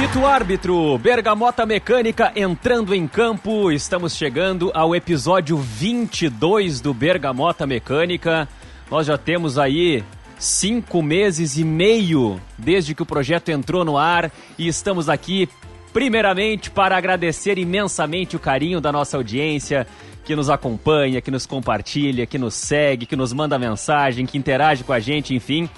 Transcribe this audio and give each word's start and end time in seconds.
Apito 0.00 0.24
árbitro, 0.24 0.96
Bergamota 0.96 1.66
Mecânica 1.66 2.32
entrando 2.34 2.94
em 2.94 3.06
campo. 3.06 3.70
Estamos 3.70 4.16
chegando 4.16 4.70
ao 4.72 4.96
episódio 4.96 5.58
22 5.58 6.80
do 6.80 6.94
Bergamota 6.94 7.66
Mecânica. 7.66 8.48
Nós 8.90 9.06
já 9.06 9.18
temos 9.18 9.58
aí 9.58 10.02
cinco 10.38 11.02
meses 11.02 11.58
e 11.58 11.64
meio 11.64 12.40
desde 12.56 12.94
que 12.94 13.02
o 13.02 13.06
projeto 13.06 13.50
entrou 13.50 13.84
no 13.84 13.98
ar 13.98 14.32
e 14.58 14.66
estamos 14.66 15.10
aqui 15.10 15.46
primeiramente 15.92 16.70
para 16.70 16.96
agradecer 16.96 17.58
imensamente 17.58 18.34
o 18.34 18.40
carinho 18.40 18.80
da 18.80 18.90
nossa 18.90 19.18
audiência 19.18 19.86
que 20.24 20.34
nos 20.34 20.48
acompanha, 20.48 21.20
que 21.20 21.30
nos 21.30 21.44
compartilha, 21.44 22.24
que 22.24 22.38
nos 22.38 22.54
segue, 22.54 23.04
que 23.04 23.16
nos 23.16 23.34
manda 23.34 23.58
mensagem, 23.58 24.24
que 24.24 24.38
interage 24.38 24.82
com 24.82 24.94
a 24.94 24.98
gente, 24.98 25.34
enfim. 25.34 25.68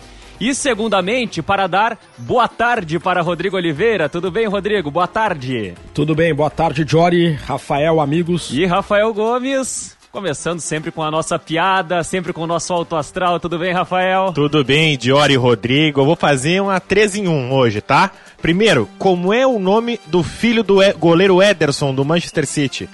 E 0.42 0.56
segundamente, 0.56 1.40
para 1.40 1.68
dar 1.68 1.96
boa 2.18 2.48
tarde 2.48 2.98
para 2.98 3.22
Rodrigo 3.22 3.56
Oliveira. 3.56 4.08
Tudo 4.08 4.28
bem, 4.28 4.48
Rodrigo? 4.48 4.90
Boa 4.90 5.06
tarde. 5.06 5.72
Tudo 5.94 6.16
bem, 6.16 6.34
boa 6.34 6.50
tarde, 6.50 6.84
Jory, 6.84 7.34
Rafael, 7.34 8.00
amigos. 8.00 8.50
E 8.50 8.66
Rafael 8.66 9.14
Gomes. 9.14 9.96
Começando 10.10 10.58
sempre 10.58 10.90
com 10.90 11.00
a 11.00 11.12
nossa 11.12 11.38
piada, 11.38 12.02
sempre 12.02 12.32
com 12.32 12.42
o 12.42 12.46
nosso 12.48 12.72
alto 12.72 12.96
astral. 12.96 13.38
Tudo 13.38 13.56
bem, 13.56 13.72
Rafael? 13.72 14.32
Tudo 14.32 14.64
bem, 14.64 14.98
Diori 14.98 15.34
e 15.34 15.36
Rodrigo. 15.36 16.00
Eu 16.00 16.06
vou 16.06 16.16
fazer 16.16 16.60
uma 16.60 16.80
3 16.80 17.14
em 17.14 17.28
1 17.28 17.52
hoje, 17.52 17.80
tá? 17.80 18.10
Primeiro, 18.40 18.88
como 18.98 19.32
é 19.32 19.46
o 19.46 19.60
nome 19.60 20.00
do 20.08 20.24
filho 20.24 20.64
do 20.64 20.78
goleiro 20.98 21.40
Ederson 21.40 21.94
do 21.94 22.04
Manchester 22.04 22.48
City? 22.48 22.90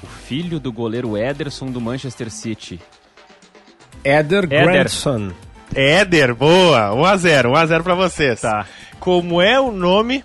O 0.00 0.06
filho 0.06 0.60
do 0.60 0.70
goleiro 0.70 1.18
Ederson 1.18 1.66
do 1.66 1.80
Manchester 1.80 2.30
City. 2.30 2.80
Eder, 4.04 4.44
Eder. 4.44 4.64
Grandson. 4.64 5.32
Éder, 5.74 6.34
boa. 6.34 6.90
1x0, 6.90 7.46
1x0 7.52 7.82
pra 7.82 7.94
vocês. 7.94 8.40
Tá. 8.40 8.66
Como 8.98 9.40
é 9.40 9.60
o 9.60 9.70
nome 9.70 10.24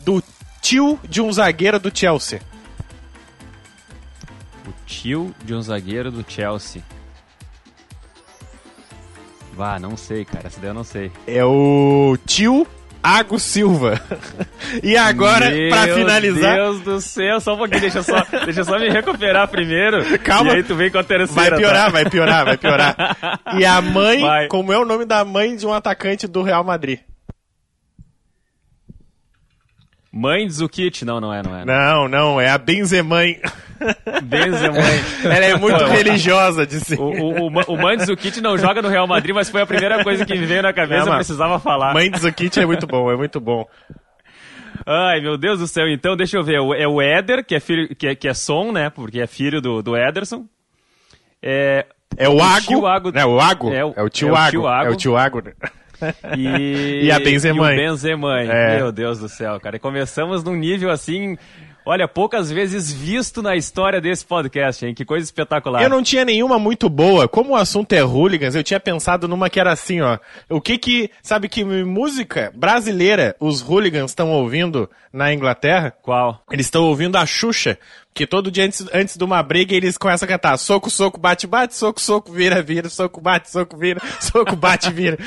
do 0.00 0.22
tio 0.60 0.98
de 1.08 1.20
um 1.20 1.32
zagueiro 1.32 1.78
do 1.78 1.96
Chelsea? 1.96 2.40
O 4.66 4.72
tio 4.86 5.34
de 5.44 5.54
um 5.54 5.62
zagueiro 5.62 6.10
do 6.10 6.24
Chelsea. 6.28 6.82
Vá, 9.54 9.78
não 9.78 9.96
sei, 9.96 10.24
cara. 10.24 10.46
Essa 10.48 10.60
daí 10.60 10.70
eu 10.70 10.74
não 10.74 10.84
sei. 10.84 11.10
É 11.26 11.44
o 11.44 12.16
tio 12.26 12.66
Ago 13.02 13.38
Silva. 13.38 14.00
e 14.82 14.96
agora, 14.96 15.50
para 15.70 15.94
finalizar. 15.94 16.54
Meu 16.54 16.72
Deus 16.72 16.80
do 16.80 17.00
céu, 17.00 17.40
só 17.40 17.54
um 17.54 17.58
pouquinho, 17.58 17.80
deixa 17.80 18.02
só, 18.02 18.24
deixa 18.44 18.64
só 18.64 18.78
me 18.78 18.88
recuperar 18.88 19.48
primeiro. 19.48 20.18
Calma. 20.20 20.52
E 20.52 20.56
aí 20.56 20.62
tu 20.62 20.74
vem 20.74 20.90
com 20.90 20.98
a 20.98 21.04
terceira. 21.04 21.50
Vai 21.50 21.58
piorar, 21.58 21.84
tá? 21.86 21.90
vai 21.90 22.10
piorar, 22.10 22.44
vai 22.44 22.56
piorar. 22.56 22.96
E 23.58 23.64
a 23.64 23.80
mãe, 23.80 24.20
vai. 24.20 24.48
como 24.48 24.72
é 24.72 24.78
o 24.78 24.84
nome 24.84 25.04
da 25.04 25.24
mãe 25.24 25.56
de 25.56 25.66
um 25.66 25.72
atacante 25.72 26.26
do 26.26 26.42
Real 26.42 26.64
Madrid? 26.64 26.98
Mãe 30.16 30.46
de 30.46 30.52
Zukic? 30.54 31.04
Não, 31.04 31.20
não 31.20 31.32
é, 31.32 31.42
não 31.42 31.54
é. 31.54 31.64
Não, 31.66 32.08
não, 32.08 32.40
é 32.40 32.48
a 32.48 32.56
Benzemãe. 32.56 33.38
Benzemãe. 34.22 35.04
Ela 35.22 35.44
é 35.44 35.56
muito 35.56 35.84
religiosa 35.84 36.66
de 36.66 36.80
ser. 36.80 36.98
O, 36.98 37.04
o, 37.04 37.48
o, 37.48 37.74
o 37.74 37.76
Mandzukic 37.76 38.40
não 38.40 38.56
joga 38.56 38.80
no 38.80 38.88
Real 38.88 39.06
Madrid, 39.06 39.34
mas 39.34 39.50
foi 39.50 39.60
a 39.60 39.66
primeira 39.66 40.02
coisa 40.02 40.24
que 40.24 40.32
me 40.32 40.46
veio 40.46 40.62
na 40.62 40.72
cabeça, 40.72 41.04
não, 41.04 41.12
eu 41.12 41.16
precisava 41.16 41.58
falar. 41.58 41.92
Mandzukic 41.92 42.58
é 42.58 42.64
muito 42.64 42.86
bom, 42.86 43.12
é 43.12 43.16
muito 43.16 43.38
bom. 43.38 43.68
Ai, 44.86 45.20
meu 45.20 45.36
Deus 45.36 45.58
do 45.58 45.66
céu. 45.66 45.86
Então, 45.86 46.16
deixa 46.16 46.38
eu 46.38 46.42
ver. 46.42 46.54
É 46.78 46.88
o 46.88 47.02
Éder, 47.02 47.44
que 47.44 47.54
é, 47.54 47.60
filho, 47.60 47.94
que 47.94 48.06
é, 48.06 48.14
que 48.14 48.26
é 48.26 48.32
som, 48.32 48.72
né? 48.72 48.88
Porque 48.88 49.20
é 49.20 49.26
filho 49.26 49.60
do, 49.60 49.82
do 49.82 49.94
Ederson. 49.94 50.46
É, 51.42 51.84
é 52.16 52.26
o, 52.26 52.36
o 52.36 52.42
Ago. 52.42 52.86
Ago. 52.86 53.12
É 53.14 53.26
o 53.26 53.38
Ago. 53.38 53.70
É 53.70 53.84
o, 53.84 53.92
é 53.94 54.02
o 54.02 54.08
tio 54.08 54.34
é 54.34 54.38
Ago. 54.38 54.66
Ago. 54.66 54.88
É 54.88 54.90
o 54.90 54.96
tio 54.96 55.14
Ago. 55.14 55.42
E, 56.36 57.04
e 57.06 57.10
a 57.10 57.18
Benzemãe. 57.18 57.76
E 57.76 57.78
o 57.78 57.90
Benzemãe. 57.90 58.48
É. 58.48 58.76
Meu 58.76 58.92
Deus 58.92 59.18
do 59.18 59.28
céu, 59.28 59.58
cara. 59.60 59.76
E 59.76 59.80
começamos 59.80 60.42
num 60.42 60.54
nível 60.56 60.90
assim 60.90 61.36
Olha, 61.88 62.08
poucas 62.08 62.50
vezes 62.50 62.92
visto 62.92 63.40
na 63.40 63.54
história 63.54 64.00
desse 64.00 64.26
podcast, 64.26 64.84
hein? 64.84 64.92
Que 64.92 65.04
coisa 65.04 65.24
espetacular. 65.24 65.80
Eu 65.80 65.88
não 65.88 66.02
tinha 66.02 66.24
nenhuma 66.24 66.58
muito 66.58 66.88
boa. 66.88 67.28
Como 67.28 67.52
o 67.52 67.56
assunto 67.56 67.92
é 67.92 68.02
hooligans, 68.02 68.56
eu 68.56 68.64
tinha 68.64 68.80
pensado 68.80 69.28
numa 69.28 69.48
que 69.48 69.60
era 69.60 69.70
assim, 69.70 70.00
ó. 70.00 70.18
O 70.50 70.60
que 70.60 70.78
que, 70.78 71.08
sabe 71.22 71.48
que 71.48 71.62
música 71.62 72.52
brasileira 72.56 73.36
os 73.38 73.60
hooligans 73.60 74.10
estão 74.10 74.32
ouvindo 74.32 74.90
na 75.12 75.32
Inglaterra? 75.32 75.94
Qual? 76.02 76.42
Eles 76.50 76.66
estão 76.66 76.82
ouvindo 76.82 77.14
a 77.18 77.24
Xuxa. 77.24 77.78
Que 78.16 78.26
todo 78.26 78.50
dia 78.50 78.64
antes, 78.64 78.88
antes 78.94 79.14
de 79.14 79.22
uma 79.22 79.42
briga 79.42 79.74
eles 79.74 79.98
começam 79.98 80.24
a 80.24 80.28
cantar 80.28 80.56
soco, 80.56 80.88
soco, 80.88 81.20
bate, 81.20 81.46
bate, 81.46 81.76
soco, 81.76 82.00
soco, 82.00 82.32
vira, 82.32 82.62
vira, 82.62 82.88
soco, 82.88 83.20
bate, 83.20 83.50
soco, 83.50 83.76
vira, 83.76 84.00
soco, 84.18 84.56
bate, 84.56 84.90
vira. 84.90 85.18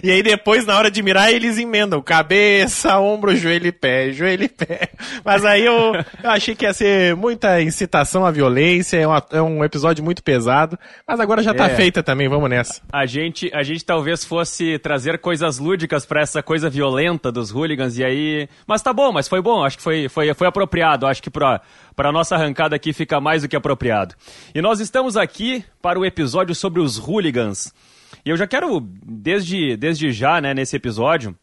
e 0.00 0.12
aí 0.12 0.22
depois, 0.22 0.64
na 0.64 0.78
hora 0.78 0.88
de 0.88 1.02
mirar, 1.02 1.32
eles 1.32 1.58
emendam 1.58 2.00
cabeça, 2.00 3.00
ombro, 3.00 3.34
joelho 3.34 3.66
e 3.66 3.72
pé, 3.72 4.12
joelho 4.12 4.44
e 4.44 4.48
pé. 4.48 4.90
Mas 5.24 5.44
aí 5.44 5.64
eu, 5.66 5.92
eu 6.22 6.30
achei 6.30 6.54
que 6.54 6.64
ia 6.64 6.72
ser 6.72 7.16
muita 7.16 7.60
incitação 7.60 8.24
à 8.24 8.30
violência, 8.30 8.96
é, 8.96 9.04
uma, 9.08 9.26
é 9.32 9.42
um 9.42 9.64
episódio 9.64 10.04
muito 10.04 10.22
pesado, 10.22 10.78
mas 11.04 11.18
agora 11.18 11.42
já 11.42 11.52
tá 11.52 11.66
é. 11.66 11.74
feita 11.74 12.00
também, 12.00 12.28
vamos 12.28 12.48
nessa. 12.48 12.80
A 12.92 13.06
gente, 13.06 13.50
a 13.52 13.64
gente 13.64 13.84
talvez 13.84 14.24
fosse 14.24 14.78
trazer 14.78 15.18
coisas 15.18 15.58
lúdicas 15.58 16.06
para 16.06 16.20
essa 16.20 16.44
coisa 16.44 16.70
violenta 16.70 17.32
dos 17.32 17.50
hooligans, 17.50 17.98
e 17.98 18.04
aí... 18.04 18.48
Mas 18.68 18.82
tá 18.82 18.92
bom, 18.92 19.10
mas 19.10 19.26
foi 19.26 19.42
bom, 19.42 19.64
acho 19.64 19.78
que 19.78 19.82
foi, 19.82 20.08
foi, 20.08 20.32
foi 20.32 20.46
apropriado, 20.46 21.08
acho 21.08 21.20
que 21.20 21.28
pra 21.28 21.60
para 21.96 22.12
nossa 22.12 22.36
arrancada 22.36 22.76
aqui 22.76 22.92
fica 22.92 23.18
mais 23.18 23.42
do 23.42 23.48
que 23.48 23.56
apropriado. 23.56 24.14
E 24.54 24.60
nós 24.60 24.78
estamos 24.78 25.16
aqui 25.16 25.64
para 25.80 25.98
o 25.98 26.04
episódio 26.04 26.54
sobre 26.54 26.80
os 26.80 26.98
hooligans. 26.98 27.72
E 28.24 28.28
eu 28.28 28.36
já 28.36 28.46
quero, 28.46 28.80
desde, 28.80 29.76
desde 29.78 30.12
já, 30.12 30.40
né, 30.40 30.52
nesse 30.52 30.76
episódio, 30.76 31.34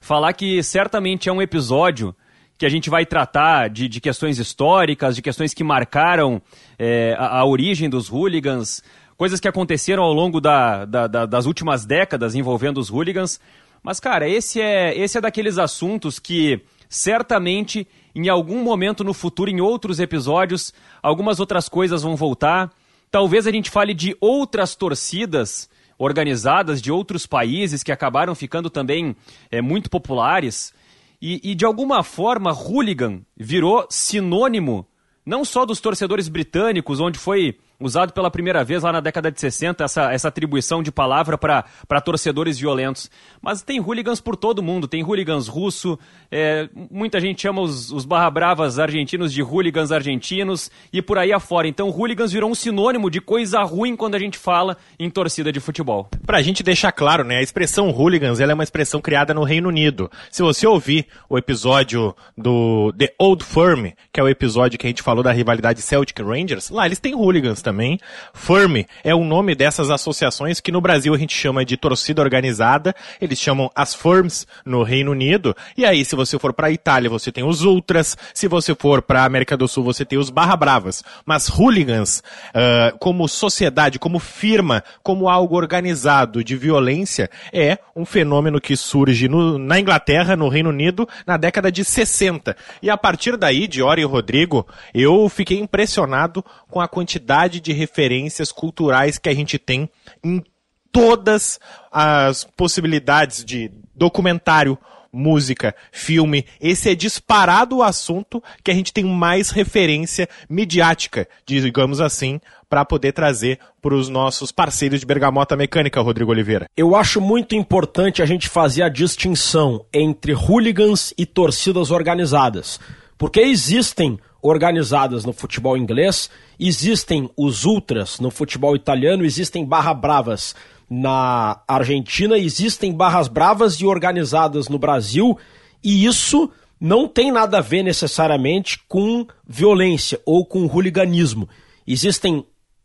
falar 0.00 0.34
que 0.34 0.62
certamente 0.62 1.30
é 1.30 1.32
um 1.32 1.40
episódio 1.40 2.14
que 2.58 2.66
a 2.66 2.68
gente 2.68 2.90
vai 2.90 3.06
tratar 3.06 3.70
de, 3.70 3.88
de 3.88 4.00
questões 4.00 4.38
históricas, 4.38 5.16
de 5.16 5.22
questões 5.22 5.54
que 5.54 5.64
marcaram 5.64 6.42
é, 6.78 7.14
a, 7.16 7.38
a, 7.38 7.44
origem 7.44 7.88
dos 7.88 8.08
hooligans, 8.08 8.82
coisas 9.16 9.40
que 9.40 9.48
aconteceram 9.48 10.02
ao 10.02 10.12
longo 10.12 10.40
da, 10.40 10.84
da, 10.84 11.06
da, 11.06 11.24
das 11.24 11.46
últimas 11.46 11.86
décadas 11.86 12.34
envolvendo 12.34 12.78
os 12.78 12.90
hooligans. 12.90 13.40
Mas, 13.82 14.00
cara, 14.00 14.28
esse 14.28 14.60
é, 14.60 14.96
esse 14.98 15.16
é 15.16 15.20
daqueles 15.20 15.56
assuntos 15.56 16.18
que 16.18 16.60
certamente 16.88 17.86
em 18.14 18.28
algum 18.28 18.62
momento 18.62 19.04
no 19.04 19.14
futuro, 19.14 19.50
em 19.50 19.60
outros 19.60 20.00
episódios, 20.00 20.72
algumas 21.02 21.40
outras 21.40 21.68
coisas 21.68 22.02
vão 22.02 22.16
voltar. 22.16 22.72
Talvez 23.10 23.46
a 23.46 23.50
gente 23.50 23.70
fale 23.70 23.94
de 23.94 24.16
outras 24.20 24.74
torcidas 24.74 25.68
organizadas 25.98 26.80
de 26.80 26.92
outros 26.92 27.26
países 27.26 27.82
que 27.82 27.90
acabaram 27.90 28.34
ficando 28.34 28.70
também 28.70 29.16
é, 29.50 29.60
muito 29.60 29.90
populares. 29.90 30.72
E, 31.20 31.40
e, 31.42 31.54
de 31.54 31.64
alguma 31.64 32.04
forma, 32.04 32.52
hooligan 32.52 33.20
virou 33.36 33.86
sinônimo 33.90 34.86
não 35.26 35.44
só 35.44 35.66
dos 35.66 35.80
torcedores 35.80 36.28
britânicos, 36.28 37.00
onde 37.00 37.18
foi 37.18 37.58
usado 37.80 38.12
pela 38.12 38.30
primeira 38.30 38.64
vez 38.64 38.82
lá 38.82 38.92
na 38.92 39.00
década 39.00 39.30
de 39.30 39.40
60 39.40 39.84
essa, 39.84 40.12
essa 40.12 40.28
atribuição 40.28 40.82
de 40.82 40.90
palavra 40.90 41.38
para 41.38 42.00
torcedores 42.04 42.58
violentos. 42.58 43.10
Mas 43.40 43.62
tem 43.62 43.80
hooligans 43.80 44.20
por 44.20 44.36
todo 44.36 44.62
mundo, 44.62 44.88
tem 44.88 45.02
hooligans 45.02 45.46
russo, 45.46 45.98
é, 46.30 46.68
muita 46.90 47.20
gente 47.20 47.42
chama 47.42 47.60
os, 47.60 47.92
os 47.92 48.04
barra 48.04 48.30
bravas 48.30 48.78
argentinos 48.78 49.32
de 49.32 49.42
hooligans 49.42 49.92
argentinos 49.92 50.70
e 50.92 51.00
por 51.00 51.18
aí 51.18 51.32
afora. 51.32 51.68
Então 51.68 51.88
hooligans 51.88 52.32
virou 52.32 52.50
um 52.50 52.54
sinônimo 52.54 53.10
de 53.10 53.20
coisa 53.20 53.62
ruim 53.62 53.94
quando 53.94 54.16
a 54.16 54.18
gente 54.18 54.36
fala 54.36 54.76
em 54.98 55.08
torcida 55.08 55.52
de 55.52 55.60
futebol. 55.60 56.08
Pra 56.26 56.42
gente 56.42 56.62
deixar 56.62 56.90
claro, 56.90 57.22
né, 57.24 57.36
a 57.36 57.42
expressão 57.42 57.90
hooligans 57.90 58.40
ela 58.40 58.52
é 58.52 58.54
uma 58.54 58.64
expressão 58.64 59.00
criada 59.00 59.32
no 59.32 59.44
Reino 59.44 59.68
Unido. 59.68 60.10
Se 60.30 60.42
você 60.42 60.66
ouvir 60.66 61.06
o 61.28 61.38
episódio 61.38 62.14
do 62.36 62.92
The 62.98 63.14
Old 63.18 63.44
Firm, 63.44 63.92
que 64.12 64.18
é 64.18 64.22
o 64.22 64.28
episódio 64.28 64.78
que 64.78 64.86
a 64.86 64.90
gente 64.90 65.02
falou 65.02 65.22
da 65.22 65.30
rivalidade 65.30 65.80
Celtic 65.80 66.18
Rangers, 66.20 66.70
lá 66.70 66.84
eles 66.84 66.98
têm 66.98 67.14
hooligans 67.14 67.62
também. 67.68 68.00
Firm 68.32 68.78
é 69.04 69.14
o 69.14 69.22
nome 69.22 69.54
dessas 69.54 69.90
associações 69.90 70.58
que 70.58 70.72
no 70.72 70.80
Brasil 70.80 71.12
a 71.12 71.18
gente 71.18 71.36
chama 71.36 71.66
de 71.66 71.76
torcida 71.76 72.22
organizada, 72.22 72.94
eles 73.20 73.38
chamam 73.38 73.70
as 73.74 73.94
Firms 73.94 74.46
no 74.64 74.82
Reino 74.82 75.10
Unido. 75.10 75.54
E 75.76 75.84
aí, 75.84 76.02
se 76.02 76.16
você 76.16 76.38
for 76.38 76.54
para 76.54 76.68
a 76.68 76.70
Itália, 76.70 77.10
você 77.10 77.30
tem 77.30 77.44
os 77.44 77.64
Ultras, 77.64 78.16
se 78.32 78.48
você 78.48 78.74
for 78.74 79.02
para 79.02 79.22
América 79.22 79.54
do 79.54 79.68
Sul, 79.68 79.84
você 79.84 80.02
tem 80.02 80.18
os 80.18 80.30
Barra 80.30 80.56
Bravas. 80.56 81.04
Mas 81.26 81.46
hooligans, 81.46 82.22
uh, 82.54 82.96
como 82.98 83.28
sociedade, 83.28 83.98
como 83.98 84.18
firma, 84.18 84.82
como 85.02 85.28
algo 85.28 85.54
organizado 85.54 86.42
de 86.42 86.56
violência, 86.56 87.28
é 87.52 87.76
um 87.94 88.06
fenômeno 88.06 88.62
que 88.62 88.76
surge 88.76 89.28
no, 89.28 89.58
na 89.58 89.78
Inglaterra, 89.78 90.36
no 90.36 90.48
Reino 90.48 90.70
Unido, 90.70 91.06
na 91.26 91.36
década 91.36 91.70
de 91.70 91.84
60. 91.84 92.56
E 92.80 92.88
a 92.88 92.96
partir 92.96 93.36
daí, 93.36 93.68
Diori 93.68 94.00
e 94.00 94.06
Rodrigo, 94.06 94.66
eu 94.94 95.28
fiquei 95.28 95.58
impressionado 95.58 96.42
com 96.70 96.80
a 96.80 96.88
quantidade 96.88 97.57
quantidade 97.58 97.60
de 97.60 97.72
referências 97.72 98.52
culturais 98.52 99.18
que 99.18 99.28
a 99.28 99.34
gente 99.34 99.58
tem 99.58 99.90
em 100.24 100.42
todas 100.90 101.60
as 101.92 102.44
possibilidades 102.44 103.44
de 103.44 103.70
documentário, 103.94 104.78
música, 105.12 105.74
filme. 105.92 106.44
Esse 106.60 106.90
é 106.90 106.94
disparado 106.94 107.78
o 107.78 107.82
assunto 107.82 108.42
que 108.62 108.70
a 108.70 108.74
gente 108.74 108.92
tem 108.92 109.04
mais 109.04 109.50
referência 109.50 110.28
midiática, 110.48 111.28
digamos 111.44 112.00
assim, 112.00 112.40
para 112.68 112.84
poder 112.84 113.12
trazer 113.12 113.58
para 113.80 113.94
os 113.94 114.08
nossos 114.08 114.52
parceiros 114.52 115.00
de 115.00 115.06
bergamota 115.06 115.56
mecânica, 115.56 116.00
Rodrigo 116.00 116.30
Oliveira. 116.30 116.66
Eu 116.76 116.94
acho 116.94 117.20
muito 117.20 117.54
importante 117.54 118.22
a 118.22 118.26
gente 118.26 118.48
fazer 118.48 118.82
a 118.82 118.88
distinção 118.88 119.84
entre 119.92 120.32
hooligans 120.32 121.14
e 121.16 121.24
torcidas 121.24 121.90
organizadas, 121.90 122.78
porque 123.16 123.40
existem 123.40 124.18
organizadas 124.40 125.24
no 125.24 125.32
futebol 125.32 125.76
inglês, 125.76 126.30
existem 126.58 127.28
os 127.36 127.64
ultras 127.64 128.20
no 128.20 128.30
futebol 128.30 128.76
italiano, 128.76 129.24
existem 129.24 129.64
barra 129.64 129.92
bravas 129.92 130.54
na 130.88 131.60
Argentina, 131.66 132.38
existem 132.38 132.92
barras 132.92 133.28
bravas 133.28 133.74
e 133.74 133.84
organizadas 133.84 134.68
no 134.68 134.78
Brasil, 134.78 135.36
e 135.82 136.06
isso 136.06 136.50
não 136.80 137.06
tem 137.06 137.30
nada 137.30 137.58
a 137.58 137.62
ver 137.62 137.82
necessariamente 137.82 138.80
com 138.88 139.26
violência 139.46 140.20
ou 140.24 140.46
com 140.46 140.66
hooliganismo. 140.66 141.48
Existem 141.86 142.44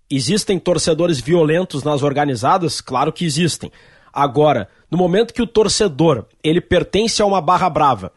existem 0.10 0.60
torcedores 0.60 1.20
violentos 1.20 1.84
nas 1.84 2.04
organizadas? 2.04 2.82
Claro 2.82 3.12
que 3.12 3.26
existem. 3.26 3.72
Agora, 4.12 4.70
no 4.92 4.98
momento 4.98 5.34
que 5.34 5.42
o 5.42 5.48
torcedor 5.48 6.26
ele 6.44 6.62
pertence 6.62 7.22
a 7.22 7.26
uma 7.26 7.42
barra 7.42 7.70
brava 7.70 8.12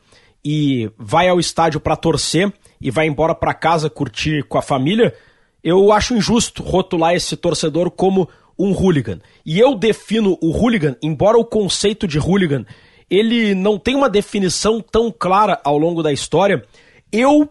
e 0.44 0.90
vai 0.98 1.28
ao 1.28 1.40
estádio 1.40 1.80
para 1.80 1.96
torcer 1.96 2.52
e 2.80 2.90
vai 2.90 3.06
embora 3.06 3.34
para 3.34 3.54
casa 3.54 3.90
curtir 3.90 4.44
com 4.44 4.58
a 4.58 4.62
família, 4.62 5.14
eu 5.62 5.92
acho 5.92 6.14
injusto 6.14 6.62
rotular 6.62 7.14
esse 7.14 7.36
torcedor 7.36 7.90
como 7.90 8.28
um 8.58 8.72
hooligan. 8.72 9.20
E 9.44 9.58
eu 9.58 9.74
defino 9.74 10.38
o 10.40 10.50
hooligan, 10.50 10.96
embora 11.02 11.38
o 11.38 11.44
conceito 11.44 12.06
de 12.06 12.18
hooligan 12.18 12.64
ele 13.10 13.54
não 13.54 13.78
tem 13.78 13.94
uma 13.94 14.10
definição 14.10 14.80
tão 14.80 15.12
clara 15.16 15.60
ao 15.64 15.78
longo 15.78 16.02
da 16.02 16.12
história, 16.12 16.64
eu 17.12 17.48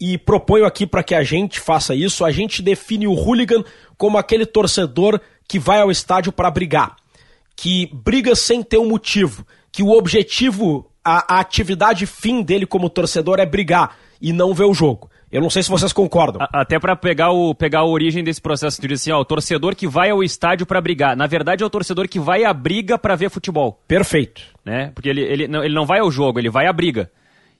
e 0.00 0.16
proponho 0.16 0.64
aqui 0.64 0.86
para 0.86 1.02
que 1.02 1.14
a 1.14 1.22
gente 1.22 1.60
faça 1.60 1.94
isso, 1.94 2.24
a 2.24 2.30
gente 2.30 2.62
define 2.62 3.06
o 3.06 3.14
hooligan 3.14 3.64
como 3.96 4.16
aquele 4.16 4.46
torcedor 4.46 5.20
que 5.46 5.58
vai 5.58 5.80
ao 5.80 5.90
estádio 5.90 6.32
para 6.32 6.50
brigar, 6.50 6.96
que 7.56 7.90
briga 7.92 8.34
sem 8.34 8.62
ter 8.62 8.78
um 8.78 8.88
motivo, 8.88 9.46
que 9.72 9.82
o 9.82 9.90
objetivo, 9.90 10.90
a, 11.04 11.36
a 11.36 11.40
atividade 11.40 12.06
fim 12.06 12.42
dele 12.42 12.64
como 12.64 12.88
torcedor 12.88 13.40
é 13.40 13.46
brigar 13.46 13.96
e 14.20 14.32
não 14.32 14.54
ver 14.54 14.64
o 14.64 14.74
jogo. 14.74 15.10
Eu 15.30 15.42
não 15.42 15.50
sei 15.50 15.62
se 15.62 15.68
vocês 15.68 15.92
concordam. 15.92 16.46
Até 16.52 16.78
para 16.78 16.96
pegar, 16.96 17.30
o, 17.30 17.54
pegar 17.54 17.80
a 17.80 17.84
origem 17.84 18.24
desse 18.24 18.40
processo, 18.40 18.80
tu 18.80 18.88
disse 18.88 19.10
assim, 19.10 19.16
ó, 19.16 19.20
o 19.20 19.24
torcedor 19.24 19.76
que 19.76 19.86
vai 19.86 20.08
ao 20.10 20.22
estádio 20.22 20.64
para 20.64 20.80
brigar. 20.80 21.14
Na 21.14 21.26
verdade, 21.26 21.62
é 21.62 21.66
o 21.66 21.70
torcedor 21.70 22.08
que 22.08 22.18
vai 22.18 22.44
à 22.44 22.52
briga 22.52 22.98
para 22.98 23.14
ver 23.14 23.28
futebol. 23.28 23.82
Perfeito. 23.86 24.40
Né? 24.64 24.90
Porque 24.94 25.08
ele, 25.08 25.20
ele, 25.20 25.46
não, 25.46 25.62
ele 25.62 25.74
não 25.74 25.84
vai 25.84 26.00
ao 26.00 26.10
jogo, 26.10 26.38
ele 26.38 26.48
vai 26.48 26.66
à 26.66 26.72
briga. 26.72 27.10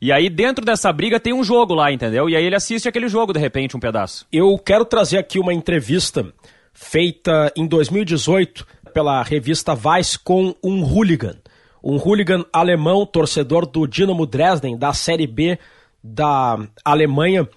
E 0.00 0.10
aí, 0.10 0.30
dentro 0.30 0.64
dessa 0.64 0.90
briga, 0.92 1.20
tem 1.20 1.34
um 1.34 1.44
jogo 1.44 1.74
lá, 1.74 1.92
entendeu? 1.92 2.30
E 2.30 2.36
aí 2.36 2.44
ele 2.44 2.54
assiste 2.54 2.88
aquele 2.88 3.08
jogo, 3.08 3.32
de 3.32 3.40
repente, 3.40 3.76
um 3.76 3.80
pedaço. 3.80 4.26
Eu 4.32 4.56
quero 4.56 4.84
trazer 4.84 5.18
aqui 5.18 5.38
uma 5.38 5.52
entrevista 5.52 6.32
feita 6.72 7.52
em 7.56 7.66
2018 7.66 8.64
pela 8.94 9.22
revista 9.22 9.74
Vice 9.74 10.18
com 10.18 10.54
um 10.62 10.82
hooligan. 10.84 11.36
Um 11.82 11.96
hooligan 11.96 12.44
alemão, 12.52 13.04
torcedor 13.04 13.66
do 13.66 13.86
Dinamo 13.86 14.24
Dresden, 14.24 14.78
da 14.78 14.92
Série 14.92 15.26
B 15.26 15.58
da 16.02 16.58
Alemanha, 16.84 17.48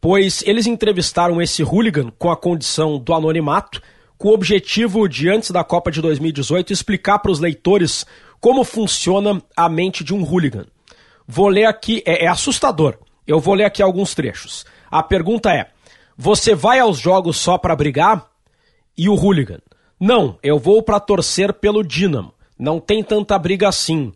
pois 0.00 0.42
eles 0.46 0.66
entrevistaram 0.66 1.40
esse 1.40 1.62
hooligan 1.62 2.10
com 2.18 2.30
a 2.30 2.36
condição 2.36 2.98
do 2.98 3.12
anonimato, 3.12 3.82
com 4.16 4.28
o 4.28 4.34
objetivo 4.34 5.08
de, 5.08 5.28
antes 5.28 5.50
da 5.50 5.64
Copa 5.64 5.90
de 5.90 6.00
2018, 6.02 6.72
explicar 6.72 7.18
para 7.18 7.30
os 7.30 7.40
leitores 7.40 8.06
como 8.40 8.64
funciona 8.64 9.42
a 9.56 9.68
mente 9.68 10.02
de 10.02 10.14
um 10.14 10.22
hooligan. 10.22 10.66
Vou 11.26 11.48
ler 11.48 11.66
aqui, 11.66 12.02
é, 12.06 12.24
é 12.24 12.28
assustador. 12.28 12.98
Eu 13.26 13.38
vou 13.38 13.54
ler 13.54 13.64
aqui 13.64 13.82
alguns 13.82 14.14
trechos. 14.14 14.64
A 14.90 15.02
pergunta 15.02 15.52
é: 15.52 15.68
você 16.16 16.54
vai 16.54 16.80
aos 16.80 16.98
jogos 16.98 17.36
só 17.36 17.56
para 17.56 17.76
brigar? 17.76 18.26
E 18.96 19.08
o 19.08 19.14
hooligan? 19.14 19.60
Não, 19.98 20.38
eu 20.42 20.58
vou 20.58 20.82
para 20.82 20.98
torcer 20.98 21.52
pelo 21.52 21.84
Dinamo. 21.84 22.34
Não 22.58 22.80
tem 22.80 23.02
tanta 23.02 23.38
briga 23.38 23.68
assim. 23.68 24.12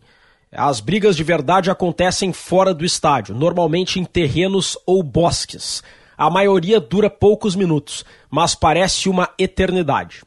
As 0.57 0.79
brigas 0.79 1.17
de 1.17 1.23
verdade 1.23 1.69
acontecem 1.69 2.31
fora 2.31 2.73
do 2.73 2.85
estádio, 2.85 3.35
normalmente 3.35 3.99
em 3.99 4.05
terrenos 4.05 4.77
ou 4.85 5.03
bosques. 5.03 5.83
A 6.17 6.29
maioria 6.29 6.79
dura 6.79 7.09
poucos 7.09 7.57
minutos, 7.57 8.05
mas 8.31 8.55
parece 8.55 9.09
uma 9.09 9.29
eternidade. 9.37 10.23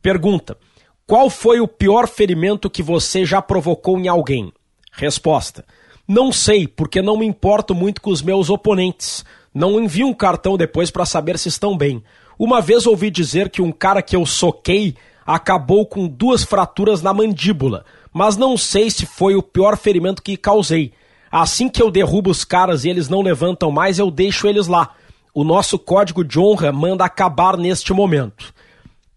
Pergunta: 0.00 0.56
Qual 1.04 1.28
foi 1.28 1.60
o 1.60 1.66
pior 1.66 2.06
ferimento 2.06 2.70
que 2.70 2.84
você 2.84 3.24
já 3.24 3.42
provocou 3.42 3.98
em 3.98 4.06
alguém? 4.06 4.52
Resposta: 4.92 5.64
Não 6.06 6.30
sei, 6.30 6.68
porque 6.68 7.02
não 7.02 7.16
me 7.16 7.26
importo 7.26 7.74
muito 7.74 8.00
com 8.00 8.10
os 8.10 8.22
meus 8.22 8.50
oponentes. 8.50 9.24
Não 9.52 9.80
envio 9.80 10.06
um 10.06 10.14
cartão 10.14 10.56
depois 10.56 10.88
para 10.88 11.04
saber 11.04 11.36
se 11.36 11.48
estão 11.48 11.76
bem. 11.76 12.00
Uma 12.38 12.60
vez 12.60 12.86
ouvi 12.86 13.10
dizer 13.10 13.50
que 13.50 13.60
um 13.60 13.72
cara 13.72 14.02
que 14.02 14.14
eu 14.14 14.24
soquei 14.24 14.94
acabou 15.26 15.84
com 15.84 16.06
duas 16.06 16.44
fraturas 16.44 17.02
na 17.02 17.12
mandíbula 17.12 17.84
mas 18.14 18.36
não 18.36 18.56
sei 18.56 18.88
se 18.88 19.04
foi 19.04 19.34
o 19.34 19.42
pior 19.42 19.76
ferimento 19.76 20.22
que 20.22 20.36
causei. 20.36 20.92
Assim 21.30 21.68
que 21.68 21.82
eu 21.82 21.90
derrubo 21.90 22.30
os 22.30 22.44
caras 22.44 22.84
e 22.84 22.88
eles 22.88 23.08
não 23.08 23.20
levantam 23.20 23.72
mais, 23.72 23.98
eu 23.98 24.08
deixo 24.08 24.46
eles 24.46 24.68
lá. 24.68 24.94
O 25.34 25.42
nosso 25.42 25.76
código 25.76 26.24
de 26.24 26.38
honra 26.38 26.70
manda 26.70 27.04
acabar 27.04 27.56
neste 27.56 27.92
momento. 27.92 28.54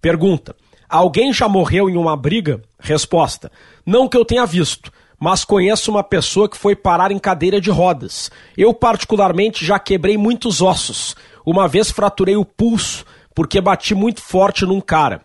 Pergunta: 0.02 0.56
Alguém 0.90 1.32
já 1.32 1.48
morreu 1.48 1.88
em 1.88 1.96
uma 1.96 2.18
briga? 2.18 2.60
Resposta: 2.80 3.52
Não 3.86 4.10
que 4.10 4.18
eu 4.18 4.26
tenha 4.26 4.48
visto, 4.48 4.92
mas 5.20 5.46
conheço 5.46 5.92
uma 5.92 6.04
pessoa 6.04 6.50
que 6.50 6.58
foi 6.58 6.76
parar 6.76 7.12
em 7.12 7.20
cadeira 7.20 7.62
de 7.62 7.70
rodas. 7.70 8.32
Eu, 8.58 8.74
particularmente, 8.74 9.64
já 9.64 9.78
quebrei 9.78 10.18
muitos 10.18 10.60
ossos. 10.60 11.16
Uma 11.46 11.68
vez 11.68 11.92
fraturei 11.92 12.36
o 12.36 12.44
pulso 12.44 13.06
porque 13.36 13.62
bati 13.62 13.94
muito 13.94 14.24
forte 14.24 14.66
num 14.66 14.82
cara. 14.82 15.22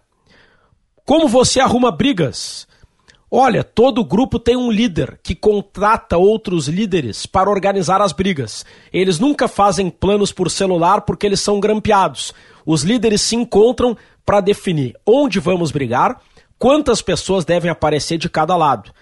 Como 1.07 1.27
você 1.27 1.59
arruma 1.59 1.91
brigas? 1.91 2.69
Olha, 3.35 3.65
todo 3.65 4.05
grupo 4.05 4.39
tem 4.39 4.59
um 4.59 4.71
líder 4.71 5.19
que 5.23 5.35
contrata 5.35 6.19
outros 6.19 6.69
líderes 6.69 7.25
para 7.25 7.49
organizar 7.49 8.03
as 8.03 8.13
brigas. 8.13 8.63
Eles 8.93 9.19
nunca 9.19 9.49
fazem 9.49 9.89
planos 9.89 10.31
por 10.31 10.51
celular 10.51 11.01
porque 11.01 11.25
eles 11.25 11.41
são 11.41 11.59
grampeados. 11.59 12.35
Os 12.67 12.83
líderes 12.83 13.23
se 13.23 13.35
encontram 13.35 13.97
para 14.27 14.43
definir 14.43 14.95
onde 15.07 15.41
vamos 15.41 15.73
brigar, 15.73 16.21
quantas 16.59 17.01
pessoas 17.01 17.43
devem 17.43 17.71
aparecer 17.71 18.19
de 18.19 18.29
cada 18.29 18.55
lado. 18.55 18.93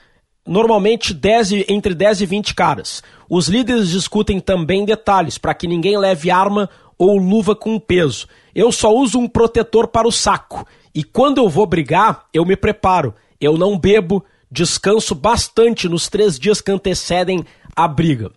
Normalmente 0.46 1.12
10, 1.12 1.68
entre 1.68 1.92
10 1.92 2.20
e 2.20 2.26
20 2.26 2.54
caras. 2.54 3.02
Os 3.28 3.48
líderes 3.48 3.88
discutem 3.88 4.38
também 4.38 4.84
detalhes 4.84 5.38
para 5.38 5.54
que 5.54 5.66
ninguém 5.66 5.98
leve 5.98 6.30
arma 6.30 6.70
ou 6.96 7.18
luva 7.18 7.56
com 7.56 7.80
peso. 7.80 8.28
Eu 8.54 8.70
só 8.70 8.94
uso 8.94 9.18
um 9.18 9.26
protetor 9.26 9.88
para 9.88 10.06
o 10.06 10.12
saco. 10.12 10.64
E 10.94 11.02
quando 11.02 11.38
eu 11.38 11.48
vou 11.48 11.66
brigar, 11.66 12.26
eu 12.32 12.44
me 12.44 12.54
preparo 12.54 13.12
eu 13.40 13.56
não 13.56 13.78
bebo, 13.78 14.24
descanso 14.50 15.14
bastante 15.14 15.88
nos 15.88 16.08
três 16.08 16.38
dias 16.38 16.60
que 16.60 16.70
antecedem 16.70 17.44
a 17.74 17.88
briga. 17.88 18.30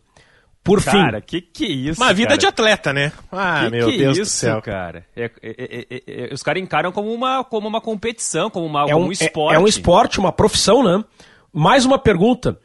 Por 0.64 0.82
cara, 0.82 0.98
fim. 0.98 1.04
Cara, 1.04 1.22
que 1.22 1.42
que 1.42 1.66
é 1.66 1.70
isso? 1.70 2.02
Uma 2.02 2.14
vida 2.14 2.30
cara? 2.30 2.40
de 2.40 2.46
atleta, 2.46 2.94
né? 2.94 3.12
Ah, 3.30 3.64
que 3.66 3.72
meu 3.72 3.90
que 3.90 3.98
Deus 3.98 4.18
isso, 4.18 4.32
do 4.32 4.34
céu. 4.34 4.62
cara? 4.62 5.06
É, 5.14 5.26
é, 5.42 5.86
é, 5.90 6.04
é, 6.08 6.34
os 6.34 6.42
caras 6.42 6.64
encaram 6.64 6.92
como 6.92 7.12
uma, 7.12 7.44
como 7.44 7.68
uma 7.68 7.82
competição, 7.82 8.50
como, 8.50 8.66
uma, 8.66 8.90
é 8.90 8.96
um, 8.96 9.08
um 9.08 9.12
esporte. 9.12 9.56
É, 9.56 9.60
um 9.60 9.68
esporte, 9.68 10.20
uma 10.20 10.32
profissão, 10.32 10.82
né? 10.82 11.04
Mais 11.52 11.84
uma 11.84 12.00
pergunta. 12.00 12.58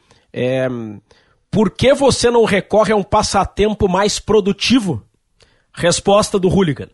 por 1.50 1.70
que 1.70 1.92
você 1.92 2.30
não 2.30 2.44
recorre 2.44 2.92
a 2.92 2.96
um 2.96 3.02
passatempo 3.02 3.88
mais 3.88 4.20
produtivo? 4.20 5.02
Resposta 5.72 6.38
do 6.38 6.48
hooligan. 6.48 6.88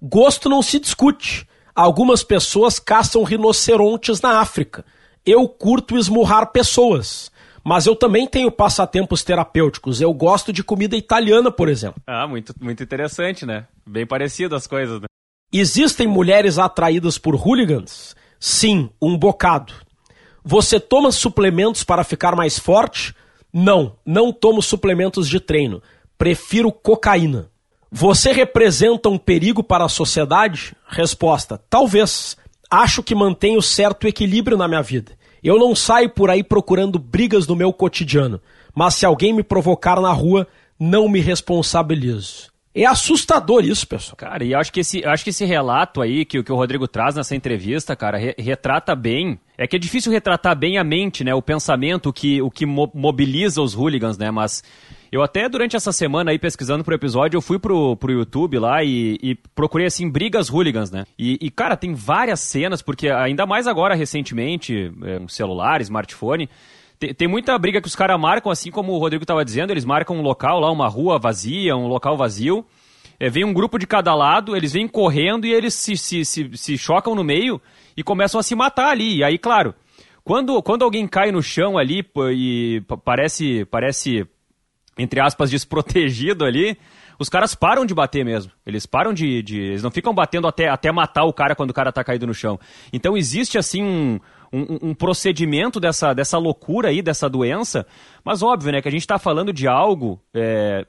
Gosto 0.00 0.48
não 0.48 0.62
se 0.62 0.80
discute. 0.80 1.46
Algumas 1.76 2.24
pessoas 2.24 2.78
caçam 2.78 3.22
rinocerontes 3.22 4.18
na 4.22 4.40
África. 4.40 4.82
Eu 5.26 5.46
curto 5.46 5.98
esmurrar 5.98 6.50
pessoas. 6.50 7.30
Mas 7.62 7.84
eu 7.84 7.94
também 7.94 8.26
tenho 8.26 8.50
passatempos 8.50 9.22
terapêuticos. 9.22 10.00
Eu 10.00 10.14
gosto 10.14 10.54
de 10.54 10.64
comida 10.64 10.96
italiana, 10.96 11.50
por 11.50 11.68
exemplo. 11.68 12.00
Ah, 12.06 12.26
muito, 12.26 12.54
muito 12.58 12.82
interessante, 12.82 13.44
né? 13.44 13.66
Bem 13.86 14.06
parecido 14.06 14.56
as 14.56 14.66
coisas, 14.66 15.00
né? 15.00 15.06
Existem 15.52 16.06
mulheres 16.06 16.58
atraídas 16.58 17.18
por 17.18 17.34
hooligans? 17.34 18.16
Sim, 18.40 18.88
um 19.02 19.18
bocado. 19.18 19.74
Você 20.42 20.80
toma 20.80 21.12
suplementos 21.12 21.84
para 21.84 22.04
ficar 22.04 22.34
mais 22.34 22.58
forte? 22.58 23.14
Não, 23.52 23.96
não 24.06 24.32
tomo 24.32 24.62
suplementos 24.62 25.28
de 25.28 25.40
treino. 25.40 25.82
Prefiro 26.16 26.72
cocaína. 26.72 27.50
Você 27.90 28.32
representa 28.32 29.08
um 29.08 29.18
perigo 29.18 29.62
para 29.62 29.84
a 29.84 29.88
sociedade? 29.88 30.74
Resposta: 30.88 31.60
talvez. 31.70 32.36
Acho 32.68 33.00
que 33.00 33.14
mantenho 33.14 33.62
certo 33.62 34.08
equilíbrio 34.08 34.56
na 34.56 34.66
minha 34.66 34.82
vida. 34.82 35.12
Eu 35.42 35.56
não 35.56 35.74
saio 35.76 36.10
por 36.10 36.28
aí 36.30 36.42
procurando 36.42 36.98
brigas 36.98 37.46
no 37.46 37.54
meu 37.54 37.72
cotidiano, 37.72 38.40
mas 38.74 38.94
se 38.96 39.06
alguém 39.06 39.32
me 39.32 39.44
provocar 39.44 40.00
na 40.00 40.10
rua, 40.10 40.48
não 40.78 41.08
me 41.08 41.20
responsabilizo. 41.20 42.50
É 42.74 42.84
assustador 42.84 43.64
isso, 43.64 43.86
pessoal. 43.88 44.16
Cara, 44.16 44.44
e 44.44 44.54
acho 44.54 44.70
que 44.70 44.80
esse, 44.80 45.02
acho 45.02 45.24
que 45.24 45.30
esse 45.30 45.46
relato 45.46 46.02
aí 46.02 46.26
que, 46.26 46.42
que 46.42 46.52
o 46.52 46.56
Rodrigo 46.56 46.86
traz 46.86 47.14
nessa 47.14 47.34
entrevista, 47.34 47.96
cara, 47.96 48.18
re, 48.18 48.34
retrata 48.36 48.94
bem 48.94 49.40
É 49.56 49.66
que 49.66 49.76
é 49.76 49.78
difícil 49.78 50.12
retratar 50.12 50.54
bem 50.54 50.76
a 50.76 50.84
mente, 50.84 51.24
né? 51.24 51.34
O 51.34 51.40
pensamento, 51.40 52.10
o 52.10 52.12
que, 52.12 52.42
o 52.42 52.50
que 52.50 52.66
mobiliza 52.66 53.62
os 53.62 53.74
hooligans, 53.74 54.18
né? 54.18 54.30
Mas 54.30 54.62
eu 55.16 55.22
até 55.22 55.48
durante 55.48 55.74
essa 55.74 55.92
semana 55.92 56.30
aí 56.30 56.38
pesquisando 56.38 56.84
pro 56.84 56.94
episódio, 56.94 57.38
eu 57.38 57.42
fui 57.42 57.58
pro, 57.58 57.96
pro 57.96 58.12
YouTube 58.12 58.58
lá 58.58 58.84
e, 58.84 59.18
e 59.22 59.34
procurei 59.54 59.86
assim 59.86 60.10
brigas 60.10 60.50
hooligans, 60.50 60.90
né? 60.90 61.06
E, 61.18 61.38
e, 61.40 61.50
cara, 61.50 61.76
tem 61.76 61.94
várias 61.94 62.40
cenas, 62.40 62.82
porque 62.82 63.08
ainda 63.08 63.46
mais 63.46 63.66
agora 63.66 63.94
recentemente, 63.94 64.92
é, 65.02 65.18
um 65.18 65.26
celular, 65.26 65.80
smartphone, 65.80 66.50
tem, 66.98 67.14
tem 67.14 67.26
muita 67.26 67.58
briga 67.58 67.80
que 67.80 67.88
os 67.88 67.96
caras 67.96 68.20
marcam, 68.20 68.52
assim 68.52 68.70
como 68.70 68.92
o 68.92 68.98
Rodrigo 68.98 69.24
tava 69.24 69.44
dizendo, 69.44 69.70
eles 69.70 69.84
marcam 69.86 70.16
um 70.16 70.22
local 70.22 70.60
lá, 70.60 70.70
uma 70.70 70.88
rua 70.88 71.18
vazia, 71.18 71.74
um 71.74 71.86
local 71.86 72.16
vazio. 72.16 72.64
É, 73.18 73.30
vem 73.30 73.44
um 73.44 73.54
grupo 73.54 73.78
de 73.78 73.86
cada 73.86 74.14
lado, 74.14 74.54
eles 74.54 74.74
vêm 74.74 74.86
correndo 74.86 75.46
e 75.46 75.52
eles 75.52 75.72
se, 75.72 75.96
se, 75.96 76.24
se, 76.26 76.50
se 76.54 76.76
chocam 76.76 77.14
no 77.14 77.24
meio 77.24 77.58
e 77.96 78.02
começam 78.02 78.38
a 78.38 78.42
se 78.42 78.54
matar 78.54 78.90
ali. 78.90 79.16
E 79.16 79.24
aí, 79.24 79.38
claro, 79.38 79.74
quando, 80.22 80.60
quando 80.62 80.84
alguém 80.84 81.06
cai 81.06 81.32
no 81.32 81.40
chão 81.40 81.78
ali 81.78 82.04
e 82.34 82.82
parece, 83.04 83.64
parece, 83.66 84.26
entre 84.98 85.20
aspas, 85.20 85.50
desprotegido 85.50 86.44
ali, 86.44 86.78
os 87.18 87.28
caras 87.28 87.54
param 87.54 87.86
de 87.86 87.94
bater 87.94 88.24
mesmo. 88.24 88.52
Eles 88.66 88.86
param 88.86 89.12
de, 89.12 89.42
de. 89.42 89.58
Eles 89.58 89.82
não 89.82 89.90
ficam 89.90 90.14
batendo 90.14 90.46
até, 90.46 90.68
até 90.68 90.92
matar 90.92 91.24
o 91.24 91.32
cara 91.32 91.54
quando 91.54 91.70
o 91.70 91.74
cara 91.74 91.92
tá 91.92 92.04
caído 92.04 92.26
no 92.26 92.34
chão. 92.34 92.58
Então 92.92 93.16
existe 93.16 93.58
assim 93.58 93.82
um. 93.82 94.20
Um, 94.52 94.90
um, 94.90 94.94
procedimento 94.94 95.80
dessa, 95.80 96.14
dessa 96.14 96.38
loucura 96.38 96.88
aí, 96.88 97.02
dessa 97.02 97.28
doença, 97.28 97.84
mas 98.24 98.44
óbvio, 98.44 98.70
né, 98.70 98.80
que 98.80 98.86
a 98.86 98.92
gente 98.92 99.00
está 99.00 99.18
falando 99.18 99.52
de 99.52 99.66
algo 99.66 100.22
é, 100.32 100.86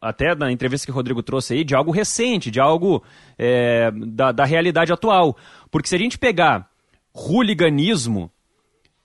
até 0.00 0.34
na 0.34 0.50
entrevista 0.50 0.86
que 0.86 0.92
o 0.92 0.94
Rodrigo 0.94 1.22
trouxe 1.22 1.54
aí, 1.54 1.64
de 1.64 1.74
algo 1.74 1.90
recente, 1.90 2.50
de 2.50 2.60
algo 2.60 3.02
é, 3.36 3.90
da, 3.90 4.32
da 4.32 4.44
realidade 4.44 4.92
atual. 4.92 5.36
Porque 5.70 5.88
se 5.88 5.96
a 5.96 5.98
gente 5.98 6.16
pegar 6.16 6.70
hooliganismo, 7.12 8.30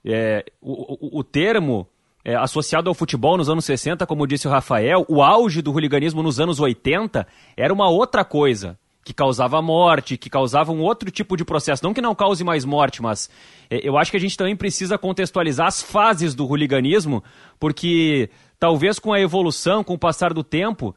é, 0.05 0.45
o, 0.61 1.17
o, 1.17 1.19
o, 1.19 1.23
termo 1.23 1.87
é, 2.25 2.36
associado 2.36 2.89
ao 2.89 2.94
futebol 2.94 3.38
nos 3.38 3.50
anos 3.50 3.65
60, 3.65 4.06
como 4.06 4.25
disse 4.25 4.48
o 4.48 4.51
Rafael, 4.51 5.06
o 5.10 5.22
auge 5.22 5.62
do 5.62 5.72
hooliganismo 5.72 6.24
nos 6.24 6.39
anos 6.39 6.60
80 6.60 7.27
era 7.58 7.74
uma 7.74 7.89
outra 7.89 8.24
coisa. 8.24 8.77
Que 9.06 9.13
causava 9.13 9.62
morte, 9.62 10.15
que 10.15 10.30
causava 10.30 10.72
um 10.72 10.80
outro 10.80 11.12
tipo 11.12 11.36
de 11.36 11.44
processo. 11.44 11.84
Não 11.84 11.94
que 11.94 12.00
não 12.00 12.15
cause 12.15 12.42
mais 12.42 12.63
morte, 12.63 13.01
mas 13.01 13.30
é, 13.70 13.86
eu 13.86 13.98
acho 13.98 14.10
que 14.10 14.15
a 14.15 14.20
gente 14.20 14.38
também 14.38 14.56
precisa 14.56 14.98
contextualizar 14.98 15.68
as 15.68 15.82
fases 15.82 16.34
do 16.34 16.48
hooliganismo, 16.48 17.22
porque 17.60 18.30
talvez 18.58 19.00
com 19.00 19.12
a 19.12 19.20
evolução, 19.20 19.84
com 19.84 19.94
o 19.94 20.00
passar 20.00 20.34
do 20.34 20.42
tempo, 20.42 20.96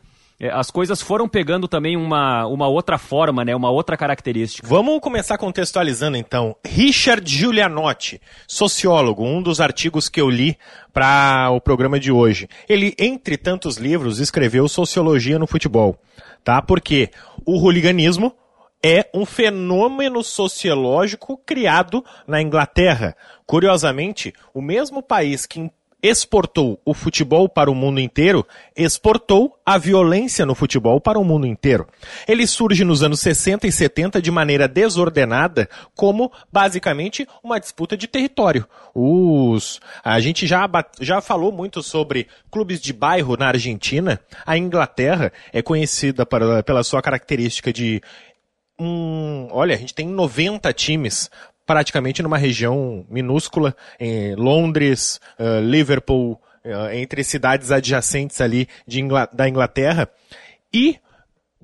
as 0.52 0.70
coisas 0.70 1.00
foram 1.00 1.26
pegando 1.26 1.66
também 1.66 1.96
uma, 1.96 2.46
uma 2.46 2.68
outra 2.68 2.98
forma, 2.98 3.44
né? 3.44 3.56
Uma 3.56 3.70
outra 3.70 3.96
característica. 3.96 4.68
Vamos 4.68 5.00
começar 5.00 5.38
contextualizando 5.38 6.16
então. 6.16 6.54
Richard 6.64 7.28
Giulianotti, 7.30 8.20
sociólogo, 8.46 9.24
um 9.24 9.40
dos 9.40 9.60
artigos 9.60 10.08
que 10.08 10.20
eu 10.20 10.28
li 10.28 10.58
para 10.92 11.50
o 11.50 11.60
programa 11.60 11.98
de 11.98 12.12
hoje. 12.12 12.48
Ele, 12.68 12.94
entre 12.98 13.38
tantos 13.38 13.76
livros, 13.76 14.18
escreveu 14.18 14.68
Sociologia 14.68 15.38
no 15.38 15.46
Futebol, 15.46 15.98
tá? 16.44 16.60
Porque 16.60 17.10
o 17.46 17.58
hooliganismo 17.58 18.34
é 18.82 19.08
um 19.14 19.24
fenômeno 19.24 20.22
sociológico 20.22 21.38
criado 21.38 22.04
na 22.26 22.42
Inglaterra. 22.42 23.16
Curiosamente, 23.46 24.34
o 24.52 24.60
mesmo 24.60 25.02
país 25.02 25.46
que 25.46 25.70
exportou 26.06 26.80
o 26.84 26.94
futebol 26.94 27.48
para 27.48 27.70
o 27.70 27.74
mundo 27.74 28.00
inteiro, 28.00 28.46
exportou 28.76 29.56
a 29.64 29.78
violência 29.78 30.46
no 30.46 30.54
futebol 30.54 31.00
para 31.00 31.18
o 31.18 31.24
mundo 31.24 31.46
inteiro. 31.46 31.86
Ele 32.28 32.46
surge 32.46 32.84
nos 32.84 33.02
anos 33.02 33.20
60 33.20 33.66
e 33.66 33.72
70 33.72 34.22
de 34.22 34.30
maneira 34.30 34.68
desordenada, 34.68 35.68
como 35.94 36.30
basicamente 36.52 37.26
uma 37.42 37.58
disputa 37.58 37.96
de 37.96 38.06
território. 38.06 38.66
Os, 38.94 39.80
a 40.04 40.20
gente 40.20 40.46
já, 40.46 40.68
já 41.00 41.20
falou 41.20 41.50
muito 41.50 41.82
sobre 41.82 42.28
clubes 42.50 42.80
de 42.80 42.92
bairro 42.92 43.36
na 43.36 43.48
Argentina. 43.48 44.20
A 44.44 44.56
Inglaterra 44.56 45.32
é 45.52 45.62
conhecida 45.62 46.24
para, 46.24 46.62
pela 46.62 46.84
sua 46.84 47.02
característica 47.02 47.72
de 47.72 48.00
um, 48.78 49.48
olha, 49.50 49.74
a 49.74 49.78
gente 49.78 49.94
tem 49.94 50.06
90 50.06 50.70
times 50.72 51.30
praticamente 51.66 52.22
numa 52.22 52.38
região 52.38 53.04
minúscula, 53.10 53.76
em 53.98 54.34
Londres, 54.36 55.20
uh, 55.38 55.60
Liverpool, 55.60 56.40
uh, 56.64 56.94
entre 56.94 57.24
cidades 57.24 57.72
adjacentes 57.72 58.40
ali 58.40 58.68
Ingl 58.88 59.16
da 59.32 59.48
Inglaterra. 59.48 60.08
E 60.72 60.98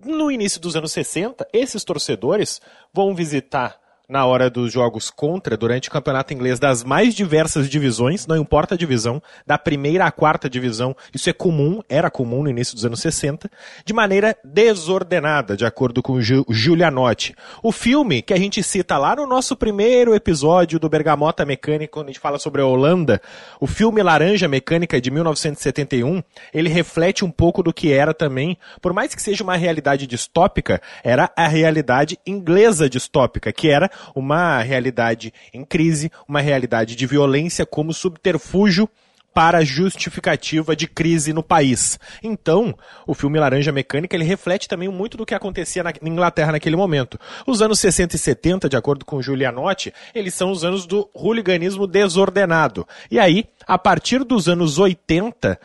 no 0.05 0.31
início 0.31 0.61
dos 0.61 0.75
anos 0.75 0.93
60, 0.93 1.47
esses 1.53 1.85
torcedores 1.85 2.61
vão 2.93 3.15
visitar 3.15 3.82
na 4.13 4.27
hora 4.27 4.51
dos 4.51 4.71
jogos 4.71 5.11
contra, 5.11 5.57
durante 5.57 5.89
o 5.89 5.91
campeonato 5.91 6.35
inglês, 6.35 6.61
das 6.61 6.85
mais 6.85 7.15
diversas 7.15 7.67
divisões, 7.67 8.27
não 8.27 8.37
importa 8.37 8.75
a 8.75 8.79
divisão, 8.79 9.23
da 9.47 9.57
primeira 9.57 10.05
à 10.05 10.13
quarta 10.13 10.51
divisão, 10.51 10.95
isso 11.15 11.31
é 11.31 11.33
comum, 11.33 11.81
era 11.89 12.11
comum 12.11 12.43
no 12.43 12.51
início 12.51 12.75
dos 12.75 12.85
anos 12.85 13.01
60, 13.01 13.51
de 13.87 13.95
maneira 13.95 14.37
desordenada, 14.45 15.57
de 15.57 15.65
acordo 15.65 16.03
com 16.03 16.21
Giulianotti. 16.21 17.35
O 17.63 17.73
filme 17.73 18.21
que 18.21 18.35
a 18.35 18.37
gente 18.37 18.63
cita 18.63 18.99
lá 18.99 19.17
no 19.17 19.27
nosso 19.27 19.57
primeiro 19.57 20.15
episódio 20.15 20.79
do 20.79 20.91
Bergamota 20.91 21.47
Mecânica, 21.47 21.93
quando 21.93 22.09
a 22.09 22.13
gente 22.13 22.21
fala 22.21 22.39
sobre 22.39 22.61
a 22.61 22.67
Holanda, 22.67 23.19
o 23.59 23.67
filme 23.67 24.03
Laranja 24.03 24.47
Mecânica 24.47 25.01
de 25.01 25.11
1971, 25.11 26.23
ele 26.53 26.69
reflete 26.69 27.25
um 27.25 27.31
pouco 27.31 27.63
do 27.63 27.73
que 27.73 27.91
era 27.91 28.13
também, 28.13 28.59
por 28.83 28.93
mais 28.93 29.15
que 29.15 29.23
seja 29.23 29.43
uma 29.43 29.57
realidade 29.57 30.07
distópica, 30.07 30.83
era 31.03 31.33
a 31.35 31.49
realidade 31.49 32.19
inglesa 32.27 32.91
distópica, 32.91 33.51
que 33.51 33.71
era 33.71 33.91
uma 34.15 34.61
realidade 34.63 35.33
em 35.53 35.65
crise, 35.65 36.11
uma 36.29 36.41
realidade 36.41 36.97
de 36.97 37.07
violência 37.07 37.67
como 37.67 37.93
subterfúgio 37.93 38.89
para 39.35 39.65
justificativa 39.65 40.77
de 40.77 40.87
crise 40.87 41.33
no 41.33 41.43
país. 41.43 41.99
Então, 42.23 42.75
o 43.07 43.15
filme 43.15 43.39
Laranja 43.39 43.73
Mecânica 43.73 44.15
ele 44.15 44.25
reflete 44.25 44.69
também 44.69 44.89
muito 44.89 45.17
do 45.17 45.27
que 45.27 45.35
acontecia 45.35 45.83
na 45.83 45.93
Inglaterra 46.03 46.53
naquele 46.53 46.77
momento. 46.77 47.19
Os 47.47 47.63
anos 47.63 47.81
60 47.81 48.17
e 48.17 48.19
70, 48.19 48.69
de 48.69 48.77
acordo 48.77 49.05
com 49.05 49.23
Giulianotti, 49.23 49.93
eles 50.15 50.35
são 50.35 50.51
os 50.51 50.65
anos 50.65 50.87
do 50.87 51.09
hooliganismo 51.15 51.87
desordenado. 51.87 52.87
E 53.11 53.19
aí, 53.19 53.47
a 53.67 53.79
partir 53.79 54.25
dos 54.25 54.49
anos 54.49 54.79
80, 54.79 55.59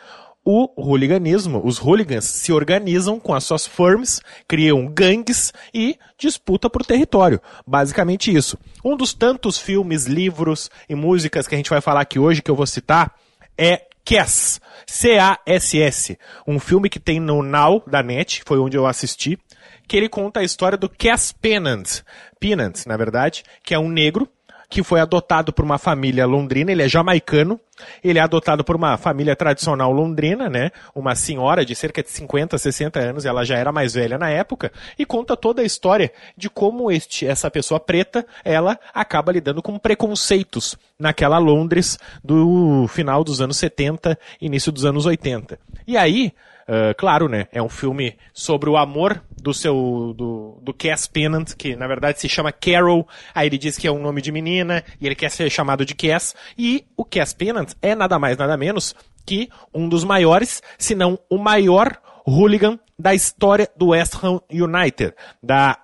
o 0.49 0.71
hooliganismo, 0.77 1.61
os 1.61 1.77
hooligans 1.77 2.23
se 2.23 2.53
organizam 2.53 3.19
com 3.19 3.33
as 3.33 3.43
suas 3.43 3.67
firms, 3.67 4.21
criam 4.47 4.87
gangues 4.87 5.51
e 5.73 5.99
disputa 6.17 6.69
por 6.69 6.85
território. 6.85 7.41
Basicamente 7.67 8.33
isso. 8.33 8.57
Um 8.81 8.95
dos 8.95 9.13
tantos 9.13 9.57
filmes, 9.57 10.05
livros 10.05 10.71
e 10.87 10.95
músicas 10.95 11.49
que 11.49 11.55
a 11.55 11.57
gente 11.57 11.69
vai 11.69 11.81
falar 11.81 11.99
aqui 11.99 12.17
hoje, 12.17 12.41
que 12.41 12.49
eu 12.49 12.55
vou 12.55 12.65
citar, 12.65 13.13
é 13.57 13.87
Cass, 14.05 14.61
C-A-S-S, 14.85 16.17
um 16.47 16.61
filme 16.61 16.89
que 16.89 16.97
tem 16.97 17.19
no 17.19 17.43
Now 17.43 17.83
da 17.85 18.01
NET, 18.01 18.41
foi 18.45 18.57
onde 18.57 18.77
eu 18.77 18.87
assisti, 18.87 19.37
que 19.85 19.97
ele 19.97 20.07
conta 20.07 20.39
a 20.39 20.45
história 20.45 20.77
do 20.77 20.87
Cass 20.87 21.33
Pennant, 21.33 22.03
Pennant, 22.39 22.85
na 22.85 22.95
verdade, 22.95 23.43
que 23.65 23.73
é 23.73 23.79
um 23.79 23.89
negro 23.89 24.29
que 24.69 24.83
foi 24.83 24.99
adotado 24.99 25.53
por 25.53 25.63
uma 25.63 25.77
família 25.77 26.25
londrina, 26.25 26.71
ele 26.71 26.83
é 26.83 26.89
jamaicano, 26.89 27.59
ele 28.03 28.19
é 28.19 28.21
adotado 28.21 28.63
por 28.63 28.75
uma 28.75 28.97
família 28.97 29.35
tradicional 29.35 29.91
londrina, 29.91 30.49
né? 30.49 30.71
Uma 30.93 31.15
senhora 31.15 31.65
de 31.65 31.73
cerca 31.75 32.03
de 32.03 32.09
50, 32.09 32.57
60 32.57 32.99
anos, 32.99 33.25
ela 33.25 33.45
já 33.45 33.57
era 33.57 33.71
mais 33.71 33.93
velha 33.93 34.17
na 34.17 34.29
época, 34.29 34.71
e 34.97 35.05
conta 35.05 35.37
toda 35.37 35.61
a 35.61 35.65
história 35.65 36.11
de 36.35 36.49
como 36.49 36.91
este, 36.91 37.25
essa 37.25 37.49
pessoa 37.49 37.79
preta, 37.79 38.25
ela 38.43 38.77
acaba 38.93 39.31
lidando 39.31 39.61
com 39.61 39.79
preconceitos 39.79 40.75
naquela 40.99 41.37
Londres 41.37 41.97
do 42.23 42.87
final 42.89 43.23
dos 43.23 43.39
anos 43.39 43.57
70, 43.57 44.17
início 44.41 44.71
dos 44.71 44.83
anos 44.83 45.05
80. 45.05 45.57
E 45.85 45.95
aí, 45.95 46.33
Uh, 46.67 46.93
claro, 46.97 47.29
né? 47.29 47.47
É 47.51 47.61
um 47.61 47.69
filme 47.69 48.17
sobre 48.33 48.69
o 48.69 48.75
amor 48.75 49.23
do 49.41 49.53
seu. 49.53 50.13
do, 50.15 50.59
do 50.61 50.73
Cass 50.73 51.07
Pennant, 51.07 51.53
que 51.55 51.75
na 51.75 51.87
verdade 51.87 52.19
se 52.19 52.27
chama 52.27 52.51
Carol. 52.51 53.07
Aí 53.33 53.47
ele 53.47 53.57
diz 53.57 53.77
que 53.77 53.87
é 53.87 53.91
um 53.91 54.01
nome 54.01 54.21
de 54.21 54.31
menina 54.31 54.83
e 54.99 55.05
ele 55.05 55.15
quer 55.15 55.31
ser 55.31 55.49
chamado 55.49 55.85
de 55.85 55.95
Cass. 55.95 56.35
E 56.57 56.85
o 56.97 57.05
Cass 57.05 57.33
Pennant 57.33 57.71
é 57.81 57.95
nada 57.95 58.19
mais, 58.19 58.37
nada 58.37 58.57
menos 58.57 58.93
que 59.25 59.49
um 59.73 59.87
dos 59.87 60.03
maiores, 60.03 60.61
se 60.77 60.95
não 60.95 61.19
o 61.29 61.37
maior 61.37 61.97
hooligan 62.25 62.79
da 62.97 63.13
história 63.13 63.69
do 63.77 63.87
West 63.87 64.15
Ham 64.21 64.41
United, 64.49 65.13
da 65.41 65.77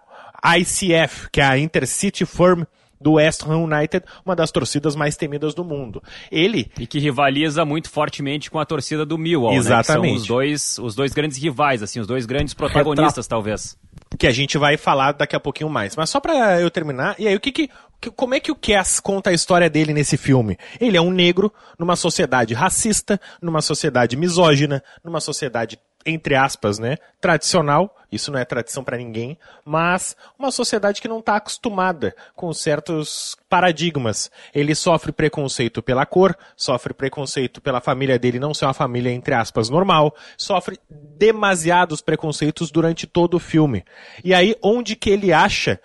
ICF, 0.57 1.29
que 1.31 1.39
é 1.39 1.45
a 1.45 1.57
Intercity 1.57 2.25
Firm 2.25 2.63
do 3.03 3.13
West 3.13 3.43
Ham 3.43 3.57
United, 3.57 4.05
uma 4.25 4.35
das 4.35 4.51
torcidas 4.51 4.95
mais 4.95 5.15
temidas 5.15 5.53
do 5.53 5.63
mundo. 5.63 6.01
Ele 6.31 6.71
e 6.79 6.87
que 6.87 6.97
rivaliza 6.99 7.65
muito 7.65 7.89
fortemente 7.89 8.49
com 8.49 8.59
a 8.59 8.65
torcida 8.65 9.05
do 9.05 9.17
Millwall, 9.17 9.53
Exatamente. 9.53 10.03
Né? 10.03 10.09
São 10.09 10.21
os 10.21 10.27
dois, 10.27 10.79
os 10.79 10.95
dois 10.95 11.13
grandes 11.13 11.37
rivais, 11.37 11.83
assim, 11.83 11.99
os 11.99 12.07
dois 12.07 12.25
grandes 12.25 12.53
protagonistas, 12.53 13.27
talvez. 13.27 13.77
Que 14.17 14.27
a 14.27 14.31
gente 14.31 14.57
vai 14.57 14.77
falar 14.77 15.11
daqui 15.11 15.35
a 15.35 15.39
pouquinho 15.39 15.69
mais. 15.69 15.95
Mas 15.95 16.09
só 16.09 16.19
para 16.19 16.61
eu 16.61 16.71
terminar, 16.71 17.15
e 17.19 17.27
aí 17.27 17.35
o 17.35 17.39
que 17.39 17.51
que 17.51 17.69
como 18.11 18.33
é 18.33 18.39
que 18.39 18.51
o 18.51 18.55
Cass 18.55 18.99
conta 18.99 19.29
a 19.29 19.33
história 19.33 19.69
dele 19.69 19.93
nesse 19.93 20.17
filme? 20.17 20.57
Ele 20.79 20.97
é 20.97 21.01
um 21.01 21.11
negro 21.11 21.53
numa 21.79 21.95
sociedade 21.95 22.53
racista, 22.53 23.19
numa 23.41 23.61
sociedade 23.61 24.17
misógina, 24.17 24.83
numa 25.03 25.21
sociedade 25.21 25.79
entre 26.05 26.35
aspas, 26.35 26.79
né, 26.79 26.97
tradicional, 27.19 27.95
isso 28.11 28.31
não 28.31 28.39
é 28.39 28.45
tradição 28.45 28.83
para 28.83 28.97
ninguém, 28.97 29.37
mas 29.65 30.15
uma 30.37 30.51
sociedade 30.51 31.01
que 31.01 31.07
não 31.07 31.19
está 31.19 31.35
acostumada 31.35 32.15
com 32.35 32.53
certos 32.53 33.35
paradigmas. 33.49 34.29
Ele 34.53 34.75
sofre 34.75 35.11
preconceito 35.11 35.81
pela 35.81 36.05
cor, 36.05 36.37
sofre 36.55 36.93
preconceito 36.93 37.59
pela 37.59 37.81
família 37.81 38.19
dele 38.19 38.39
não 38.39 38.53
ser 38.53 38.65
uma 38.65 38.73
família 38.73 39.11
entre 39.11 39.33
aspas 39.33 39.69
normal, 39.69 40.15
sofre 40.37 40.79
demasiados 40.89 42.01
preconceitos 42.01 42.69
durante 42.69 43.07
todo 43.07 43.35
o 43.35 43.39
filme. 43.39 43.83
E 44.23 44.33
aí 44.33 44.55
onde 44.61 44.95
que 44.95 45.09
ele 45.09 45.33
acha 45.33 45.79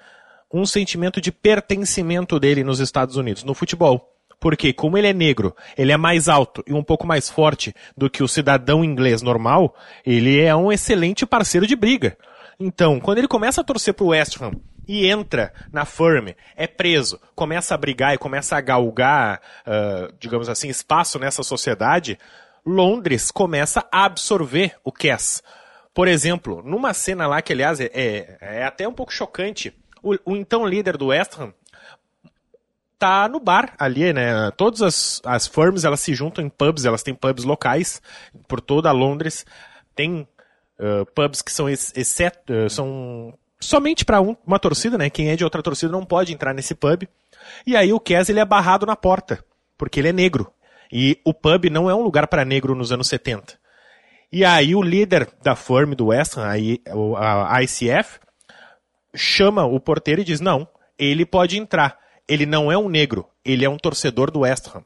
um 0.52 0.66
sentimento 0.66 1.20
de 1.20 1.32
pertencimento 1.32 2.38
dele 2.38 2.64
nos 2.64 2.80
Estados 2.80 3.16
Unidos, 3.16 3.44
no 3.44 3.54
futebol? 3.54 4.17
Porque, 4.40 4.72
como 4.72 4.96
ele 4.96 5.08
é 5.08 5.12
negro, 5.12 5.54
ele 5.76 5.90
é 5.92 5.96
mais 5.96 6.28
alto 6.28 6.62
e 6.66 6.72
um 6.72 6.82
pouco 6.82 7.06
mais 7.06 7.28
forte 7.28 7.74
do 7.96 8.08
que 8.08 8.22
o 8.22 8.28
cidadão 8.28 8.84
inglês 8.84 9.20
normal, 9.20 9.74
ele 10.06 10.40
é 10.40 10.54
um 10.54 10.70
excelente 10.70 11.26
parceiro 11.26 11.66
de 11.66 11.74
briga. 11.74 12.16
Então, 12.58 13.00
quando 13.00 13.18
ele 13.18 13.28
começa 13.28 13.60
a 13.60 13.64
torcer 13.64 13.94
pro 13.94 14.08
West 14.08 14.40
Ham 14.40 14.52
e 14.86 15.06
entra 15.06 15.52
na 15.72 15.84
firm, 15.84 16.28
é 16.56 16.66
preso, 16.66 17.20
começa 17.34 17.74
a 17.74 17.78
brigar 17.78 18.14
e 18.14 18.18
começa 18.18 18.56
a 18.56 18.60
galgar, 18.60 19.40
uh, 19.66 20.12
digamos 20.18 20.48
assim, 20.48 20.68
espaço 20.68 21.18
nessa 21.18 21.42
sociedade, 21.42 22.18
Londres 22.64 23.30
começa 23.30 23.86
a 23.92 24.04
absorver 24.04 24.74
o 24.84 24.92
Cass. 24.92 25.42
Por 25.92 26.06
exemplo, 26.06 26.62
numa 26.64 26.94
cena 26.94 27.26
lá 27.26 27.42
que, 27.42 27.52
aliás, 27.52 27.80
é, 27.80 27.90
é, 27.92 28.38
é 28.40 28.64
até 28.64 28.86
um 28.86 28.92
pouco 28.92 29.12
chocante, 29.12 29.74
o, 30.02 30.14
o, 30.24 30.36
então 30.36 30.66
líder 30.66 30.96
do 30.96 31.06
West 31.06 31.38
Ham 31.38 31.52
tá 32.98 33.28
no 33.28 33.38
bar 33.38 33.74
ali, 33.78 34.12
né? 34.12 34.50
Todas 34.56 34.82
as, 34.82 35.22
as 35.24 35.46
firms, 35.46 35.84
elas 35.84 36.00
se 36.00 36.14
juntam 36.14 36.44
em 36.44 36.48
pubs, 36.48 36.84
elas 36.84 37.02
têm 37.02 37.14
pubs 37.14 37.44
locais 37.44 38.02
por 38.48 38.60
toda 38.60 38.90
Londres. 38.90 39.46
Tem 39.94 40.26
uh, 40.78 41.06
pubs 41.14 41.40
que 41.40 41.52
são 41.52 41.68
exceto, 41.68 42.52
uh, 42.52 42.68
são 42.68 43.32
somente 43.60 44.04
para 44.04 44.20
um, 44.20 44.36
uma 44.46 44.58
torcida, 44.58 44.98
né? 44.98 45.08
Quem 45.08 45.30
é 45.30 45.36
de 45.36 45.44
outra 45.44 45.62
torcida 45.62 45.92
não 45.92 46.04
pode 46.04 46.32
entrar 46.32 46.52
nesse 46.52 46.74
pub. 46.74 47.08
E 47.66 47.76
aí 47.76 47.92
o 47.92 48.00
Kes 48.00 48.28
ele 48.28 48.40
é 48.40 48.44
barrado 48.44 48.84
na 48.84 48.96
porta, 48.96 49.44
porque 49.76 50.00
ele 50.00 50.08
é 50.08 50.12
negro. 50.12 50.52
E 50.92 51.20
o 51.24 51.32
pub 51.32 51.66
não 51.70 51.88
é 51.88 51.94
um 51.94 52.02
lugar 52.02 52.26
para 52.26 52.44
negro 52.44 52.74
nos 52.74 52.90
anos 52.90 53.08
70. 53.08 53.58
E 54.32 54.44
aí 54.44 54.74
o 54.74 54.82
líder 54.82 55.28
da 55.42 55.54
firm 55.54 55.92
do 55.94 56.06
West 56.06 56.36
Ham, 56.36 56.48
a 57.16 57.62
ICF, 57.62 58.18
chama 59.14 59.64
o 59.64 59.78
porteiro 59.78 60.20
e 60.20 60.24
diz: 60.24 60.40
"Não, 60.40 60.68
ele 60.98 61.24
pode 61.24 61.58
entrar" 61.58 61.98
ele 62.28 62.46
não 62.46 62.70
é 62.70 62.76
um 62.76 62.88
negro, 62.88 63.26
ele 63.44 63.64
é 63.64 63.68
um 63.68 63.78
torcedor 63.78 64.30
do 64.30 64.40
West 64.40 64.68
Ham. 64.74 64.84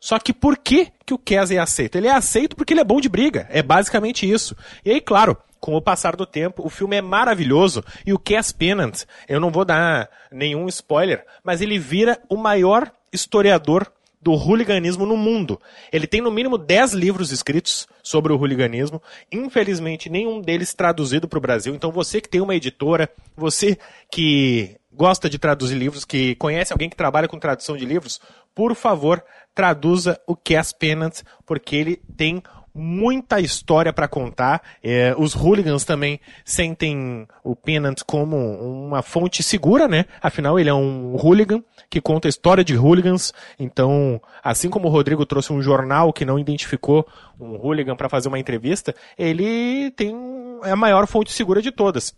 Só 0.00 0.18
que 0.18 0.32
por 0.32 0.58
que, 0.58 0.88
que 1.06 1.14
o 1.14 1.18
Kesey 1.18 1.56
é 1.56 1.60
aceito? 1.60 1.96
Ele 1.96 2.08
é 2.08 2.12
aceito 2.12 2.56
porque 2.56 2.72
ele 2.72 2.80
é 2.80 2.84
bom 2.84 3.00
de 3.00 3.08
briga. 3.08 3.46
É 3.48 3.62
basicamente 3.62 4.28
isso. 4.28 4.56
E 4.84 4.90
aí, 4.90 5.00
claro, 5.00 5.36
com 5.60 5.76
o 5.76 5.80
passar 5.80 6.16
do 6.16 6.26
tempo, 6.26 6.66
o 6.66 6.68
filme 6.68 6.96
é 6.96 7.00
maravilhoso 7.00 7.84
e 8.04 8.12
o 8.12 8.18
Cass 8.18 8.50
Pennant, 8.50 9.04
eu 9.28 9.38
não 9.38 9.48
vou 9.48 9.64
dar 9.64 10.10
nenhum 10.32 10.66
spoiler, 10.66 11.24
mas 11.44 11.60
ele 11.60 11.78
vira 11.78 12.20
o 12.28 12.36
maior 12.36 12.90
historiador 13.12 13.86
do 14.20 14.32
hooliganismo 14.32 15.06
no 15.06 15.16
mundo. 15.16 15.60
Ele 15.92 16.08
tem 16.08 16.20
no 16.20 16.32
mínimo 16.32 16.58
10 16.58 16.94
livros 16.94 17.30
escritos 17.30 17.86
sobre 18.02 18.32
o 18.32 18.36
hooliganismo, 18.36 19.00
infelizmente 19.30 20.10
nenhum 20.10 20.40
deles 20.40 20.74
traduzido 20.74 21.28
para 21.28 21.38
o 21.38 21.42
Brasil. 21.42 21.74
Então 21.74 21.92
você 21.92 22.20
que 22.20 22.28
tem 22.28 22.40
uma 22.40 22.56
editora, 22.56 23.08
você 23.36 23.78
que 24.10 24.76
gosta 24.92 25.28
de 25.28 25.38
traduzir 25.38 25.76
livros, 25.76 26.04
que 26.04 26.34
conhece 26.36 26.72
alguém 26.72 26.88
que 26.88 26.96
trabalha 26.96 27.28
com 27.28 27.38
tradução 27.38 27.76
de 27.76 27.84
livros, 27.84 28.20
por 28.54 28.74
favor, 28.74 29.24
traduza 29.54 30.20
o 30.26 30.36
Cass 30.36 30.72
Pennant, 30.72 31.22
porque 31.46 31.76
ele 31.76 31.96
tem 32.16 32.42
muita 32.74 33.40
história 33.40 33.92
para 33.92 34.08
contar. 34.08 34.62
É, 34.82 35.14
os 35.18 35.34
hooligans 35.34 35.84
também 35.84 36.20
sentem 36.44 37.26
o 37.44 37.54
Pennant 37.54 38.00
como 38.06 38.36
uma 38.36 39.02
fonte 39.02 39.42
segura, 39.42 39.86
né? 39.86 40.06
Afinal, 40.20 40.58
ele 40.58 40.70
é 40.70 40.74
um 40.74 41.14
hooligan 41.16 41.62
que 41.90 42.00
conta 42.00 42.28
a 42.28 42.30
história 42.30 42.64
de 42.64 42.76
hooligans. 42.76 43.32
Então, 43.58 44.20
assim 44.42 44.70
como 44.70 44.88
o 44.88 44.90
Rodrigo 44.90 45.26
trouxe 45.26 45.52
um 45.52 45.62
jornal 45.62 46.12
que 46.12 46.24
não 46.24 46.38
identificou 46.38 47.06
um 47.38 47.56
hooligan 47.56 47.96
para 47.96 48.08
fazer 48.08 48.28
uma 48.28 48.38
entrevista, 48.38 48.94
ele 49.18 49.90
tem 49.92 50.14
é 50.64 50.70
a 50.70 50.76
maior 50.76 51.06
fonte 51.06 51.32
segura 51.32 51.60
de 51.60 51.72
todas. 51.72 52.14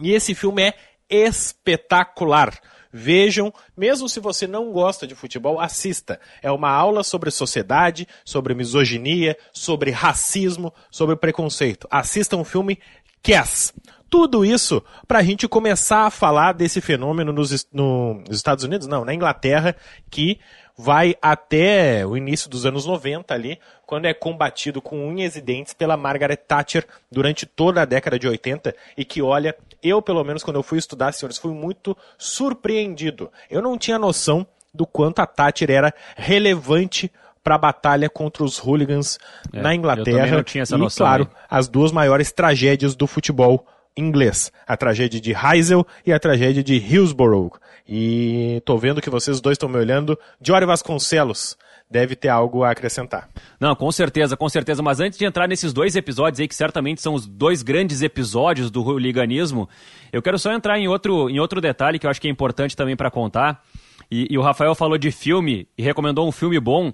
E 0.00 0.12
esse 0.12 0.34
filme 0.34 0.62
é 0.62 0.74
espetacular. 1.10 2.58
Vejam, 2.92 3.54
mesmo 3.76 4.08
se 4.08 4.18
você 4.18 4.46
não 4.46 4.72
gosta 4.72 5.06
de 5.06 5.14
futebol, 5.14 5.60
assista. 5.60 6.20
É 6.42 6.50
uma 6.50 6.70
aula 6.70 7.04
sobre 7.04 7.30
sociedade, 7.30 8.06
sobre 8.24 8.54
misoginia, 8.54 9.36
sobre 9.52 9.90
racismo, 9.90 10.72
sobre 10.90 11.14
preconceito. 11.14 11.86
Assista 11.90 12.36
um 12.36 12.44
filme 12.44 12.78
Cass. 13.22 13.72
Tudo 14.08 14.44
isso 14.44 14.82
para 15.06 15.20
a 15.20 15.22
gente 15.22 15.46
começar 15.46 16.06
a 16.06 16.10
falar 16.10 16.52
desse 16.52 16.80
fenômeno 16.80 17.32
nos, 17.32 17.68
nos 17.72 18.36
Estados 18.36 18.64
Unidos, 18.64 18.88
não, 18.88 19.04
na 19.04 19.14
Inglaterra, 19.14 19.76
que 20.10 20.40
vai 20.76 21.14
até 21.22 22.04
o 22.04 22.16
início 22.16 22.50
dos 22.50 22.66
anos 22.66 22.86
90 22.86 23.32
ali, 23.32 23.60
quando 23.86 24.06
é 24.06 24.14
combatido 24.14 24.82
com 24.82 25.06
unhas 25.06 25.36
e 25.36 25.40
dentes 25.40 25.74
pela 25.74 25.96
Margaret 25.96 26.38
Thatcher 26.38 26.86
durante 27.12 27.46
toda 27.46 27.82
a 27.82 27.84
década 27.84 28.18
de 28.18 28.26
80 28.26 28.74
e 28.96 29.04
que, 29.04 29.22
olha, 29.22 29.54
eu 29.82 30.00
pelo 30.02 30.24
menos 30.24 30.42
quando 30.42 30.56
eu 30.56 30.62
fui 30.62 30.78
estudar, 30.78 31.12
senhores, 31.12 31.38
fui 31.38 31.52
muito 31.52 31.96
surpreendido. 32.18 33.30
Eu 33.50 33.62
não 33.62 33.76
tinha 33.78 33.98
noção 33.98 34.46
do 34.72 34.86
quanto 34.86 35.20
a 35.20 35.26
Thatcher 35.26 35.70
era 35.70 35.92
relevante 36.16 37.10
para 37.42 37.54
a 37.54 37.58
batalha 37.58 38.08
contra 38.08 38.44
os 38.44 38.58
hooligans 38.58 39.18
é, 39.52 39.60
na 39.60 39.74
Inglaterra. 39.74 40.28
Eu 40.28 40.36
não 40.36 40.42
tinha 40.42 40.62
essa 40.62 40.76
noção, 40.76 41.04
e, 41.04 41.08
claro, 41.08 41.28
aí. 41.30 41.46
as 41.50 41.68
duas 41.68 41.90
maiores 41.90 42.30
tragédias 42.32 42.94
do 42.94 43.06
futebol 43.06 43.66
inglês. 43.96 44.52
A 44.66 44.76
tragédia 44.76 45.20
de 45.20 45.32
Heysel 45.32 45.86
e 46.06 46.12
a 46.12 46.18
tragédia 46.18 46.62
de 46.62 46.76
Hillsborough. 46.76 47.52
E 47.88 48.62
tô 48.64 48.76
vendo 48.76 49.00
que 49.00 49.10
vocês 49.10 49.40
dois 49.40 49.54
estão 49.54 49.68
me 49.68 49.76
olhando. 49.76 50.18
Diori 50.40 50.66
Vasconcelos 50.66 51.56
deve 51.90 52.14
ter 52.14 52.28
algo 52.28 52.62
a 52.62 52.70
acrescentar. 52.70 53.28
Não, 53.58 53.74
com 53.74 53.90
certeza, 53.90 54.36
com 54.36 54.48
certeza. 54.48 54.80
Mas 54.82 55.00
antes 55.00 55.18
de 55.18 55.24
entrar 55.24 55.48
nesses 55.48 55.72
dois 55.72 55.96
episódios 55.96 56.38
aí, 56.38 56.46
que 56.46 56.54
certamente 56.54 57.02
são 57.02 57.14
os 57.14 57.26
dois 57.26 57.62
grandes 57.62 58.00
episódios 58.00 58.70
do 58.70 58.82
hooliganismo, 58.82 59.68
eu 60.12 60.22
quero 60.22 60.38
só 60.38 60.52
entrar 60.52 60.78
em 60.78 60.86
outro, 60.86 61.28
em 61.28 61.40
outro 61.40 61.60
detalhe 61.60 61.98
que 61.98 62.06
eu 62.06 62.10
acho 62.10 62.20
que 62.20 62.28
é 62.28 62.30
importante 62.30 62.76
também 62.76 62.96
para 62.96 63.10
contar. 63.10 63.64
E, 64.08 64.28
e, 64.30 64.38
o 64.38 64.42
Rafael 64.42 64.74
falou 64.74 64.98
de 64.98 65.10
filme 65.10 65.68
e 65.76 65.82
recomendou 65.82 66.26
um 66.26 66.32
filme 66.32 66.58
bom. 66.60 66.92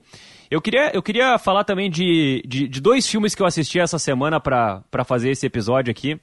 Eu 0.51 0.61
queria, 0.61 0.91
eu 0.95 1.03
queria 1.03 1.39
falar 1.39 1.65
também 1.65 1.91
de, 1.91 2.43
de, 2.47 2.69
de 2.69 2.81
dois 2.81 3.07
filmes 3.07 3.35
que 3.35 3.43
eu 3.43 3.47
assisti 3.47 3.79
essa 3.79 3.99
semana 3.99 4.39
para 4.39 5.05
fazer 5.05 5.31
esse 5.31 5.47
episódio 5.47 5.91
aqui. 5.91 6.19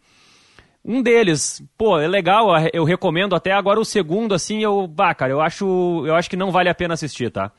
Um 0.85 1.01
deles, 1.01 1.63
pô, 1.77 1.97
é 1.97 2.07
legal, 2.07 2.49
eu 2.73 2.83
recomendo 2.83 3.35
até 3.35 3.51
agora 3.53 3.79
o 3.79 3.85
segundo, 3.85 4.35
assim, 4.35 4.61
eu, 4.61 4.85
bah, 4.85 5.15
cara, 5.15 5.31
eu 5.31 5.39
acho, 5.39 6.03
eu 6.05 6.13
acho 6.13 6.29
que 6.29 6.35
não 6.35 6.51
vale 6.51 6.69
a 6.69 6.75
pena 6.75 6.93
assistir, 6.93 7.31
tá? 7.31 7.51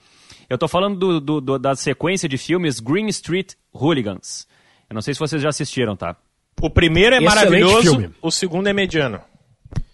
Eu 0.48 0.58
tô 0.58 0.68
falando 0.68 0.98
do, 0.98 1.20
do, 1.20 1.40
do, 1.40 1.58
da 1.58 1.74
sequência 1.74 2.28
de 2.28 2.36
filmes 2.38 2.80
Green 2.80 3.06
Street 3.08 3.52
Hooligans. 3.72 4.46
Eu 4.88 4.94
não 4.94 5.02
sei 5.02 5.14
se 5.14 5.20
vocês 5.20 5.40
já 5.42 5.48
assistiram, 5.48 5.96
tá? 5.96 6.16
O 6.60 6.70
primeiro 6.70 7.16
é 7.16 7.18
Excelente 7.18 7.34
maravilhoso, 7.34 7.90
filme. 7.90 8.10
o 8.22 8.30
segundo 8.30 8.68
é 8.68 8.72
mediano. 8.72 9.20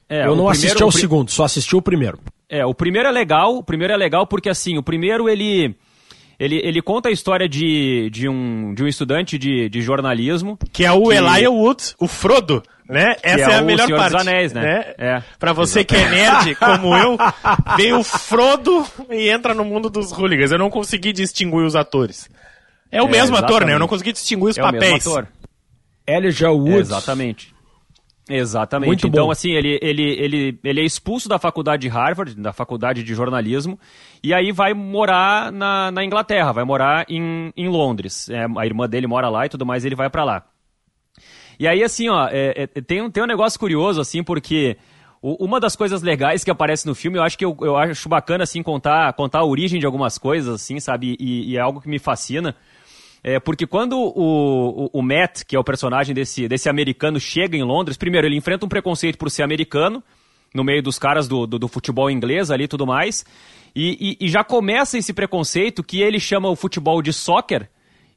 É, 0.08 0.22
eu 0.22 0.36
não 0.36 0.46
primeiro, 0.46 0.50
assisti 0.50 0.82
ao 0.82 0.90
segundo, 0.90 1.30
só 1.30 1.44
assisti 1.44 1.76
o 1.76 1.82
primeiro. 1.82 2.18
É, 2.48 2.66
o 2.66 2.74
primeiro 2.74 3.08
é 3.08 3.12
legal, 3.12 3.56
o 3.56 3.62
primeiro 3.62 3.92
é 3.92 3.96
legal 3.96 4.26
porque 4.26 4.48
assim, 4.48 4.76
o 4.76 4.82
primeiro 4.82 5.28
ele 5.28 5.76
ele, 6.40 6.59
ele 6.64 6.81
conta 6.81 7.11
a 7.11 7.12
história 7.12 7.46
de, 7.46 8.09
de, 8.11 8.26
um, 8.26 8.72
de 8.72 8.83
um 8.83 8.87
estudante 8.87 9.37
de, 9.37 9.68
de 9.68 9.83
jornalismo. 9.83 10.59
Que 10.72 10.87
é 10.87 10.90
o 10.90 11.09
que... 11.09 11.14
Elijah 11.14 11.50
Wood, 11.50 11.94
o 11.98 12.09
Frodo, 12.09 12.62
né? 12.88 13.14
Essa 13.22 13.50
é, 13.50 13.53
é, 13.53 13.57
a 13.57 13.62
melhor 13.62 13.85
Senhor 13.85 13.98
parte. 13.98 14.12
Dos 14.12 14.20
Anéis, 14.22 14.53
né? 14.55 14.62
né? 14.62 14.94
É. 14.96 15.22
Pra 15.38 15.53
você 15.53 15.81
Exatamente. 15.81 16.09
que 16.09 16.16
é 16.16 16.22
nerd, 16.31 16.55
como 16.59 16.96
eu, 16.96 17.18
vem 17.76 17.92
o 17.92 18.03
Frodo 18.03 18.87
e 19.11 19.29
entra 19.29 19.53
no 19.53 19.66
mundo 19.66 19.90
dos 19.90 20.11
hooligans. 20.12 20.50
Eu 20.50 20.59
não 20.59 20.70
consegui 20.70 21.12
distinguir 21.12 21.62
os 21.62 21.76
atores. 21.76 22.26
É 22.90 23.03
o 23.03 23.07
é, 23.07 23.11
mesmo 23.11 23.37
exatamente. 23.37 23.44
ator, 23.44 23.66
né? 23.66 23.74
Eu 23.74 23.79
não 23.79 23.87
consegui 23.87 24.12
distinguir 24.12 24.48
os 24.48 24.57
é 24.57 24.62
papéis. 24.62 24.83
O 24.83 24.94
mesmo 24.94 25.12
ator. 25.12 25.29
Elijah 26.07 26.50
Wood. 26.50 26.79
Exatamente. 26.79 27.55
Exatamente. 28.30 28.86
Muito 28.86 29.06
então, 29.08 29.26
bom. 29.26 29.32
assim, 29.32 29.50
ele, 29.50 29.78
ele, 29.82 30.02
ele, 30.02 30.58
ele 30.62 30.80
é 30.80 30.84
expulso 30.84 31.28
da 31.28 31.38
faculdade 31.38 31.82
de 31.82 31.88
Harvard, 31.88 32.34
da 32.36 32.52
faculdade 32.52 33.02
de 33.02 33.14
jornalismo, 33.14 33.78
e 34.22 34.32
aí 34.32 34.52
vai 34.52 34.72
morar 34.72 35.50
na, 35.50 35.90
na 35.90 36.04
Inglaterra, 36.04 36.52
vai 36.52 36.64
morar 36.64 37.04
em, 37.08 37.52
em 37.56 37.68
Londres. 37.68 38.28
É, 38.30 38.46
a 38.56 38.64
irmã 38.64 38.88
dele 38.88 39.06
mora 39.06 39.28
lá 39.28 39.46
e 39.46 39.48
tudo 39.48 39.66
mais, 39.66 39.84
ele 39.84 39.96
vai 39.96 40.08
para 40.08 40.24
lá. 40.24 40.44
E 41.58 41.66
aí, 41.66 41.82
assim, 41.82 42.08
ó, 42.08 42.28
é, 42.30 42.68
é, 42.74 42.80
tem, 42.80 43.02
um, 43.02 43.10
tem 43.10 43.22
um 43.22 43.26
negócio 43.26 43.58
curioso, 43.58 44.00
assim, 44.00 44.22
porque 44.22 44.78
o, 45.20 45.44
uma 45.44 45.60
das 45.60 45.76
coisas 45.76 46.00
legais 46.00 46.42
que 46.42 46.50
aparece 46.50 46.86
no 46.86 46.94
filme, 46.94 47.18
eu 47.18 47.22
acho 47.22 47.36
que 47.36 47.44
eu, 47.44 47.56
eu 47.60 47.76
acho 47.76 48.08
bacana, 48.08 48.44
assim, 48.44 48.62
contar, 48.62 49.12
contar 49.12 49.40
a 49.40 49.44
origem 49.44 49.78
de 49.78 49.84
algumas 49.84 50.16
coisas, 50.16 50.54
assim, 50.54 50.80
sabe? 50.80 51.16
E, 51.20 51.50
e 51.50 51.56
é 51.56 51.60
algo 51.60 51.80
que 51.80 51.88
me 51.88 51.98
fascina. 51.98 52.56
É, 53.22 53.38
porque 53.38 53.66
quando 53.66 53.98
o, 53.98 54.87
o, 54.87 54.90
o, 54.92 55.02
Matt, 55.02 55.44
que 55.44 55.54
é 55.54 55.59
o 55.59 55.64
personagem 55.64 56.14
desse, 56.14 56.48
desse 56.48 56.68
americano, 56.68 57.20
chega 57.20 57.56
em 57.56 57.62
Londres, 57.62 57.96
primeiro, 57.96 58.26
ele 58.26 58.37
enfrenta 58.37 58.64
um 58.64 58.68
preconceito 58.68 59.18
por 59.18 59.30
ser 59.30 59.42
americano, 59.42 60.02
no 60.54 60.64
meio 60.64 60.83
dos 60.83 60.98
caras 60.98 61.28
do, 61.28 61.46
do, 61.46 61.59
do 61.59 61.68
futebol 61.68 62.11
inglês 62.11 62.50
ali 62.50 62.64
e 62.64 62.68
tudo 62.68 62.87
mais, 62.87 63.24
e, 63.76 64.16
e, 64.20 64.26
e, 64.26 64.28
já 64.28 64.42
começa 64.42 64.98
esse 64.98 65.12
preconceito 65.12 65.83
que 65.83 66.00
ele 66.00 66.18
chama 66.18 66.48
o 66.48 66.56
futebol 66.56 67.00
de 67.00 67.12
soccer 67.12 67.68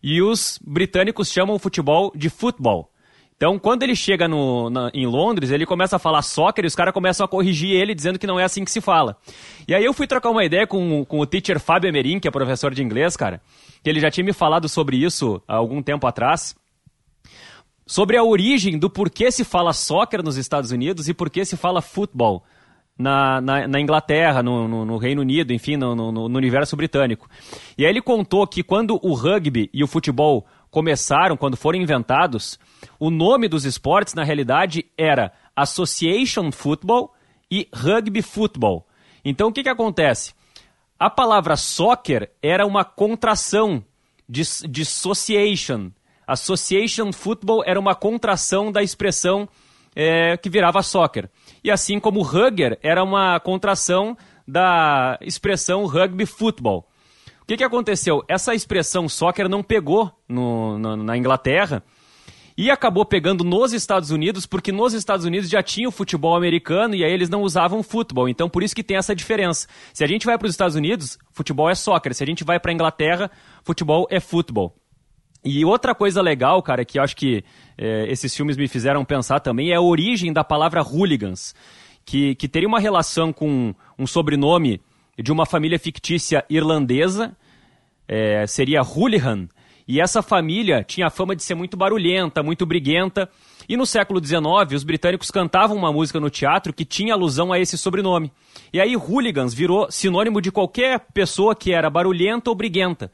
e 0.01 0.21
os 0.21 0.59
britânicos 0.65 1.31
chamam 1.31 1.55
o 1.55 1.59
futebol 1.59 2.11
de 2.15 2.29
futebol. 2.29 2.89
Então, 3.35 3.59
quando 3.59 3.83
ele 3.83 3.95
chega 3.95 4.27
no, 4.27 4.69
na, 4.69 4.89
em 4.93 5.05
Londres, 5.05 5.51
ele 5.51 5.65
começa 5.65 5.95
a 5.95 5.99
falar 5.99 6.21
soccer 6.21 6.63
e 6.63 6.67
os 6.67 6.75
caras 6.75 6.93
começam 6.93 7.25
a 7.25 7.27
corrigir 7.27 7.71
ele, 7.71 7.93
dizendo 7.93 8.17
que 8.17 8.27
não 8.27 8.39
é 8.39 8.43
assim 8.43 8.63
que 8.63 8.71
se 8.71 8.79
fala. 8.79 9.17
E 9.67 9.73
aí 9.73 9.83
eu 9.83 9.93
fui 9.93 10.07
trocar 10.07 10.29
uma 10.29 10.45
ideia 10.45 10.65
com, 10.65 11.03
com 11.05 11.19
o 11.19 11.25
teacher 11.25 11.59
Fábio 11.59 11.89
Emerim, 11.89 12.19
que 12.19 12.27
é 12.27 12.31
professor 12.31 12.73
de 12.73 12.81
inglês, 12.81 13.17
cara, 13.17 13.41
que 13.83 13.89
ele 13.89 13.99
já 13.99 14.09
tinha 14.09 14.23
me 14.23 14.33
falado 14.33 14.69
sobre 14.69 14.97
isso 14.97 15.41
há 15.47 15.55
algum 15.55 15.81
tempo 15.81 16.07
atrás 16.07 16.55
sobre 17.85 18.17
a 18.17 18.23
origem 18.23 18.77
do 18.77 18.89
porquê 18.89 19.31
se 19.31 19.43
fala 19.43 19.73
soccer 19.73 20.23
nos 20.23 20.37
Estados 20.37 20.71
Unidos 20.71 21.09
e 21.09 21.13
porquê 21.13 21.43
se 21.45 21.57
fala 21.57 21.81
futebol 21.81 22.43
na, 22.97 23.41
na, 23.41 23.67
na 23.67 23.79
Inglaterra, 23.79 24.43
no, 24.43 24.67
no, 24.67 24.85
no, 24.85 24.97
Reino 24.97 25.21
Unido, 25.21 25.51
enfim, 25.51 25.75
no, 25.75 25.95
no, 25.95 26.25
universo 26.25 26.75
britânico. 26.75 27.27
E 27.77 27.85
aí 27.85 27.91
ele 27.91 28.01
contou 28.01 28.45
que 28.45 28.63
quando 28.63 28.99
o 29.01 29.13
rugby 29.13 29.69
e 29.73 29.83
o 29.83 29.87
futebol 29.87 30.45
começaram, 30.73 31.37
quando 31.37 31.55
foram 31.55 31.79
inventados, 31.79 32.59
o 32.99 33.11
nome 33.11 33.47
dos 33.47 33.63
esportes, 33.63 34.15
na 34.15 34.23
realidade, 34.23 34.87
era 34.97 35.31
Association 35.55 36.51
Football 36.51 37.13
e 37.49 37.69
Rugby 37.71 38.23
Football. 38.23 38.83
Então, 39.23 39.49
o 39.49 39.53
que, 39.53 39.61
que 39.61 39.69
acontece? 39.69 40.33
A 40.99 41.11
palavra 41.11 41.55
soccer 41.55 42.31
era 42.41 42.65
uma 42.65 42.83
contração 42.83 43.85
de, 44.27 44.41
de 44.67 44.81
association. 44.81 45.91
Association 46.25 47.13
Football 47.13 47.63
era 47.67 47.79
uma 47.79 47.93
contração 47.93 48.71
da 48.71 48.81
expressão 48.81 49.47
é, 49.95 50.35
que 50.37 50.49
virava 50.49 50.81
soccer. 50.81 51.29
E 51.63 51.69
assim 51.69 51.99
como 51.99 52.23
rugger 52.23 52.79
era 52.81 53.03
uma 53.03 53.39
contração 53.39 54.17
da 54.47 55.19
expressão 55.21 55.85
rugby 55.85 56.25
football. 56.25 56.87
O 57.43 57.45
que, 57.45 57.57
que 57.57 57.63
aconteceu? 57.63 58.23
Essa 58.25 58.55
expressão 58.55 59.09
soccer 59.09 59.49
não 59.49 59.61
pegou 59.61 60.09
no, 60.29 60.79
no, 60.79 60.95
na 60.95 61.17
Inglaterra 61.17 61.83
e 62.57 62.71
acabou 62.71 63.03
pegando 63.03 63.43
nos 63.43 63.73
Estados 63.73 64.11
Unidos, 64.11 64.45
porque 64.45 64.71
nos 64.71 64.93
Estados 64.93 65.25
Unidos 65.25 65.49
já 65.49 65.61
tinha 65.61 65.89
o 65.89 65.91
futebol 65.91 66.37
americano 66.37 66.95
e 66.95 67.03
aí 67.03 67.11
eles 67.11 67.29
não 67.29 67.41
usavam 67.41 67.83
futebol. 67.83 68.29
Então 68.29 68.49
por 68.49 68.63
isso 68.63 68.73
que 68.73 68.81
tem 68.81 68.95
essa 68.95 69.13
diferença. 69.13 69.67
Se 69.93 70.05
a 70.05 70.07
gente 70.07 70.25
vai 70.25 70.37
para 70.37 70.45
os 70.45 70.53
Estados 70.53 70.77
Unidos, 70.77 71.19
futebol 71.33 71.69
é 71.69 71.75
soccer. 71.75 72.15
Se 72.15 72.23
a 72.23 72.27
gente 72.27 72.45
vai 72.45 72.61
para 72.61 72.71
a 72.71 72.73
Inglaterra, 72.73 73.29
futebol 73.61 74.07
é 74.09 74.21
futebol. 74.21 74.73
E 75.43 75.65
outra 75.65 75.93
coisa 75.93 76.21
legal, 76.21 76.63
cara, 76.63 76.85
que 76.85 76.97
eu 76.97 77.03
acho 77.03 77.17
que 77.17 77.43
é, 77.77 78.09
esses 78.09 78.33
filmes 78.33 78.55
me 78.55 78.69
fizeram 78.69 79.03
pensar 79.03 79.41
também 79.41 79.71
é 79.71 79.75
a 79.75 79.81
origem 79.81 80.31
da 80.31 80.45
palavra 80.45 80.81
hooligans, 80.81 81.53
que, 82.05 82.35
que 82.35 82.47
teria 82.47 82.69
uma 82.69 82.79
relação 82.79 83.33
com 83.33 83.75
um 83.99 84.07
sobrenome 84.07 84.79
de 85.17 85.31
uma 85.31 85.45
família 85.45 85.77
fictícia 85.79 86.45
irlandesa, 86.49 87.35
é, 88.07 88.45
seria 88.47 88.81
Hooligan, 88.81 89.47
e 89.87 89.99
essa 89.99 90.21
família 90.21 90.83
tinha 90.83 91.07
a 91.07 91.09
fama 91.09 91.35
de 91.35 91.43
ser 91.43 91.55
muito 91.55 91.75
barulhenta, 91.75 92.41
muito 92.41 92.65
briguenta, 92.65 93.29
e 93.67 93.75
no 93.75 93.85
século 93.85 94.23
XIX 94.23 94.73
os 94.73 94.83
britânicos 94.83 95.29
cantavam 95.29 95.75
uma 95.75 95.91
música 95.91 96.19
no 96.19 96.29
teatro 96.29 96.73
que 96.73 96.85
tinha 96.85 97.13
alusão 97.13 97.51
a 97.51 97.59
esse 97.59 97.77
sobrenome. 97.77 98.31
E 98.71 98.79
aí 98.79 98.95
hooligans 98.95 99.53
virou 99.53 99.91
sinônimo 99.91 100.41
de 100.41 100.51
qualquer 100.51 100.99
pessoa 101.13 101.55
que 101.55 101.73
era 101.73 101.89
barulhenta 101.89 102.49
ou 102.49 102.55
briguenta. 102.55 103.11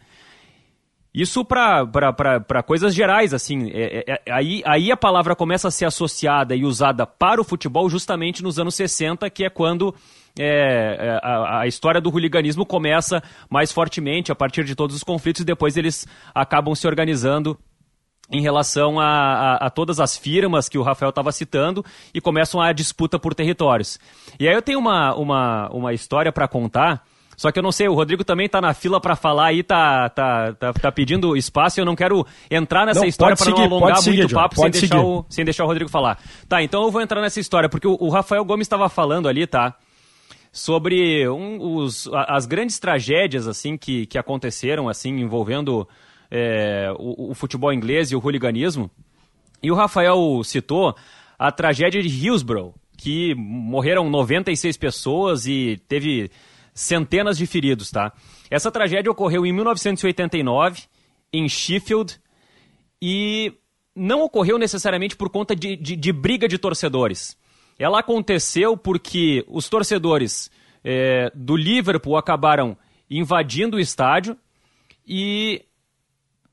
Isso 1.12 1.44
para 1.44 2.64
coisas 2.66 2.94
gerais, 2.94 3.34
assim. 3.34 3.72
É, 3.72 4.04
é, 4.08 4.22
é, 4.26 4.32
aí, 4.32 4.62
aí 4.64 4.92
a 4.92 4.98
palavra 4.98 5.36
começa 5.36 5.68
a 5.68 5.72
ser 5.72 5.86
associada 5.86 6.56
e 6.56 6.64
usada 6.64 7.06
para 7.06 7.42
o 7.42 7.44
futebol 7.44 7.90
justamente 7.90 8.44
nos 8.44 8.60
anos 8.60 8.76
60, 8.76 9.28
que 9.32 9.44
é 9.44 9.50
quando 9.50 9.94
é, 10.40 10.98
é, 11.00 11.20
a, 11.22 11.62
a, 11.62 11.68
história 11.68 12.00
do 12.00 12.10
hooliganismo 12.10 12.66
começa 12.66 13.22
mais 13.50 13.72
fortemente 13.72 14.32
a 14.32 14.36
partir 14.36 14.64
de 14.64 14.76
todos 14.76 14.96
os 14.96 15.04
conflitos 15.04 15.42
e 15.42 15.46
depois 15.46 15.76
eles 15.76 16.08
acabam 16.34 16.74
se 16.74 16.88
organizando 16.88 17.58
em 18.32 18.42
relação 18.42 19.00
a, 19.00 19.06
a, 19.06 19.56
a, 19.68 19.70
todas 19.70 20.00
as 20.00 20.16
firmas 20.16 20.70
que 20.70 20.78
o 20.78 20.84
Rafael 20.84 21.10
estava 21.10 21.32
citando 21.32 21.84
e 22.14 22.22
começam 22.22 22.62
a 22.62 22.72
disputa 22.72 23.20
por 23.20 23.34
territórios. 23.34 24.00
E 24.40 24.48
aí 24.48 24.54
eu 24.54 24.62
tenho 24.62 24.80
uma, 24.80 25.14
uma, 25.16 25.70
uma 25.70 25.94
história 25.94 26.32
para 26.32 26.48
contar 26.48 27.04
só 27.40 27.54
que 27.54 27.58
eu 27.58 27.64
não 27.64 27.72
sei, 27.72 27.88
o 27.88 27.94
Rodrigo 27.94 28.22
também 28.26 28.50
tá 28.50 28.60
na 28.60 28.74
fila 28.74 29.00
para 29.00 29.16
falar 29.16 29.46
aí, 29.46 29.64
tá, 29.64 30.10
tá, 30.10 30.52
tá, 30.52 30.74
tá, 30.74 30.92
pedindo 30.92 31.38
espaço 31.38 31.80
e 31.80 31.82
eu 31.82 31.86
não 31.86 31.96
quero 31.96 32.28
entrar 32.52 32.86
nessa 32.86 33.00
não, 33.00 33.08
história 33.08 33.34
para 33.34 33.50
não 33.50 33.64
alongar 33.64 34.04
muito 34.04 34.26
o 34.26 34.30
papo 34.30 34.56
sem 34.58 34.70
deixar, 34.70 35.00
o, 35.00 35.26
sem 35.30 35.46
deixar 35.46 35.64
o 35.64 35.68
Rodrigo 35.68 35.90
falar. 35.90 36.20
Tá, 36.50 36.62
então 36.62 36.84
eu 36.84 36.92
vou 36.92 37.02
entrar 37.02 37.22
nessa 37.22 37.40
história, 37.40 37.70
porque 37.70 37.88
o, 37.88 37.96
o 37.98 38.10
Rafael 38.10 38.44
Gomes 38.44 38.66
estava 38.66 38.90
falando 38.90 39.30
ali, 39.30 39.48
tá? 39.48 39.74
Sobre 40.52 41.28
um, 41.30 41.76
os, 41.76 42.10
as 42.12 42.46
grandes 42.46 42.80
tragédias, 42.80 43.48
assim, 43.48 43.78
que, 43.78 44.06
que 44.08 44.18
aconteceram, 44.18 44.90
assim, 44.90 45.20
envolvendo 45.20 45.88
é, 46.32 46.92
o, 46.98 47.32
o 47.32 47.34
futebol 47.36 47.72
inglês 47.72 48.12
e 48.12 48.16
o 48.16 48.20
hooliganismo. 48.24 48.90
E 49.62 49.72
o 49.72 49.76
Rafael 49.76 50.42
citou 50.44 50.96
a 51.38 51.52
tragédia 51.52 52.02
de 52.02 52.08
Hillsborough, 52.08 52.74
que 52.98 53.34
morreram 53.36 54.10
96 54.10 54.76
pessoas 54.78 55.46
e 55.46 55.82
teve 55.88 56.32
centenas 56.74 57.38
de 57.38 57.46
feridos, 57.46 57.92
tá? 57.92 58.12
Essa 58.50 58.72
tragédia 58.72 59.12
ocorreu 59.12 59.46
em 59.46 59.54
1989, 59.54 60.84
em 61.32 61.48
Sheffield, 61.48 62.20
e 63.02 63.54
não 63.96 64.22
ocorreu 64.22 64.58
necessariamente 64.58 65.16
por 65.16 65.30
conta 65.30 65.56
de, 65.56 65.76
de, 65.76 65.96
de 65.96 66.12
briga 66.12 66.48
de 66.48 66.58
torcedores. 66.58 67.38
Ela 67.80 68.00
aconteceu 68.00 68.76
porque 68.76 69.46
os 69.48 69.70
torcedores 69.70 70.52
é, 70.84 71.32
do 71.34 71.56
Liverpool 71.56 72.18
acabaram 72.18 72.78
invadindo 73.10 73.78
o 73.78 73.80
estádio 73.80 74.38
e 75.08 75.66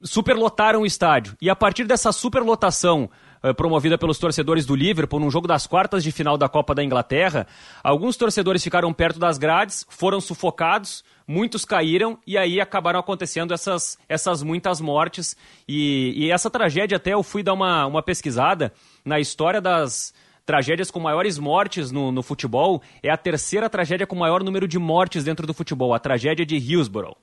superlotaram 0.02 0.82
o 0.82 0.86
estádio. 0.86 1.36
E 1.42 1.50
a 1.50 1.56
partir 1.56 1.84
dessa 1.84 2.12
superlotação 2.12 3.10
eh, 3.46 3.52
promovida 3.52 3.96
pelos 3.96 4.18
torcedores 4.18 4.66
do 4.66 4.74
Liverpool 4.74 5.20
num 5.20 5.30
jogo 5.30 5.46
das 5.46 5.68
quartas 5.68 6.02
de 6.02 6.10
final 6.10 6.36
da 6.36 6.48
Copa 6.48 6.74
da 6.74 6.82
Inglaterra. 6.82 7.46
Alguns 7.80 8.16
torcedores 8.16 8.62
ficaram 8.62 8.92
perto 8.92 9.20
das 9.20 9.38
grades, 9.38 9.86
foram 9.88 10.20
sufocados, 10.20 11.04
muitos 11.28 11.64
caíram 11.64 12.18
e 12.26 12.36
aí 12.36 12.60
acabaram 12.60 12.98
acontecendo 12.98 13.54
essas, 13.54 13.98
essas 14.08 14.42
muitas 14.42 14.80
mortes. 14.80 15.36
E, 15.68 16.12
e 16.16 16.30
essa 16.32 16.50
tragédia, 16.50 16.96
até 16.96 17.12
eu 17.12 17.22
fui 17.22 17.42
dar 17.42 17.52
uma, 17.52 17.86
uma 17.86 18.02
pesquisada 18.02 18.72
na 19.04 19.20
história 19.20 19.60
das 19.60 20.12
tragédias 20.46 20.90
com 20.90 21.00
maiores 21.00 21.38
mortes 21.38 21.90
no, 21.90 22.10
no 22.10 22.22
futebol. 22.22 22.80
É 23.02 23.10
a 23.10 23.16
terceira 23.18 23.68
tragédia 23.68 24.06
com 24.06 24.16
maior 24.16 24.42
número 24.42 24.66
de 24.66 24.78
mortes 24.78 25.24
dentro 25.24 25.46
do 25.46 25.52
futebol, 25.52 25.92
a 25.92 25.98
tragédia 25.98 26.46
de 26.46 26.56
Hillsborough. 26.56 27.16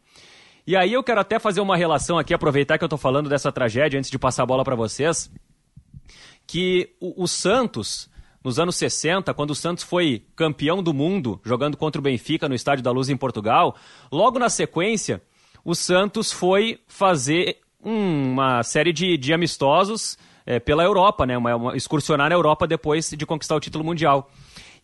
E 0.68 0.76
aí 0.76 0.94
eu 0.94 1.04
quero 1.04 1.22
até 1.22 1.40
fazer 1.40 1.62
uma 1.62 1.76
relação 1.76 2.20
aqui, 2.20 2.34
aproveitar 2.34 2.78
que 2.78 2.84
eu 2.84 2.88
estou 2.88 3.00
falando 3.00 3.30
dessa 3.30 3.52
tragédia 3.52 3.98
antes 3.98 4.12
de 4.12 4.20
passar 4.20 4.44
a 4.44 4.46
bola 4.46 4.64
para 4.64 4.76
vocês 4.76 5.32
que 6.46 6.90
o, 7.00 7.24
o 7.24 7.28
Santos, 7.28 8.10
nos 8.44 8.60
anos 8.60 8.76
60, 8.76 9.34
quando 9.34 9.52
o 9.52 9.56
Santos 9.56 9.84
foi 9.84 10.26
campeão 10.36 10.84
do 10.84 10.94
mundo, 10.94 11.40
jogando 11.44 11.78
contra 11.78 12.00
o 12.00 12.04
Benfica 12.04 12.50
no 12.50 12.56
Estádio 12.56 12.84
da 12.84 12.92
Luz 12.92 13.10
em 13.10 13.18
Portugal, 13.18 13.76
logo 14.12 14.40
na 14.40 14.50
sequência, 14.50 15.22
o 15.64 15.74
Santos 15.74 16.32
foi 16.32 16.80
fazer 16.88 17.58
uma 17.82 18.64
série 18.64 18.94
de, 18.94 19.18
de 19.18 19.34
amistosos 19.34 20.18
é, 20.46 20.60
pela 20.60 20.84
Europa, 20.84 21.26
né? 21.26 21.38
Uma, 21.38 21.56
uma, 21.56 21.78
excursionar 21.78 22.30
na 22.30 22.36
Europa 22.36 22.68
depois 22.68 23.10
de 23.10 23.26
conquistar 23.26 23.56
o 23.56 23.60
título 23.60 23.84
mundial. 23.84 24.30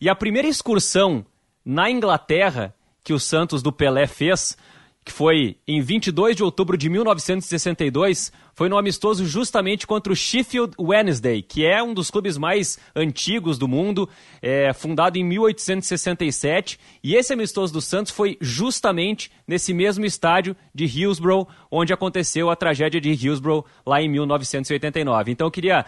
E 0.00 0.08
a 0.08 0.14
primeira 0.14 0.48
excursão 0.48 1.24
na 1.64 1.90
Inglaterra 1.90 2.74
que 3.02 3.12
o 3.12 3.20
Santos 3.20 3.62
do 3.62 3.72
Pelé 3.72 4.06
fez, 4.06 4.56
que 5.04 5.12
foi 5.12 5.56
em 5.66 5.80
22 5.80 6.36
de 6.36 6.44
outubro 6.44 6.76
de 6.76 6.88
1962, 6.88 8.32
foi 8.60 8.68
no 8.68 8.76
amistoso 8.76 9.24
justamente 9.24 9.86
contra 9.86 10.12
o 10.12 10.14
Sheffield 10.14 10.74
Wednesday, 10.78 11.40
que 11.40 11.64
é 11.64 11.82
um 11.82 11.94
dos 11.94 12.10
clubes 12.10 12.36
mais 12.36 12.78
antigos 12.94 13.56
do 13.56 13.66
mundo, 13.66 14.06
é, 14.42 14.70
fundado 14.74 15.16
em 15.16 15.24
1867. 15.24 16.78
E 17.02 17.14
esse 17.14 17.32
amistoso 17.32 17.72
do 17.72 17.80
Santos 17.80 18.12
foi 18.12 18.36
justamente 18.38 19.32
nesse 19.48 19.72
mesmo 19.72 20.04
estádio 20.04 20.54
de 20.74 20.84
Hillsborough, 20.84 21.48
onde 21.70 21.94
aconteceu 21.94 22.50
a 22.50 22.54
tragédia 22.54 23.00
de 23.00 23.08
Hillsborough 23.08 23.64
lá 23.86 24.02
em 24.02 24.10
1989. 24.10 25.32
Então 25.32 25.46
eu 25.46 25.50
queria 25.50 25.86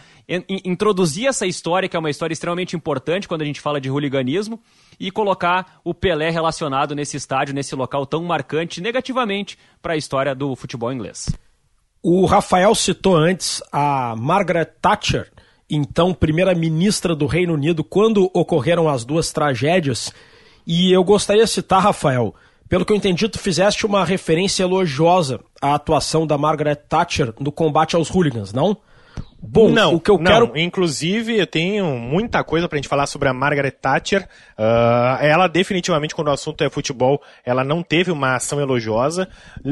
introduzir 0.64 1.26
essa 1.26 1.44
história, 1.46 1.90
que 1.90 1.96
é 1.96 1.98
uma 1.98 2.08
história 2.08 2.32
extremamente 2.32 2.74
importante 2.74 3.28
quando 3.28 3.42
a 3.42 3.44
gente 3.44 3.60
fala 3.60 3.82
de 3.82 3.90
hooliganismo, 3.90 4.58
e 4.98 5.10
colocar 5.10 5.78
o 5.84 5.92
Pelé 5.92 6.30
relacionado 6.30 6.94
nesse 6.94 7.18
estádio, 7.18 7.54
nesse 7.54 7.74
local 7.74 8.06
tão 8.06 8.24
marcante 8.24 8.80
negativamente 8.80 9.58
para 9.82 9.92
a 9.92 9.96
história 9.98 10.34
do 10.34 10.56
futebol 10.56 10.90
inglês. 10.90 11.26
O 12.04 12.26
Rafael 12.26 12.74
citou 12.74 13.14
antes 13.14 13.62
a 13.70 14.16
Margaret 14.18 14.64
Thatcher, 14.82 15.30
então 15.70 16.12
primeira-ministra 16.12 17.14
do 17.14 17.26
Reino 17.26 17.54
Unido, 17.54 17.84
quando 17.84 18.28
ocorreram 18.34 18.88
as 18.88 19.04
duas 19.04 19.30
tragédias. 19.30 20.12
E 20.66 20.92
eu 20.92 21.04
gostaria 21.04 21.44
de 21.44 21.50
citar, 21.50 21.80
Rafael, 21.80 22.34
pelo 22.68 22.84
que 22.84 22.92
eu 22.92 22.96
entendi, 22.96 23.28
tu 23.28 23.38
fizeste 23.38 23.86
uma 23.86 24.04
referência 24.04 24.64
elogiosa 24.64 25.38
à 25.60 25.76
atuação 25.76 26.26
da 26.26 26.36
Margaret 26.36 26.74
Thatcher 26.74 27.32
no 27.38 27.52
combate 27.52 27.94
aos 27.94 28.10
hooligans, 28.10 28.52
não? 28.52 28.76
Bom. 29.42 29.70
Não, 29.70 29.94
o 29.94 30.00
que 30.00 30.10
eu 30.10 30.18
não. 30.18 30.24
quero. 30.24 30.52
Inclusive, 30.56 31.38
eu 31.38 31.46
tenho 31.46 31.86
muita 31.98 32.44
coisa 32.44 32.68
pra 32.68 32.76
gente 32.76 32.88
falar 32.88 33.06
sobre 33.06 33.28
a 33.28 33.32
Margaret 33.32 33.72
Thatcher. 33.72 34.28
Uh, 34.58 35.20
ela, 35.20 35.48
definitivamente, 35.48 36.14
quando 36.14 36.28
o 36.28 36.32
assunto 36.32 36.62
é 36.62 36.70
futebol, 36.70 37.20
ela 37.44 37.64
não 37.64 37.82
teve 37.82 38.10
uma 38.10 38.36
ação 38.36 38.60
elogiosa. 38.60 39.28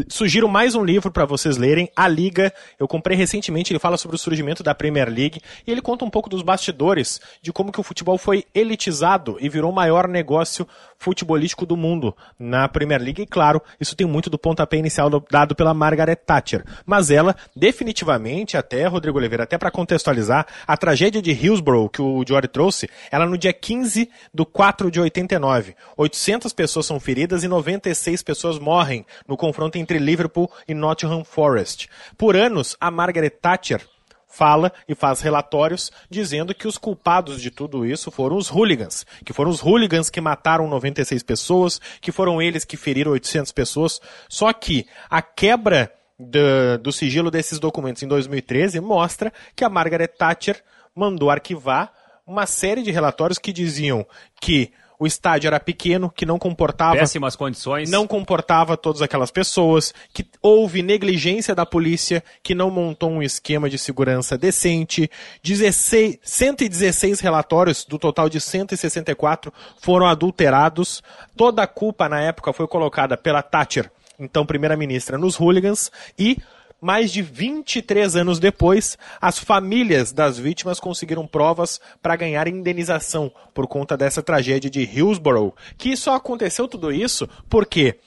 Sugiro 0.09 0.49
mais 0.49 0.75
um 0.75 0.85
livro 0.85 1.11
para 1.11 1.25
vocês 1.25 1.57
lerem, 1.57 1.91
A 1.95 2.09
Liga. 2.09 2.53
Eu 2.79 2.89
comprei 2.89 3.17
recentemente, 3.17 3.73
ele 3.73 3.79
fala 3.79 3.97
sobre 3.97 4.17
o 4.17 4.19
surgimento 4.19 4.63
da 4.63 4.75
Premier 4.75 5.09
League 5.09 5.41
e 5.67 5.71
ele 5.71 5.81
conta 5.81 6.05
um 6.05 6.11
pouco 6.11 6.29
dos 6.29 6.43
bastidores 6.43 7.21
de 7.41 7.53
como 7.53 7.71
que 7.71 7.81
o 7.81 7.85
futebol 7.85 8.19
foi 8.19 8.45
elitizado 8.55 9.37
e 9.41 9.49
virou 9.49 9.71
o 9.71 9.75
maior 9.75 10.09
negócio 10.09 10.67
futebolístico 10.99 11.65
do 11.65 11.77
mundo 11.77 12.15
na 12.39 12.69
Premier 12.69 13.01
League. 13.01 13.23
E 13.23 13.27
claro, 13.27 13.63
isso 13.81 13.97
tem 13.97 14.07
muito 14.07 14.29
do 14.29 14.39
pontapé 14.39 14.77
inicial 14.77 15.09
dado 15.31 15.55
pela 15.55 15.73
Margaret 15.73 16.17
Thatcher. 16.17 16.65
Mas 16.85 17.11
ela, 17.11 17.37
definitivamente, 17.55 18.57
até, 18.57 18.87
Rodrigo 18.87 19.19
Oliveira, 19.19 19.45
até 19.45 19.57
para 19.61 19.71
contextualizar, 19.71 20.47
a 20.67 20.77
tragédia 20.77 21.23
de 21.23 21.31
Hillsborough 21.31 21.91
que 21.91 22.03
o 22.03 22.25
Jory 22.27 22.49
trouxe, 22.49 22.89
ela 23.11 23.27
no 23.27 23.39
dia 23.39 23.53
15 23.53 24.11
do 24.35 24.45
4 24.45 24.91
de 24.91 24.99
89. 24.99 25.77
800 25.97 26.53
pessoas 26.53 26.87
são 26.87 26.99
feridas 26.99 27.45
e 27.45 27.49
96 27.49 28.23
pessoas 28.23 28.59
morrem 28.59 29.05
no 29.29 29.37
confronto 29.37 29.79
entre 29.79 29.99
Liverpool 29.99 30.51
e 30.67 30.75
Nottingham 30.75 31.23
Forest. 31.23 31.89
Por 32.17 32.35
anos, 32.35 32.77
a 32.81 32.91
Margaret 32.91 33.31
Thatcher 33.31 33.87
fala 34.27 34.73
e 34.89 34.95
faz 34.95 35.21
relatórios 35.21 35.91
dizendo 36.09 36.55
que 36.55 36.67
os 36.67 36.79
culpados 36.79 37.43
de 37.43 37.51
tudo 37.51 37.85
isso 37.85 38.11
foram 38.11 38.37
os 38.37 38.49
hooligans, 38.49 39.05
que 39.25 39.33
foram 39.33 39.51
os 39.51 39.61
hooligans 39.61 40.09
que 40.09 40.21
mataram 40.21 40.69
96 40.69 41.23
pessoas, 41.23 41.81
que 42.01 42.13
foram 42.13 42.41
eles 42.41 42.65
que 42.65 42.77
feriram 42.77 43.13
800 43.13 43.53
pessoas. 43.53 44.01
Só 44.29 44.53
que 44.53 44.87
a 45.11 45.21
quebra 45.21 45.93
do, 46.21 46.79
do 46.83 46.93
sigilo 46.93 47.31
desses 47.31 47.59
documentos 47.59 48.03
em 48.03 48.09
2013 48.09 48.79
mostra 48.81 49.33
que 49.57 49.65
a 49.65 49.71
Margaret 49.71 50.09
Thatcher 50.09 50.63
mandou 50.95 51.31
arquivar 51.31 51.93
uma 52.27 52.47
série 52.47 52.83
de 52.83 52.91
relatórios 52.91 53.39
que 53.39 53.53
diziam 53.53 54.07
que 54.41 54.71
o 54.99 55.07
estádio 55.07 55.49
era 55.49 55.59
pequeno, 55.59 56.11
que 56.11 56.27
não 56.27 56.39
comportava. 56.39 56.99
Péssimas 56.99 57.35
condições. 57.35 57.89
Não 57.89 58.07
comportava 58.07 58.77
todas 58.77 59.01
aquelas 59.01 59.31
pessoas, 59.31 59.95
que 60.13 60.27
houve 60.43 60.83
negligência 60.83 61.55
da 61.55 61.65
polícia, 61.65 62.23
que 62.43 62.55
não 62.55 62.71
montou 62.71 63.11
um 63.11 63.23
esquema 63.23 63.71
de 63.71 63.79
segurança 63.79 64.37
decente. 64.37 65.11
16, 65.43 66.19
116 66.23 67.19
relatórios, 67.21 67.87
do 67.87 67.99
total 67.99 68.29
de 68.29 68.39
164, 68.39 69.51
foram 69.81 70.07
adulterados. 70.07 71.03
Toda 71.35 71.63
a 71.63 71.67
culpa 71.67 72.07
na 72.07 72.21
época 72.21 72.53
foi 72.53 72.69
colocada 72.69 73.17
pela 73.17 73.43
Thatcher, 73.43 73.91
então 74.21 74.47
primeira-ministra, 74.47 75.19
nos 75.19 75.37
hooligans, 75.37 75.91
e 76.19 76.39
mais 76.81 77.13
de 77.13 77.21
23 77.21 78.17
anos 78.17 78.39
depois, 78.39 78.97
as 79.21 79.39
famílias 79.39 80.13
das 80.13 80.39
vítimas 80.39 80.81
conseguiram 80.81 81.27
provas 81.27 81.81
para 82.01 82.17
ganhar 82.17 82.49
indenização 82.49 83.31
por 83.53 83.67
conta 83.67 83.97
dessa 83.97 84.23
tragédia 84.23 84.71
de 84.71 84.83
Hillsborough, 84.83 85.55
que 85.77 85.97
só 85.97 86.15
aconteceu 86.15 86.67
tudo 86.67 86.91
isso 86.91 87.29
porque 87.49 87.99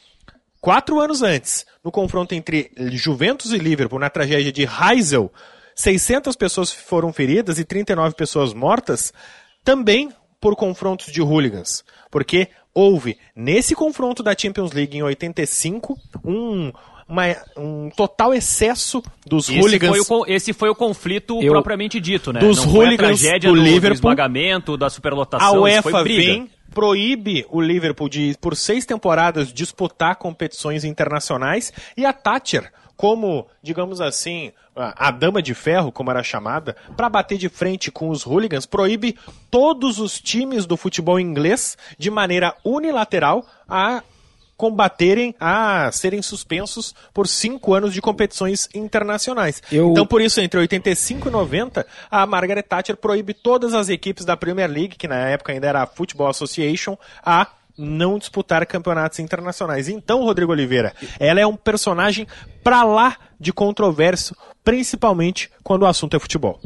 quatro 0.60 1.00
anos 1.00 1.22
antes, 1.22 1.66
no 1.84 1.92
confronto 1.92 2.34
entre 2.34 2.72
Juventus 2.92 3.52
e 3.52 3.58
Liverpool, 3.58 4.00
na 4.00 4.10
tragédia 4.10 4.52
de 4.52 4.66
Heysel, 4.66 5.32
600 5.76 6.36
pessoas 6.36 6.72
foram 6.72 7.12
feridas 7.12 7.60
e 7.60 7.66
39 7.66 8.16
pessoas 8.16 8.54
mortas, 8.54 9.14
também 9.64 10.10
por 10.40 10.56
confrontos 10.56 11.12
de 11.12 11.22
hooligans, 11.22 11.84
porque 12.12 12.50
houve 12.74 13.18
nesse 13.36 13.76
confronto 13.76 14.24
da 14.24 14.36
Champions 14.38 14.72
League 14.72 14.98
em 14.98 15.04
85 15.04 15.98
um 16.26 16.72
uma, 17.08 17.24
um 17.58 17.90
total 17.96 18.34
excesso 18.34 19.04
dos 19.26 19.50
esse 19.50 19.60
hooligans. 19.60 20.08
Foi 20.08 20.18
o, 20.20 20.26
esse 20.26 20.54
foi 20.54 20.70
o 20.70 20.76
conflito 20.76 21.40
Eu, 21.42 21.52
propriamente 21.52 22.00
dito, 22.00 22.32
né? 22.32 22.40
Dos 22.40 22.66
Não 22.66 22.74
hooligans 22.74 23.20
foi 23.20 23.28
a 23.28 23.32
tragédia 23.32 23.50
do, 23.50 23.56
do, 23.56 23.62
Liverpool. 23.62 23.90
do 23.90 23.94
esmagamento, 23.96 24.78
da 24.78 24.90
superlotação. 24.90 25.48
A 25.48 25.60
UEFA 25.60 26.04
vem, 26.04 26.50
proíbe 26.74 27.46
o 27.50 27.62
Liverpool 27.62 28.10
de, 28.10 28.36
por 28.42 28.56
seis 28.56 28.86
temporadas, 28.86 29.54
disputar 29.54 30.16
competições 30.16 30.84
internacionais 30.84 31.72
e 31.96 32.06
a 32.06 32.14
Thatcher 32.14 32.72
como, 32.96 33.48
digamos 33.62 34.00
assim, 34.02 34.52
a, 34.76 35.08
a 35.08 35.12
dama 35.12 35.42
de 35.42 35.54
ferro, 35.54 35.92
como 35.92 36.12
era 36.12 36.24
chamada, 36.24 36.76
para 36.96 37.10
bater 37.10 37.38
de 37.38 37.50
frente 37.50 37.92
com 37.92 38.10
os 38.10 38.26
hooligans, 38.26 38.66
proíbe 38.66 39.18
todos 39.52 40.00
os 40.00 40.20
times 40.20 40.66
do 40.66 40.78
futebol 40.78 41.20
inglês 41.20 41.78
de 41.98 42.10
maneira 42.12 42.56
unilateral 42.64 43.46
a 43.68 44.04
combaterem 44.56 45.36
a 45.40 45.92
serem 45.92 46.22
suspensos 46.22 46.94
por 47.14 47.28
cinco 47.28 47.74
anos 47.74 47.94
de 47.94 48.02
competições 48.02 48.70
internacionais. 48.74 49.62
Eu- 49.72 49.92
Então, 49.92 50.06
por 50.06 50.22
isso, 50.22 50.40
entre 50.40 50.60
85 50.60 51.28
e 51.28 51.32
90, 51.32 51.86
a 52.10 52.26
Margaret 52.26 52.62
Thatcher 52.64 52.96
proíbe 52.96 53.34
todas 53.34 53.74
as 53.74 53.90
equipes 53.90 54.24
da 54.24 54.38
Premier 54.38 54.70
League, 54.70 54.96
que 54.96 55.08
na 55.08 55.18
época 55.28 55.52
ainda 55.52 55.68
era 55.68 55.82
a 55.82 55.88
Football 55.88 56.30
Association, 56.30 56.96
a 57.26 57.48
não 57.78 58.18
disputar 58.18 58.66
campeonatos 58.66 59.20
internacionais. 59.20 59.88
Então, 59.88 60.24
Rodrigo 60.24 60.52
Oliveira, 60.52 60.94
ela 61.20 61.40
é 61.40 61.48
um 61.48 61.56
personagem 61.56 62.28
pra 62.64 62.84
lá 62.84 63.18
de 63.40 63.52
controverso, 63.52 64.36
principalmente 64.64 65.50
quando 65.64 65.84
o 65.84 65.88
assunto 65.88 66.16
é 66.16 66.20
futebol. 66.20 66.60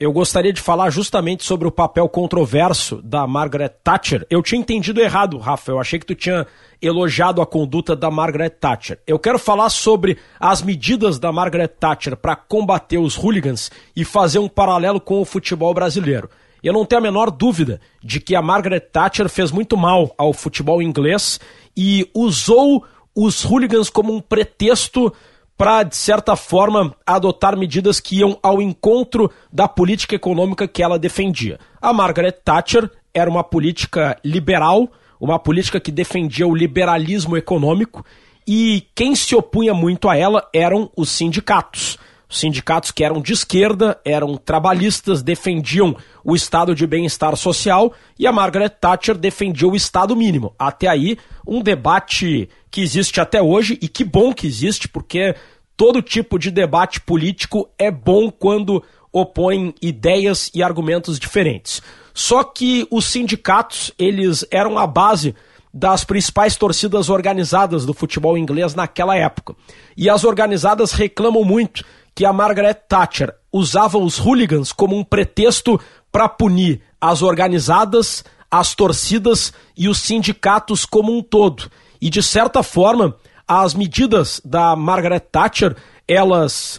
Eu 0.00 0.14
gostaria 0.14 0.50
de 0.50 0.62
falar 0.62 0.88
justamente 0.88 1.44
sobre 1.44 1.68
o 1.68 1.70
papel 1.70 2.08
controverso 2.08 3.02
da 3.02 3.26
Margaret 3.26 3.68
Thatcher. 3.84 4.26
Eu 4.30 4.42
tinha 4.42 4.58
entendido 4.58 4.98
errado, 4.98 5.36
Rafa. 5.36 5.70
Eu 5.70 5.78
achei 5.78 5.98
que 5.98 6.06
tu 6.06 6.14
tinha 6.14 6.46
elogiado 6.80 7.42
a 7.42 7.46
conduta 7.46 7.94
da 7.94 8.10
Margaret 8.10 8.48
Thatcher. 8.48 8.98
Eu 9.06 9.18
quero 9.18 9.38
falar 9.38 9.68
sobre 9.68 10.16
as 10.40 10.62
medidas 10.62 11.18
da 11.18 11.30
Margaret 11.30 11.68
Thatcher 11.68 12.16
para 12.16 12.34
combater 12.34 12.96
os 12.96 13.14
hooligans 13.14 13.70
e 13.94 14.02
fazer 14.02 14.38
um 14.38 14.48
paralelo 14.48 15.02
com 15.02 15.20
o 15.20 15.24
futebol 15.26 15.74
brasileiro. 15.74 16.30
Eu 16.62 16.72
não 16.72 16.84
tenho 16.84 17.00
a 17.00 17.02
menor 17.02 17.30
dúvida 17.30 17.80
de 18.02 18.20
que 18.20 18.34
a 18.34 18.42
Margaret 18.42 18.80
Thatcher 18.80 19.28
fez 19.28 19.50
muito 19.50 19.76
mal 19.76 20.14
ao 20.18 20.32
futebol 20.32 20.82
inglês 20.82 21.40
e 21.76 22.08
usou 22.14 22.84
os 23.14 23.44
hooligans 23.44 23.90
como 23.90 24.12
um 24.14 24.20
pretexto 24.20 25.12
para, 25.56 25.82
de 25.82 25.94
certa 25.94 26.36
forma, 26.36 26.94
adotar 27.04 27.54
medidas 27.54 28.00
que 28.00 28.20
iam 28.20 28.38
ao 28.42 28.62
encontro 28.62 29.30
da 29.52 29.68
política 29.68 30.14
econômica 30.14 30.66
que 30.66 30.82
ela 30.82 30.98
defendia. 30.98 31.58
A 31.82 31.92
Margaret 31.92 32.32
Thatcher 32.32 32.90
era 33.12 33.28
uma 33.28 33.44
política 33.44 34.16
liberal, 34.24 34.90
uma 35.20 35.38
política 35.38 35.78
que 35.78 35.92
defendia 35.92 36.46
o 36.46 36.54
liberalismo 36.54 37.36
econômico, 37.36 38.04
e 38.46 38.86
quem 38.94 39.14
se 39.14 39.36
opunha 39.36 39.74
muito 39.74 40.08
a 40.08 40.16
ela 40.16 40.48
eram 40.54 40.90
os 40.96 41.10
sindicatos. 41.10 41.98
Os 42.30 42.38
sindicatos 42.38 42.92
que 42.92 43.02
eram 43.02 43.20
de 43.20 43.32
esquerda, 43.32 44.00
eram 44.04 44.36
trabalhistas, 44.36 45.20
defendiam 45.20 45.96
o 46.22 46.36
estado 46.36 46.76
de 46.76 46.86
bem-estar 46.86 47.34
social 47.34 47.92
e 48.16 48.24
a 48.24 48.30
Margaret 48.30 48.68
Thatcher 48.68 49.18
defendia 49.18 49.66
o 49.66 49.74
estado 49.74 50.14
mínimo. 50.14 50.54
Até 50.56 50.86
aí, 50.86 51.18
um 51.44 51.60
debate 51.60 52.48
que 52.70 52.82
existe 52.82 53.20
até 53.20 53.42
hoje 53.42 53.76
e 53.82 53.88
que 53.88 54.04
bom 54.04 54.32
que 54.32 54.46
existe, 54.46 54.86
porque 54.86 55.34
todo 55.76 56.00
tipo 56.00 56.38
de 56.38 56.52
debate 56.52 57.00
político 57.00 57.68
é 57.76 57.90
bom 57.90 58.30
quando 58.30 58.80
opõem 59.12 59.74
ideias 59.82 60.52
e 60.54 60.62
argumentos 60.62 61.18
diferentes. 61.18 61.82
Só 62.14 62.44
que 62.44 62.86
os 62.92 63.06
sindicatos, 63.06 63.90
eles 63.98 64.46
eram 64.52 64.78
a 64.78 64.86
base 64.86 65.34
das 65.72 66.04
principais 66.04 66.56
torcidas 66.56 67.08
organizadas 67.08 67.86
do 67.86 67.94
futebol 67.94 68.36
inglês 68.36 68.74
naquela 68.74 69.16
época. 69.16 69.54
E 69.96 70.08
as 70.08 70.24
organizadas 70.24 70.92
reclamam 70.92 71.44
muito 71.44 71.84
que 72.20 72.24
a 72.26 72.34
Margaret 72.34 72.74
Thatcher 72.86 73.34
usava 73.50 73.96
os 73.96 74.18
hooligans 74.18 74.74
como 74.74 74.94
um 74.94 75.02
pretexto 75.02 75.80
para 76.12 76.28
punir 76.28 76.82
as 77.00 77.22
organizadas, 77.22 78.22
as 78.50 78.74
torcidas 78.74 79.54
e 79.74 79.88
os 79.88 80.00
sindicatos 80.00 80.84
como 80.84 81.16
um 81.16 81.22
todo. 81.22 81.70
E 81.98 82.10
de 82.10 82.22
certa 82.22 82.62
forma, 82.62 83.16
as 83.48 83.72
medidas 83.72 84.38
da 84.44 84.76
Margaret 84.76 85.20
Thatcher, 85.20 85.74
elas 86.06 86.78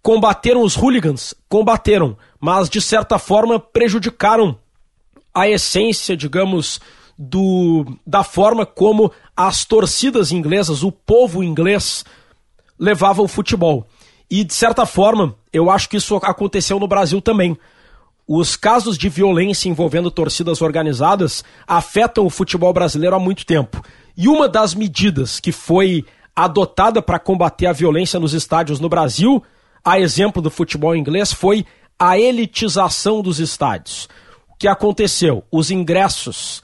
combateram 0.00 0.62
os 0.62 0.76
hooligans, 0.76 1.34
combateram, 1.48 2.16
mas 2.38 2.70
de 2.70 2.80
certa 2.80 3.18
forma 3.18 3.58
prejudicaram 3.58 4.56
a 5.34 5.48
essência, 5.48 6.16
digamos, 6.16 6.80
do, 7.18 7.84
da 8.06 8.22
forma 8.22 8.64
como 8.64 9.10
as 9.36 9.64
torcidas 9.64 10.30
inglesas, 10.30 10.84
o 10.84 10.92
povo 10.92 11.42
inglês, 11.42 12.04
levava 12.78 13.20
o 13.20 13.26
futebol. 13.26 13.84
E, 14.30 14.44
de 14.44 14.54
certa 14.54 14.84
forma, 14.84 15.34
eu 15.52 15.70
acho 15.70 15.88
que 15.88 15.96
isso 15.96 16.16
aconteceu 16.16 16.78
no 16.78 16.86
Brasil 16.88 17.20
também. 17.20 17.56
Os 18.26 18.56
casos 18.56 18.98
de 18.98 19.08
violência 19.08 19.70
envolvendo 19.70 20.10
torcidas 20.10 20.60
organizadas 20.60 21.42
afetam 21.66 22.26
o 22.26 22.30
futebol 22.30 22.72
brasileiro 22.72 23.16
há 23.16 23.18
muito 23.18 23.46
tempo. 23.46 23.82
E 24.16 24.28
uma 24.28 24.48
das 24.48 24.74
medidas 24.74 25.40
que 25.40 25.50
foi 25.50 26.04
adotada 26.36 27.00
para 27.00 27.18
combater 27.18 27.66
a 27.66 27.72
violência 27.72 28.20
nos 28.20 28.34
estádios 28.34 28.78
no 28.78 28.88
Brasil, 28.88 29.42
a 29.82 29.98
exemplo 29.98 30.42
do 30.42 30.50
futebol 30.50 30.94
inglês, 30.94 31.32
foi 31.32 31.64
a 31.98 32.18
elitização 32.18 33.22
dos 33.22 33.40
estádios. 33.40 34.08
O 34.50 34.56
que 34.56 34.68
aconteceu? 34.68 35.42
Os 35.50 35.70
ingressos 35.70 36.62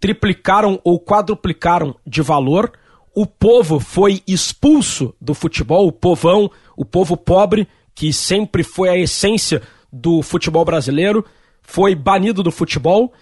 triplicaram 0.00 0.80
ou 0.82 0.98
quadruplicaram 0.98 1.94
de 2.06 2.22
valor, 2.22 2.72
o 3.14 3.26
povo 3.26 3.78
foi 3.78 4.22
expulso 4.26 5.14
do 5.20 5.34
futebol, 5.34 5.86
o 5.86 5.92
povão, 5.92 6.50
o 6.80 6.84
povo 6.86 7.14
pobre, 7.14 7.68
que 7.94 8.10
sempre 8.10 8.62
foi 8.64 8.88
a 8.88 8.96
essência 8.96 9.60
do 9.92 10.22
futebol 10.22 10.64
brasileiro, 10.64 11.22
foi 11.60 11.94
banido 11.94 12.42
do 12.42 12.50
futebol. 12.50 13.12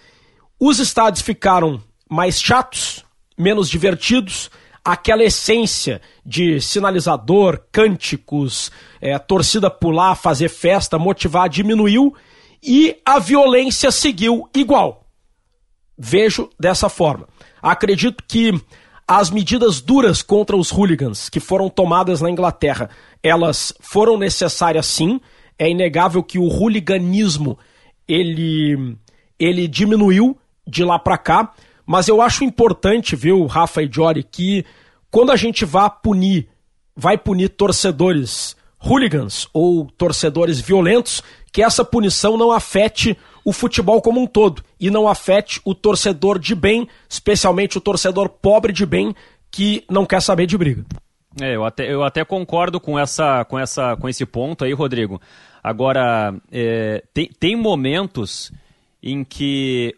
Os 0.57 0.79
estádios 0.79 1.21
ficaram 1.21 1.83
mais 2.09 2.41
chatos, 2.41 3.03
menos 3.37 3.69
divertidos, 3.69 4.49
aquela 4.81 5.25
essência 5.25 6.01
de 6.25 6.61
sinalizador, 6.61 7.59
cânticos, 7.69 8.71
é, 9.01 9.19
torcida 9.19 9.69
pular, 9.69 10.15
fazer 10.15 10.47
festa, 10.47 10.97
motivar, 10.97 11.49
diminuiu 11.49 12.15
e 12.63 12.95
a 13.05 13.19
violência 13.19 13.91
seguiu 13.91 14.49
igual. 14.55 15.05
Vejo 15.97 16.49
dessa 16.57 16.87
forma. 16.87 17.27
Acredito 17.61 18.23
que 18.25 18.53
as 19.09 19.31
medidas 19.31 19.81
duras 19.81 20.21
contra 20.21 20.55
os 20.55 20.71
hooligans 20.71 21.29
que 21.29 21.39
foram 21.39 21.67
tomadas 21.67 22.21
na 22.21 22.29
Inglaterra, 22.29 22.91
elas 23.23 23.73
foram 23.79 24.19
necessárias 24.19 24.85
sim. 24.85 25.19
É 25.57 25.67
inegável 25.67 26.21
que 26.21 26.37
o 26.37 26.43
hooliganismo 26.47 27.57
ele, 28.07 28.95
ele 29.39 29.67
diminuiu 29.67 30.37
de 30.65 30.83
lá 30.83 30.99
para 30.99 31.17
cá, 31.17 31.51
mas 31.87 32.07
eu 32.07 32.21
acho 32.21 32.43
importante, 32.43 33.15
viu, 33.15 33.47
Rafa 33.47 33.81
e 33.81 33.89
Jory, 33.91 34.21
que 34.21 34.63
quando 35.09 35.31
a 35.31 35.35
gente 35.35 35.65
vá 35.65 35.89
punir, 35.89 36.47
vai 36.95 37.17
punir 37.17 37.49
torcedores 37.49 38.55
hooligans 38.79 39.49
ou 39.51 39.87
torcedores 39.97 40.61
violentos, 40.61 41.23
que 41.51 41.63
essa 41.63 41.83
punição 41.83 42.37
não 42.37 42.51
afete 42.51 43.17
o 43.49 43.51
futebol 43.51 43.99
como 43.99 44.21
um 44.21 44.27
todo 44.27 44.63
e 44.79 44.91
não 44.91 45.07
afete 45.07 45.59
o 45.65 45.73
torcedor 45.73 46.37
de 46.37 46.53
bem, 46.53 46.87
especialmente 47.09 47.79
o 47.79 47.81
torcedor 47.81 48.29
pobre 48.29 48.71
de 48.71 48.85
bem 48.85 49.15
que 49.49 49.83
não 49.89 50.05
quer 50.05 50.21
saber 50.21 50.45
de 50.45 50.55
briga. 50.55 50.85
É, 51.41 51.55
eu 51.55 51.65
até, 51.65 51.91
eu 51.91 52.03
até 52.03 52.23
concordo 52.23 52.79
com, 52.79 52.97
essa, 52.99 53.43
com, 53.45 53.57
essa, 53.57 53.97
com 53.97 54.07
esse 54.07 54.23
ponto 54.23 54.63
aí, 54.63 54.71
Rodrigo. 54.71 55.19
Agora, 55.63 56.35
é, 56.51 57.03
tem, 57.11 57.27
tem 57.39 57.55
momentos 57.55 58.51
em 59.01 59.23
que 59.23 59.95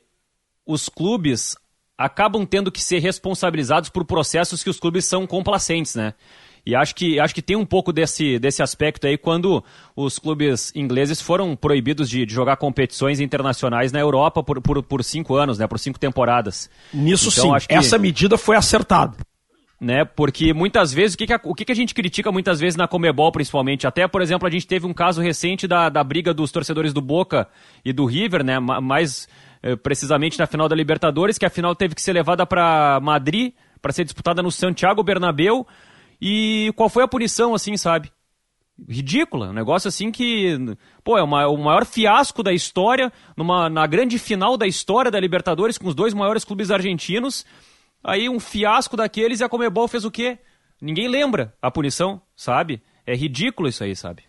os 0.66 0.88
clubes 0.88 1.58
acabam 1.98 2.46
tendo 2.46 2.72
que 2.72 2.82
ser 2.82 3.00
responsabilizados 3.00 3.90
por 3.90 4.06
processos 4.06 4.64
que 4.64 4.70
os 4.70 4.80
clubes 4.80 5.04
são 5.04 5.28
complacentes, 5.28 5.96
né? 5.96 6.14
E 6.66 6.76
acho 6.76 6.94
que, 6.94 7.20
acho 7.20 7.34
que 7.34 7.42
tem 7.42 7.56
um 7.56 7.66
pouco 7.66 7.92
desse, 7.92 8.38
desse 8.38 8.62
aspecto 8.62 9.08
aí 9.08 9.18
quando 9.18 9.64
os 9.96 10.20
clubes 10.20 10.72
ingleses 10.76 11.20
foram 11.20 11.56
proibidos 11.56 12.10
de, 12.10 12.26
de 12.26 12.34
jogar 12.34 12.58
competições 12.58 13.20
internacionais 13.20 13.92
na 13.92 14.00
Europa 14.00 14.44
por, 14.44 14.62
por, 14.62 14.84
por, 14.84 15.04
cinco 15.04 15.36
anos, 15.36 15.58
né? 15.58 15.66
Por 15.66 15.80
cinco 15.80 16.00
temporadas. 16.00 16.70
Nisso 16.94 17.30
então, 17.32 17.60
sim, 17.60 17.68
que, 17.68 17.74
essa 17.74 17.98
medida 17.98 18.38
foi 18.38 18.56
acertada. 18.56 19.18
Né, 19.80 20.06
porque 20.06 20.54
muitas 20.54 20.94
vezes, 20.94 21.16
o 21.16 21.18
que, 21.18 21.26
que, 21.26 21.34
a, 21.34 21.42
o 21.44 21.56
que, 21.56 21.66
que 21.66 21.72
a 21.72 21.76
gente 21.76 21.96
critica 21.96 22.32
muitas 22.32 22.60
vezes 22.60 22.76
na 22.76 22.88
Comebol, 22.88 23.32
principalmente? 23.32 23.88
Até, 23.88 24.08
por 24.08 24.22
exemplo, 24.22 24.48
a 24.48 24.52
gente 24.52 24.68
teve 24.68 24.86
um 24.86 24.94
caso 24.94 25.20
recente 25.24 25.68
da, 25.68 25.90
da 25.90 26.04
briga 26.04 26.36
dos 26.36 26.52
torcedores 26.52 26.94
do 26.94 27.02
Boca 27.02 27.48
e 27.84 27.92
do 27.92 28.06
River, 28.06 28.44
né? 28.44 28.60
Mais 28.60 29.28
eh, 29.64 29.76
precisamente 29.76 30.38
na 30.38 30.46
final 30.46 30.70
da 30.70 30.76
Libertadores, 30.76 31.40
que 31.40 31.48
a 31.48 31.50
final 31.50 31.76
teve 31.76 31.96
que 31.96 32.02
ser 32.04 32.14
levada 32.14 32.46
para 32.46 33.00
Madrid, 33.02 33.54
para 33.82 33.92
ser 33.92 34.04
disputada 34.04 34.44
no 34.44 34.52
Santiago 34.52 35.02
Bernabéu. 35.02 35.66
E 36.22 36.72
qual 36.76 36.90
foi 36.90 37.04
a 37.04 37.08
punição, 37.08 37.56
assim, 37.56 37.76
sabe? 37.76 38.12
Ridícula, 38.88 39.50
um 39.50 39.54
negócio 39.54 39.88
assim 39.88 40.12
que, 40.12 40.56
pô, 41.04 41.18
é 41.18 41.24
uma, 41.24 41.48
o 41.48 41.58
maior 41.58 41.86
fiasco 41.86 42.42
da 42.44 42.54
história, 42.54 43.12
numa, 43.36 43.70
na 43.70 43.86
grande 43.88 44.18
final 44.18 44.58
da 44.58 44.68
história 44.68 45.12
da 45.12 45.20
Libertadores, 45.20 45.78
com 45.78 45.88
os 45.88 45.96
dois 45.96 46.14
maiores 46.14 46.46
clubes 46.46 46.72
argentinos. 46.72 47.46
Aí 48.04 48.30
um 48.30 48.40
fiasco 48.40 48.98
daqueles 48.98 49.40
e 49.40 49.44
a 49.44 49.50
Comebol 49.50 49.88
fez 49.88 50.06
o 50.06 50.12
quê? 50.12 50.40
Ninguém 50.82 51.08
lembra 51.08 51.56
a 51.62 51.70
punição, 51.70 52.22
sabe? 52.36 52.82
É 53.06 53.16
ridículo 53.16 53.68
isso 53.70 53.84
aí, 53.84 53.96
sabe? 53.96 54.24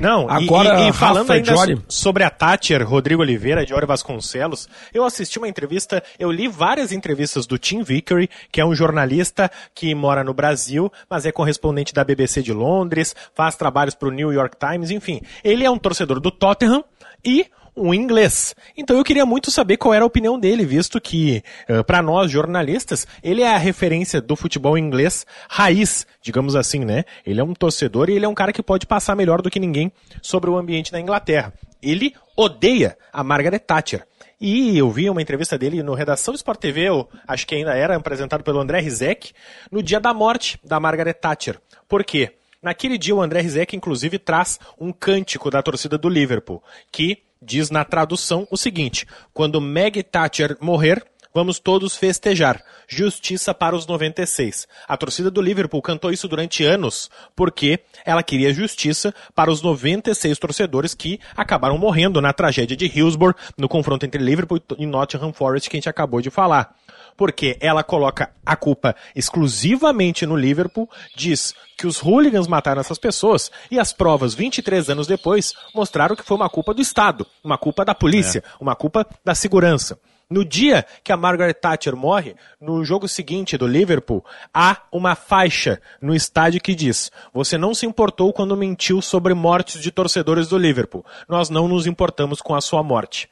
Não, 0.00 0.28
Agora, 0.28 0.80
e, 0.80 0.88
e, 0.88 0.92
falando 0.92 1.30
ainda 1.30 1.54
Jory... 1.54 1.80
sobre 1.88 2.24
a 2.24 2.30
Thatcher, 2.30 2.86
Rodrigo 2.86 3.22
Oliveira, 3.22 3.64
Diori 3.64 3.86
Vasconcelos, 3.86 4.68
eu 4.92 5.04
assisti 5.04 5.38
uma 5.38 5.48
entrevista, 5.48 6.02
eu 6.18 6.32
li 6.32 6.48
várias 6.48 6.90
entrevistas 6.90 7.46
do 7.46 7.56
Tim 7.56 7.82
Vickery, 7.82 8.28
que 8.50 8.60
é 8.60 8.64
um 8.64 8.74
jornalista 8.74 9.48
que 9.72 9.94
mora 9.94 10.24
no 10.24 10.34
Brasil, 10.34 10.92
mas 11.08 11.26
é 11.26 11.32
correspondente 11.32 11.94
da 11.94 12.02
BBC 12.02 12.42
de 12.42 12.52
Londres, 12.52 13.14
faz 13.34 13.54
trabalhos 13.54 13.94
para 13.94 14.08
o 14.08 14.12
New 14.12 14.32
York 14.32 14.56
Times, 14.56 14.90
enfim. 14.90 15.20
Ele 15.44 15.64
é 15.64 15.70
um 15.70 15.78
torcedor 15.78 16.18
do 16.18 16.30
Tottenham 16.32 16.84
e 17.24 17.46
um 17.78 17.94
inglês. 17.94 18.54
Então 18.76 18.96
eu 18.96 19.04
queria 19.04 19.24
muito 19.24 19.50
saber 19.50 19.76
qual 19.76 19.94
era 19.94 20.04
a 20.04 20.06
opinião 20.06 20.38
dele, 20.38 20.64
visto 20.64 21.00
que, 21.00 21.42
uh, 21.68 21.84
para 21.84 22.02
nós 22.02 22.30
jornalistas, 22.30 23.06
ele 23.22 23.42
é 23.42 23.54
a 23.54 23.58
referência 23.58 24.20
do 24.20 24.36
futebol 24.36 24.76
inglês 24.76 25.26
raiz, 25.48 26.06
digamos 26.20 26.56
assim, 26.56 26.84
né? 26.84 27.04
Ele 27.24 27.40
é 27.40 27.44
um 27.44 27.54
torcedor 27.54 28.10
e 28.10 28.14
ele 28.14 28.24
é 28.24 28.28
um 28.28 28.34
cara 28.34 28.52
que 28.52 28.62
pode 28.62 28.86
passar 28.86 29.14
melhor 29.14 29.40
do 29.40 29.50
que 29.50 29.60
ninguém 29.60 29.92
sobre 30.20 30.50
o 30.50 30.56
ambiente 30.56 30.92
na 30.92 31.00
Inglaterra. 31.00 31.52
Ele 31.82 32.14
odeia 32.36 32.96
a 33.12 33.22
Margaret 33.22 33.60
Thatcher. 33.60 34.04
E 34.40 34.78
eu 34.78 34.88
vi 34.90 35.10
uma 35.10 35.20
entrevista 35.20 35.58
dele 35.58 35.82
no 35.82 35.94
Redação 35.94 36.32
Sport 36.32 36.60
TV, 36.60 36.82
eu 36.82 37.08
acho 37.26 37.44
que 37.44 37.56
ainda 37.56 37.74
era 37.74 37.96
apresentado 37.96 38.44
pelo 38.44 38.60
André 38.60 38.78
Rizek, 38.80 39.32
no 39.70 39.82
dia 39.82 39.98
da 39.98 40.14
morte 40.14 40.60
da 40.62 40.78
Margaret 40.78 41.14
Thatcher. 41.14 41.58
Por 41.88 42.04
quê? 42.04 42.32
Naquele 42.62 42.96
dia 42.96 43.14
o 43.14 43.20
André 43.20 43.40
Rizek 43.40 43.74
inclusive 43.74 44.18
traz 44.18 44.60
um 44.78 44.92
cântico 44.92 45.50
da 45.50 45.60
torcida 45.60 45.98
do 45.98 46.08
Liverpool, 46.08 46.62
que 46.92 47.18
diz 47.40 47.70
na 47.70 47.84
tradução 47.84 48.46
o 48.50 48.56
seguinte: 48.56 49.06
quando 49.32 49.60
Meg 49.60 50.02
Thatcher 50.02 50.56
morrer, 50.60 51.04
vamos 51.32 51.58
todos 51.58 51.96
festejar. 51.96 52.62
Justiça 52.88 53.54
para 53.54 53.76
os 53.76 53.86
96. 53.86 54.66
A 54.86 54.96
torcida 54.96 55.30
do 55.30 55.42
Liverpool 55.42 55.82
cantou 55.82 56.10
isso 56.10 56.26
durante 56.26 56.64
anos 56.64 57.10
porque 57.36 57.80
ela 58.04 58.22
queria 58.22 58.52
justiça 58.52 59.14
para 59.34 59.50
os 59.50 59.62
96 59.62 60.38
torcedores 60.38 60.94
que 60.94 61.20
acabaram 61.36 61.78
morrendo 61.78 62.20
na 62.20 62.32
tragédia 62.32 62.76
de 62.76 62.86
Hillsborough, 62.86 63.36
no 63.56 63.68
confronto 63.68 64.06
entre 64.06 64.22
Liverpool 64.22 64.60
e 64.78 64.86
Nottingham 64.86 65.32
Forest 65.32 65.68
que 65.68 65.76
a 65.76 65.78
gente 65.78 65.88
acabou 65.88 66.20
de 66.20 66.30
falar 66.30 66.74
porque 67.18 67.58
ela 67.60 67.82
coloca 67.82 68.30
a 68.46 68.54
culpa 68.54 68.94
exclusivamente 69.14 70.24
no 70.24 70.36
Liverpool, 70.36 70.88
diz 71.16 71.52
que 71.76 71.84
os 71.84 72.00
hooligans 72.00 72.46
mataram 72.46 72.80
essas 72.80 72.96
pessoas 72.96 73.50
e 73.72 73.78
as 73.78 73.92
provas 73.92 74.34
23 74.34 74.88
anos 74.88 75.08
depois 75.08 75.52
mostraram 75.74 76.14
que 76.14 76.22
foi 76.22 76.36
uma 76.36 76.48
culpa 76.48 76.72
do 76.72 76.80
Estado, 76.80 77.26
uma 77.42 77.58
culpa 77.58 77.84
da 77.84 77.92
polícia, 77.92 78.38
é. 78.38 78.42
uma 78.60 78.76
culpa 78.76 79.04
da 79.24 79.34
segurança. 79.34 79.98
No 80.30 80.44
dia 80.44 80.86
que 81.02 81.10
a 81.10 81.16
Margaret 81.16 81.54
Thatcher 81.54 81.96
morre, 81.96 82.36
no 82.60 82.84
jogo 82.84 83.08
seguinte 83.08 83.56
do 83.56 83.66
Liverpool, 83.66 84.24
há 84.54 84.82
uma 84.92 85.16
faixa 85.16 85.80
no 86.00 86.14
estádio 86.14 86.60
que 86.60 86.74
diz: 86.74 87.10
Você 87.32 87.56
não 87.56 87.74
se 87.74 87.86
importou 87.86 88.32
quando 88.32 88.56
mentiu 88.56 89.00
sobre 89.00 89.32
mortes 89.32 89.80
de 89.80 89.90
torcedores 89.90 90.46
do 90.46 90.58
Liverpool. 90.58 91.04
Nós 91.26 91.48
não 91.48 91.66
nos 91.66 91.86
importamos 91.86 92.42
com 92.42 92.54
a 92.54 92.60
sua 92.60 92.82
morte. 92.82 93.28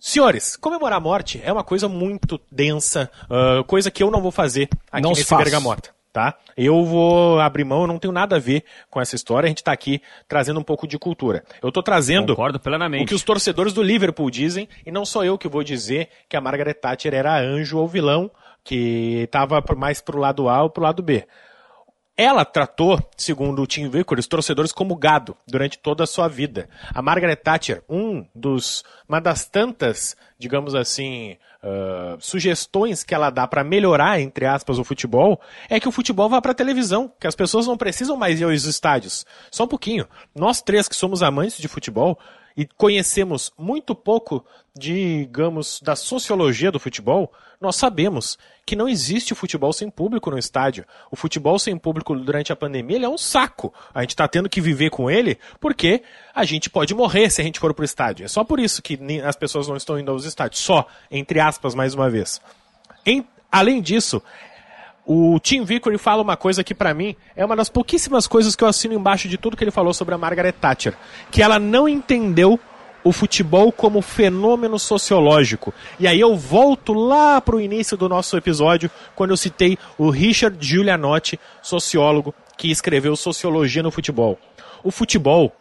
Senhores, 0.00 0.56
comemorar 0.56 0.96
a 0.96 1.00
morte 1.00 1.40
é 1.44 1.52
uma 1.52 1.62
coisa 1.62 1.86
muito 1.86 2.40
densa, 2.50 3.10
uh, 3.24 3.62
coisa 3.64 3.90
que 3.90 4.02
eu 4.02 4.10
não 4.10 4.22
vou 4.22 4.32
fazer 4.32 4.68
aqui 4.90 5.02
não 5.02 5.10
nesse 5.10 5.36
Bergamota. 5.36 5.90
Tá? 6.12 6.34
Eu 6.56 6.84
vou 6.84 7.38
abrir 7.38 7.64
mão, 7.64 7.82
eu 7.82 7.86
não 7.86 7.98
tenho 7.98 8.12
nada 8.12 8.34
a 8.34 8.38
ver 8.38 8.64
com 8.90 9.00
essa 9.00 9.14
história, 9.14 9.46
a 9.46 9.48
gente 9.48 9.58
está 9.58 9.70
aqui 9.70 10.02
trazendo 10.26 10.58
um 10.58 10.62
pouco 10.62 10.88
de 10.88 10.98
cultura. 10.98 11.44
Eu 11.62 11.68
estou 11.68 11.84
trazendo 11.84 12.32
o 12.32 13.06
que 13.06 13.14
os 13.14 13.22
torcedores 13.22 13.72
do 13.72 13.82
Liverpool 13.82 14.28
dizem, 14.28 14.68
e 14.84 14.90
não 14.90 15.04
sou 15.04 15.24
eu 15.24 15.38
que 15.38 15.46
vou 15.46 15.62
dizer 15.62 16.08
que 16.28 16.36
a 16.36 16.40
Margaret 16.40 16.74
Thatcher 16.74 17.14
era 17.14 17.38
anjo 17.38 17.78
ou 17.78 17.86
vilão, 17.86 18.28
que 18.64 19.22
estava 19.24 19.62
mais 19.76 20.00
pro 20.00 20.18
lado 20.18 20.48
A 20.48 20.62
ou 20.62 20.70
pro 20.70 20.82
lado 20.82 21.02
B. 21.02 21.24
Ela 22.20 22.44
tratou, 22.44 23.00
segundo 23.16 23.62
o 23.62 23.66
Tim 23.66 23.88
Vickery, 23.88 24.20
os 24.20 24.26
torcedores 24.26 24.72
como 24.72 24.94
gado 24.94 25.34
durante 25.48 25.78
toda 25.78 26.04
a 26.04 26.06
sua 26.06 26.28
vida. 26.28 26.68
A 26.94 27.00
Margaret 27.00 27.36
Thatcher, 27.36 27.82
um 27.88 28.26
dos, 28.34 28.84
uma 29.08 29.22
das 29.22 29.46
tantas, 29.46 30.14
digamos 30.38 30.74
assim, 30.74 31.38
uh, 31.62 32.20
sugestões 32.20 33.02
que 33.02 33.14
ela 33.14 33.30
dá 33.30 33.46
para 33.46 33.64
melhorar, 33.64 34.20
entre 34.20 34.44
aspas, 34.44 34.78
o 34.78 34.84
futebol, 34.84 35.40
é 35.66 35.80
que 35.80 35.88
o 35.88 35.90
futebol 35.90 36.28
vá 36.28 36.42
para 36.42 36.50
a 36.50 36.54
televisão, 36.54 37.10
que 37.18 37.26
as 37.26 37.34
pessoas 37.34 37.66
não 37.66 37.78
precisam 37.78 38.18
mais 38.18 38.38
ir 38.38 38.44
aos 38.44 38.64
estádios. 38.64 39.24
Só 39.50 39.64
um 39.64 39.68
pouquinho. 39.68 40.06
Nós 40.34 40.60
três 40.60 40.86
que 40.86 40.94
somos 40.94 41.22
amantes 41.22 41.56
de 41.56 41.68
futebol, 41.68 42.18
e 42.56 42.66
conhecemos 42.66 43.52
muito 43.58 43.94
pouco, 43.94 44.44
digamos, 44.76 45.80
da 45.82 45.94
sociologia 45.96 46.70
do 46.70 46.80
futebol, 46.80 47.32
nós 47.60 47.76
sabemos 47.76 48.38
que 48.64 48.74
não 48.74 48.88
existe 48.88 49.34
futebol 49.34 49.72
sem 49.72 49.90
público 49.90 50.30
no 50.30 50.38
estádio. 50.38 50.86
O 51.10 51.16
futebol 51.16 51.58
sem 51.58 51.76
público 51.76 52.16
durante 52.16 52.52
a 52.52 52.56
pandemia 52.56 53.04
é 53.04 53.08
um 53.08 53.18
saco. 53.18 53.72
A 53.92 54.00
gente 54.00 54.10
está 54.10 54.26
tendo 54.26 54.48
que 54.48 54.60
viver 54.60 54.90
com 54.90 55.10
ele 55.10 55.38
porque 55.58 56.02
a 56.34 56.44
gente 56.44 56.70
pode 56.70 56.94
morrer 56.94 57.28
se 57.30 57.40
a 57.40 57.44
gente 57.44 57.60
for 57.60 57.74
para 57.74 57.82
o 57.82 57.84
estádio. 57.84 58.24
É 58.24 58.28
só 58.28 58.44
por 58.44 58.58
isso 58.58 58.80
que 58.80 58.98
as 59.22 59.36
pessoas 59.36 59.68
não 59.68 59.76
estão 59.76 59.98
indo 59.98 60.10
aos 60.10 60.24
estádios. 60.24 60.62
Só, 60.62 60.86
entre 61.10 61.38
aspas, 61.38 61.74
mais 61.74 61.94
uma 61.94 62.08
vez. 62.08 62.40
Em, 63.04 63.26
além 63.50 63.82
disso, 63.82 64.22
o 65.12 65.40
Tim 65.40 65.64
Vickery 65.64 65.98
fala 65.98 66.22
uma 66.22 66.36
coisa 66.36 66.62
que 66.62 66.72
para 66.72 66.94
mim 66.94 67.16
é 67.34 67.44
uma 67.44 67.56
das 67.56 67.68
pouquíssimas 67.68 68.28
coisas 68.28 68.54
que 68.54 68.62
eu 68.62 68.68
assino 68.68 68.94
embaixo 68.94 69.26
de 69.26 69.36
tudo 69.36 69.56
que 69.56 69.64
ele 69.64 69.72
falou 69.72 69.92
sobre 69.92 70.14
a 70.14 70.18
Margaret 70.18 70.52
Thatcher, 70.52 70.96
que 71.32 71.42
ela 71.42 71.58
não 71.58 71.88
entendeu 71.88 72.60
o 73.02 73.10
futebol 73.10 73.72
como 73.72 74.02
fenômeno 74.02 74.78
sociológico. 74.78 75.74
E 75.98 76.06
aí 76.06 76.20
eu 76.20 76.36
volto 76.36 76.92
lá 76.92 77.40
para 77.40 77.56
o 77.56 77.60
início 77.60 77.96
do 77.96 78.08
nosso 78.08 78.36
episódio, 78.36 78.88
quando 79.16 79.30
eu 79.30 79.36
citei 79.36 79.76
o 79.98 80.10
Richard 80.10 80.56
Giulianotti, 80.64 81.40
sociólogo, 81.60 82.32
que 82.56 82.70
escreveu 82.70 83.16
Sociologia 83.16 83.82
no 83.82 83.90
Futebol. 83.90 84.38
O 84.84 84.92
futebol, 84.92 85.52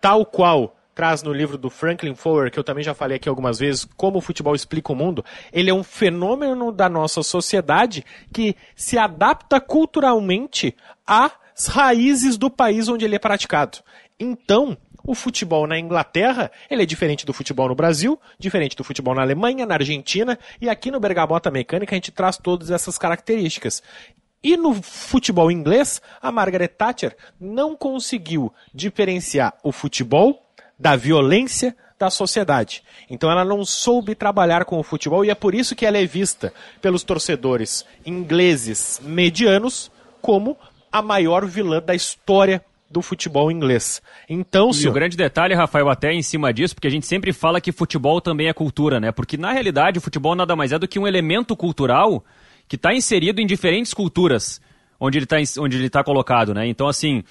tal 0.00 0.24
qual 0.24 0.74
traz 0.96 1.22
no 1.22 1.30
livro 1.30 1.58
do 1.58 1.68
Franklin 1.68 2.14
Foer, 2.14 2.50
que 2.50 2.58
eu 2.58 2.64
também 2.64 2.82
já 2.82 2.94
falei 2.94 3.18
aqui 3.18 3.28
algumas 3.28 3.58
vezes, 3.58 3.86
como 3.98 4.16
o 4.16 4.22
futebol 4.22 4.54
explica 4.54 4.90
o 4.90 4.96
mundo, 4.96 5.22
ele 5.52 5.68
é 5.68 5.74
um 5.74 5.84
fenômeno 5.84 6.72
da 6.72 6.88
nossa 6.88 7.22
sociedade 7.22 8.02
que 8.32 8.56
se 8.74 8.96
adapta 8.96 9.60
culturalmente 9.60 10.74
às 11.06 11.66
raízes 11.68 12.38
do 12.38 12.48
país 12.48 12.88
onde 12.88 13.04
ele 13.04 13.14
é 13.14 13.18
praticado. 13.18 13.80
Então, 14.18 14.74
o 15.04 15.14
futebol 15.14 15.66
na 15.66 15.78
Inglaterra, 15.78 16.50
ele 16.70 16.82
é 16.82 16.86
diferente 16.86 17.26
do 17.26 17.32
futebol 17.34 17.68
no 17.68 17.74
Brasil, 17.74 18.18
diferente 18.38 18.74
do 18.74 18.82
futebol 18.82 19.14
na 19.14 19.20
Alemanha, 19.20 19.66
na 19.66 19.74
Argentina, 19.74 20.38
e 20.58 20.66
aqui 20.66 20.90
no 20.90 20.98
Bergamota 20.98 21.50
Mecânica 21.50 21.94
a 21.94 21.98
gente 21.98 22.10
traz 22.10 22.38
todas 22.38 22.70
essas 22.70 22.96
características. 22.96 23.82
E 24.42 24.56
no 24.56 24.72
futebol 24.72 25.50
inglês, 25.50 26.00
a 26.22 26.32
Margaret 26.32 26.68
Thatcher 26.68 27.14
não 27.38 27.76
conseguiu 27.76 28.50
diferenciar 28.72 29.54
o 29.62 29.72
futebol 29.72 30.45
da 30.78 30.96
violência 30.96 31.76
da 31.98 32.10
sociedade. 32.10 32.82
Então 33.08 33.30
ela 33.30 33.44
não 33.44 33.64
soube 33.64 34.14
trabalhar 34.14 34.64
com 34.64 34.78
o 34.78 34.82
futebol 34.82 35.24
e 35.24 35.30
é 35.30 35.34
por 35.34 35.54
isso 35.54 35.74
que 35.74 35.86
ela 35.86 35.96
é 35.96 36.04
vista 36.04 36.52
pelos 36.80 37.02
torcedores 37.02 37.84
ingleses 38.04 39.00
medianos 39.02 39.90
como 40.20 40.56
a 40.92 41.00
maior 41.00 41.46
vilã 41.46 41.80
da 41.80 41.94
história 41.94 42.62
do 42.90 43.02
futebol 43.02 43.50
inglês. 43.50 44.00
Então, 44.28 44.70
e 44.70 44.74
senhor... 44.74 44.90
o 44.90 44.94
grande 44.94 45.16
detalhe, 45.16 45.54
Rafael, 45.54 45.88
até 45.88 46.12
em 46.12 46.22
cima 46.22 46.52
disso, 46.52 46.74
porque 46.74 46.86
a 46.86 46.90
gente 46.90 47.06
sempre 47.06 47.32
fala 47.32 47.60
que 47.60 47.72
futebol 47.72 48.20
também 48.20 48.48
é 48.48 48.52
cultura, 48.52 49.00
né? 49.00 49.10
Porque 49.10 49.36
na 49.36 49.52
realidade 49.52 49.98
o 49.98 50.02
futebol 50.02 50.34
nada 50.34 50.54
mais 50.54 50.72
é 50.72 50.78
do 50.78 50.86
que 50.86 50.98
um 50.98 51.06
elemento 51.06 51.56
cultural 51.56 52.24
que 52.68 52.76
está 52.76 52.94
inserido 52.94 53.40
em 53.40 53.46
diferentes 53.46 53.92
culturas 53.92 54.60
onde 54.98 55.18
ele 55.18 55.24
está 55.24 55.36
onde 55.60 55.76
ele 55.76 55.90
tá 55.90 56.02
colocado, 56.02 56.54
né? 56.54 56.66
Então, 56.66 56.88
assim, 56.88 57.22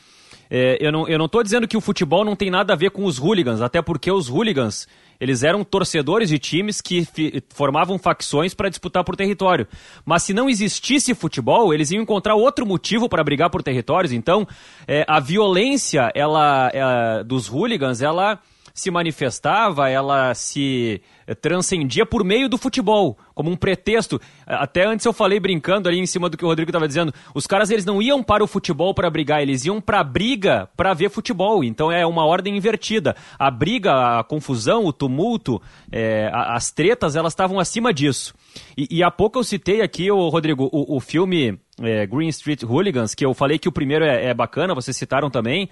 é, 0.58 0.78
eu 0.80 0.90
não, 0.90 1.06
eu 1.06 1.20
não 1.20 1.28
dizendo 1.44 1.68
que 1.68 1.76
o 1.76 1.82
futebol 1.82 2.24
não 2.24 2.34
tem 2.34 2.50
nada 2.50 2.72
a 2.72 2.78
ver 2.78 2.90
com 2.90 3.04
os 3.04 3.20
hooligans, 3.20 3.60
até 3.60 3.82
porque 3.82 4.10
os 4.10 4.30
hooligans, 4.30 4.88
eles 5.20 5.44
eram 5.44 5.66
torcedores 5.66 6.30
de 6.30 6.40
times 6.40 6.80
que 6.80 7.06
formavam 7.50 8.00
facções 8.00 8.54
para 8.54 8.70
disputar 8.70 9.04
por 9.04 9.18
território. 9.18 9.68
Mas 10.06 10.24
se 10.24 10.34
não 10.34 10.50
existisse 10.50 11.14
futebol, 11.14 11.74
eles 11.74 11.92
iam 11.92 12.02
encontrar 12.02 12.36
outro 12.36 12.66
motivo 12.66 13.10
para 13.10 13.22
brigar 13.22 13.50
por 13.50 13.62
territórios. 13.62 14.14
Então, 14.14 14.48
é, 14.88 15.04
a 15.10 15.20
violência 15.20 16.10
ela, 16.16 16.72
é, 16.74 17.22
dos 17.26 17.50
hooligans, 17.50 18.02
ela 18.02 18.40
se 18.76 18.92
manifestava, 18.92 19.90
ela 19.90 20.36
se 20.36 21.02
eh, 21.26 21.34
transcendia 21.34 22.06
por 22.06 22.26
meio 22.26 22.50
do 22.50 22.58
futebol, 22.58 23.18
como 23.34 23.50
um 23.50 23.56
pretexto. 23.56 24.20
Até 24.46 24.86
antes 24.86 25.06
eu 25.06 25.14
falei 25.14 25.40
brincando 25.40 25.88
ali 25.88 25.98
em 25.98 26.06
cima 26.06 26.30
do 26.30 26.36
que 26.36 26.44
o 26.44 26.48
Rodrigo 26.50 26.70
estava 26.70 26.86
dizendo, 26.86 27.14
os 27.34 27.48
caras 27.48 27.72
eles 27.72 27.86
não 27.86 28.02
iam 28.02 28.22
para 28.22 28.44
o 28.44 28.48
futebol 28.48 28.94
para 28.94 29.10
brigar, 29.10 29.42
eles 29.42 29.64
iam 29.64 29.80
para 29.80 30.02
a 30.02 30.04
briga 30.04 30.68
para 30.76 30.94
ver 30.94 31.10
futebol. 31.10 31.64
Então 31.64 31.90
é 31.90 32.06
uma 32.06 32.26
ordem 32.26 32.58
invertida. 32.58 33.16
A 33.40 33.50
briga, 33.50 34.20
a 34.20 34.24
confusão, 34.26 34.84
o 34.84 34.92
tumulto, 34.92 35.62
é, 35.90 36.30
as 36.34 36.70
tretas, 36.70 37.16
elas 37.16 37.32
estavam 37.32 37.62
acima 37.62 37.94
disso. 37.94 38.36
E, 38.78 38.90
e, 38.92 39.04
há 39.04 39.10
pouco 39.10 39.40
eu 39.40 39.44
citei 39.46 39.82
aqui, 39.82 40.12
o 40.12 40.28
Rodrigo, 40.28 40.70
o, 40.70 40.98
o 40.98 41.00
filme 41.00 41.58
é, 41.82 42.06
Green 42.06 42.28
Street 42.28 42.64
Hooligans, 42.64 43.16
que 43.16 43.26
eu 43.26 43.34
falei 43.34 43.58
que 43.58 43.70
o 43.70 43.72
primeiro 43.72 44.04
é, 44.04 44.26
é 44.26 44.34
bacana, 44.34 44.76
vocês 44.76 44.98
citaram 44.98 45.30
também. 45.30 45.70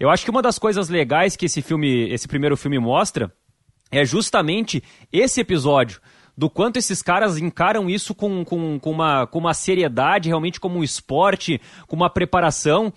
Eu 0.00 0.08
acho 0.08 0.24
que 0.24 0.30
uma 0.30 0.40
das 0.40 0.58
coisas 0.58 0.88
legais 0.88 1.36
que 1.36 1.44
esse 1.44 1.60
filme, 1.60 2.10
esse 2.10 2.26
primeiro 2.26 2.56
filme 2.56 2.78
mostra 2.78 3.30
é 3.92 4.02
justamente 4.02 4.82
esse 5.12 5.42
episódio 5.42 6.00
do 6.34 6.48
quanto 6.48 6.78
esses 6.78 7.02
caras 7.02 7.36
encaram 7.36 7.90
isso 7.90 8.14
com, 8.14 8.42
com, 8.42 8.78
com, 8.78 8.90
uma, 8.92 9.26
com 9.26 9.38
uma 9.38 9.52
seriedade, 9.52 10.30
realmente 10.30 10.58
como 10.58 10.78
um 10.78 10.82
esporte, 10.82 11.60
com 11.86 11.96
uma 11.96 12.08
preparação. 12.08 12.90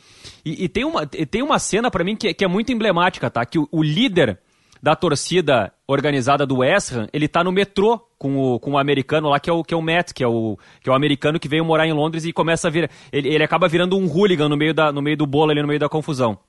E, 0.46 0.64
e 0.64 0.70
tem, 0.70 0.86
uma, 0.86 1.06
tem 1.06 1.42
uma 1.42 1.60
cena 1.60 1.92
para 1.92 2.06
mim 2.06 2.16
que, 2.16 2.34
que, 2.34 2.46
é 2.46 2.48
muito 2.48 2.72
emblemática, 2.72 3.30
tá? 3.30 3.46
Que 3.46 3.60
o, 3.60 3.68
o, 3.70 3.84
líder 3.84 4.40
da 4.82 4.96
torcida 4.96 5.74
organizada 5.86 6.46
do 6.46 6.60
West 6.60 6.94
Ham, 6.94 7.10
ele 7.12 7.28
tá 7.28 7.44
no 7.44 7.52
metrô 7.52 8.00
com 8.18 8.38
o, 8.38 8.60
com 8.62 8.72
o 8.72 8.78
americano 8.78 9.28
lá, 9.28 9.42
que 9.42 9.50
é 9.50 9.54
o, 9.54 9.62
que 9.62 9.74
é 9.74 9.78
o 9.78 9.82
Matt, 9.82 10.14
que 10.14 10.24
é 10.24 10.28
o, 10.28 10.58
que 10.80 10.90
é 10.90 10.94
o 10.94 10.96
americano 10.96 11.38
que 11.38 11.50
veio 11.50 11.66
morar 11.66 11.86
em 11.86 11.92
Londres 11.92 12.24
e 12.24 12.32
começa 12.32 12.70
a 12.70 12.72
vir... 12.72 12.90
Ele, 13.12 13.28
ele 13.28 13.44
acaba 13.44 13.68
virando 13.68 13.98
um 13.98 14.08
hooligan 14.08 14.48
no 14.48 14.56
meio, 14.56 14.74
da, 14.74 14.90
no 14.90 15.02
meio 15.02 15.18
do 15.18 15.28
bolo 15.28 15.52
ali, 15.52 15.62
no 15.62 15.68
meio 15.68 15.82
da 15.82 15.90
confusão. 15.90 16.40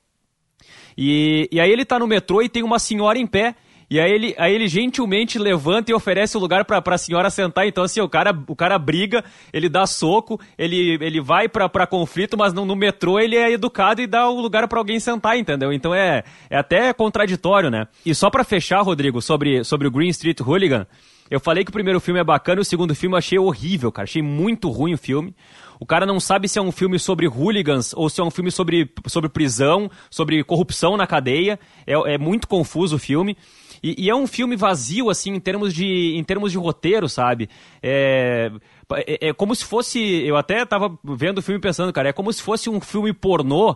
E, 0.97 1.47
e 1.51 1.59
aí 1.59 1.71
ele 1.71 1.85
tá 1.85 1.99
no 1.99 2.07
metrô 2.07 2.41
e 2.41 2.49
tem 2.49 2.63
uma 2.63 2.79
senhora 2.79 3.17
em 3.17 3.27
pé. 3.27 3.55
E 3.89 3.99
aí 3.99 4.11
ele, 4.11 4.35
aí 4.37 4.53
ele 4.53 4.67
gentilmente 4.67 5.37
levanta 5.37 5.91
e 5.91 5.93
oferece 5.93 6.35
o 6.35 6.39
lugar 6.39 6.65
pra, 6.65 6.81
pra 6.81 6.97
senhora 6.97 7.29
sentar. 7.29 7.67
Então, 7.67 7.83
assim, 7.83 8.01
o 8.01 8.09
cara, 8.09 8.35
o 8.47 8.55
cara 8.55 8.79
briga, 8.79 9.23
ele 9.53 9.69
dá 9.69 9.85
soco, 9.85 10.39
ele, 10.57 10.97
ele 11.01 11.21
vai 11.21 11.47
pra, 11.47 11.69
pra 11.69 11.85
conflito, 11.85 12.35
mas 12.37 12.51
no, 12.51 12.65
no 12.65 12.75
metrô 12.75 13.19
ele 13.19 13.35
é 13.35 13.51
educado 13.51 14.01
e 14.01 14.07
dá 14.07 14.27
o 14.27 14.41
lugar 14.41 14.67
para 14.67 14.79
alguém 14.79 14.99
sentar, 14.99 15.37
entendeu? 15.37 15.71
Então 15.71 15.93
é, 15.93 16.23
é 16.49 16.57
até 16.57 16.91
contraditório, 16.93 17.69
né? 17.69 17.87
E 18.03 18.15
só 18.15 18.29
pra 18.29 18.43
fechar, 18.43 18.81
Rodrigo, 18.81 19.21
sobre, 19.21 19.63
sobre 19.63 19.87
o 19.87 19.91
Green 19.91 20.09
Street 20.09 20.39
Hooligan, 20.39 20.87
eu 21.29 21.39
falei 21.39 21.63
que 21.63 21.69
o 21.69 21.73
primeiro 21.73 21.99
filme 21.99 22.19
é 22.19 22.23
bacana 22.23 22.61
o 22.61 22.65
segundo 22.65 22.93
filme 22.95 23.13
eu 23.13 23.17
achei 23.17 23.39
horrível, 23.39 23.91
cara. 23.91 24.03
Achei 24.03 24.21
muito 24.21 24.69
ruim 24.69 24.93
o 24.93 24.97
filme. 24.97 25.35
O 25.79 25.85
cara 25.85 26.05
não 26.05 26.19
sabe 26.19 26.47
se 26.47 26.59
é 26.59 26.61
um 26.61 26.71
filme 26.71 26.97
sobre 26.99 27.27
hooligans 27.27 27.93
ou 27.93 28.09
se 28.09 28.21
é 28.21 28.23
um 28.23 28.31
filme 28.31 28.51
sobre, 28.51 28.91
sobre 29.07 29.29
prisão, 29.29 29.89
sobre 30.09 30.43
corrupção 30.43 30.95
na 30.97 31.07
cadeia. 31.07 31.59
É, 31.85 31.93
é 32.13 32.17
muito 32.17 32.47
confuso 32.47 32.95
o 32.95 32.99
filme. 32.99 33.37
E, 33.83 34.05
e, 34.05 34.09
é 34.09 34.15
um 34.15 34.25
filme 34.25 34.55
vazio, 34.55 35.09
assim, 35.09 35.31
em 35.31 35.39
termos 35.39 35.73
de, 35.73 36.15
em 36.15 36.23
termos 36.23 36.51
de 36.51 36.57
roteiro, 36.57 37.07
sabe? 37.07 37.49
É, 37.83 38.51
é, 38.93 39.29
é 39.29 39.33
como 39.33 39.55
se 39.55 39.63
fosse. 39.63 39.99
Eu 40.25 40.37
até 40.37 40.65
tava 40.65 40.97
vendo 41.03 41.37
o 41.37 41.41
filme 41.41 41.61
pensando, 41.61 41.93
cara, 41.93 42.09
é 42.09 42.13
como 42.13 42.31
se 42.33 42.41
fosse 42.41 42.69
um 42.69 42.81
filme 42.81 43.13
pornô 43.13 43.75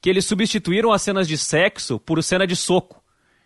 que 0.00 0.08
eles 0.08 0.24
substituíram 0.24 0.92
as 0.92 1.02
cenas 1.02 1.28
de 1.28 1.36
sexo 1.36 1.98
por 1.98 2.22
cena 2.22 2.46
de 2.46 2.56
soco. 2.56 3.02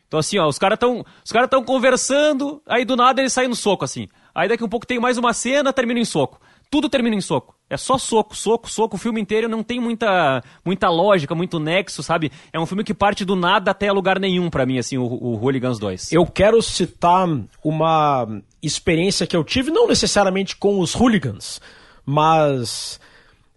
Então, 0.07 0.21
assim, 0.21 0.39
ó, 0.39 0.47
os 0.47 0.59
caras 0.59 0.77
estão 0.77 1.05
cara 1.33 1.49
tão 1.49 1.65
conversando, 1.65 2.63
aí 2.67 2.85
do 2.85 2.95
nada 2.95 3.21
eles 3.21 3.33
saem 3.33 3.49
no 3.49 3.57
soco, 3.57 3.85
assim. 3.85 4.09
Aí 4.33 4.49
daqui 4.49 4.63
um 4.63 4.69
pouco 4.69 4.87
tem 4.87 5.01
mais 5.01 5.19
uma 5.19 5.33
cena, 5.33 5.73
termina 5.73 5.99
em 5.99 6.05
soco. 6.05 6.41
Tudo 6.71 6.89
termina 6.89 7.17
em 7.17 7.21
soco. 7.21 7.54
É 7.69 7.77
só 7.77 7.97
soco, 7.97 8.37
soco, 8.37 8.71
soco. 8.71 8.97
O 8.97 8.99
filme 8.99 9.21
inteiro 9.21 9.49
não 9.49 9.63
tem 9.63 9.81
muita, 9.81 10.43
muita 10.65 10.89
lógica, 10.89 11.35
muito 11.35 11.59
nexo, 11.59 12.03
sabe? 12.03 12.31
É 12.53 12.61
um 12.61 12.67
filme 12.67 12.85
que 12.85 12.93
parte 12.93 13.25
do 13.25 13.35
nada 13.35 13.71
até 13.71 13.91
lugar 13.91 14.21
nenhum 14.21 14.51
para 14.51 14.67
mim, 14.67 14.79
assim, 14.79 14.99
o, 14.99 15.05
o 15.05 15.35
Hooligans 15.37 15.79
2. 15.79 16.13
Eu 16.13 16.27
quero 16.27 16.61
citar 16.61 17.27
uma 17.65 18.29
experiência 18.63 19.27
que 19.27 19.37
eu 19.37 19.43
tive, 19.43 19.71
não 19.71 19.89
necessariamente 19.89 20.57
com 20.57 20.79
os 20.79 20.95
Hooligans, 20.95 21.61
mas 22.05 23.01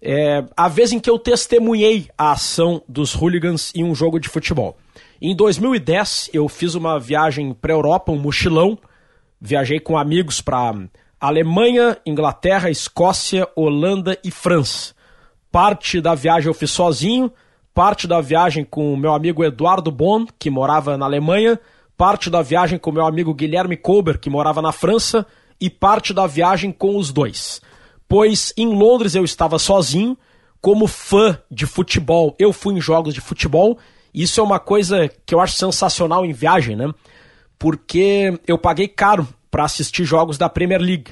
é, 0.01 0.45
a 0.55 0.67
vez 0.67 0.93
em 0.93 0.99
que 0.99 1.09
eu 1.09 1.19
testemunhei 1.19 2.07
a 2.17 2.31
ação 2.31 2.81
dos 2.87 3.13
Hooligans 3.13 3.73
em 3.75 3.83
um 3.83 3.93
jogo 3.93 4.19
de 4.19 4.29
futebol. 4.29 4.77
Em 5.21 5.35
2010, 5.35 6.29
eu 6.33 6.47
fiz 6.47 6.75
uma 6.75 6.99
viagem 6.99 7.53
para 7.53 7.73
Europa, 7.73 8.11
um 8.11 8.19
mochilão. 8.19 8.77
Viajei 9.41 9.79
com 9.79 9.97
amigos 9.97 10.41
para 10.41 10.75
Alemanha, 11.19 11.97
Inglaterra, 12.05 12.69
Escócia, 12.69 13.47
Holanda 13.55 14.17
e 14.23 14.31
França. 14.31 14.93
Parte 15.51 15.99
da 15.99 16.13
viagem 16.13 16.47
eu 16.47 16.53
fiz 16.53 16.71
sozinho, 16.71 17.31
parte 17.73 18.07
da 18.07 18.21
viagem 18.21 18.63
com 18.63 18.93
o 18.93 18.97
meu 18.97 19.13
amigo 19.13 19.43
Eduardo 19.43 19.91
Bon, 19.91 20.25
que 20.37 20.49
morava 20.49 20.97
na 20.97 21.05
Alemanha, 21.05 21.59
parte 21.97 22.29
da 22.29 22.41
viagem 22.41 22.77
com 22.77 22.89
o 22.89 22.93
meu 22.93 23.05
amigo 23.05 23.33
Guilherme 23.33 23.77
Colber, 23.77 24.19
que 24.19 24.29
morava 24.29 24.61
na 24.61 24.71
França, 24.71 25.25
e 25.59 25.69
parte 25.69 26.13
da 26.13 26.27
viagem 26.27 26.71
com 26.71 26.97
os 26.97 27.11
dois. 27.11 27.61
Pois 28.07 28.53
em 28.55 28.67
Londres 28.67 29.15
eu 29.15 29.23
estava 29.23 29.57
sozinho, 29.57 30.17
como 30.61 30.87
fã 30.87 31.39
de 31.49 31.65
futebol, 31.65 32.35
eu 32.37 32.53
fui 32.53 32.75
em 32.75 32.81
jogos 32.81 33.13
de 33.13 33.21
futebol 33.21 33.77
isso 34.13 34.39
é 34.39 34.43
uma 34.43 34.59
coisa 34.59 35.07
que 35.25 35.35
eu 35.35 35.39
acho 35.39 35.55
sensacional 35.55 36.25
em 36.25 36.33
viagem, 36.33 36.75
né? 36.75 36.91
Porque 37.59 38.39
eu 38.47 38.57
paguei 38.57 38.87
caro 38.87 39.27
para 39.49 39.63
assistir 39.63 40.03
jogos 40.03 40.37
da 40.37 40.49
Premier 40.49 40.81
League. 40.81 41.11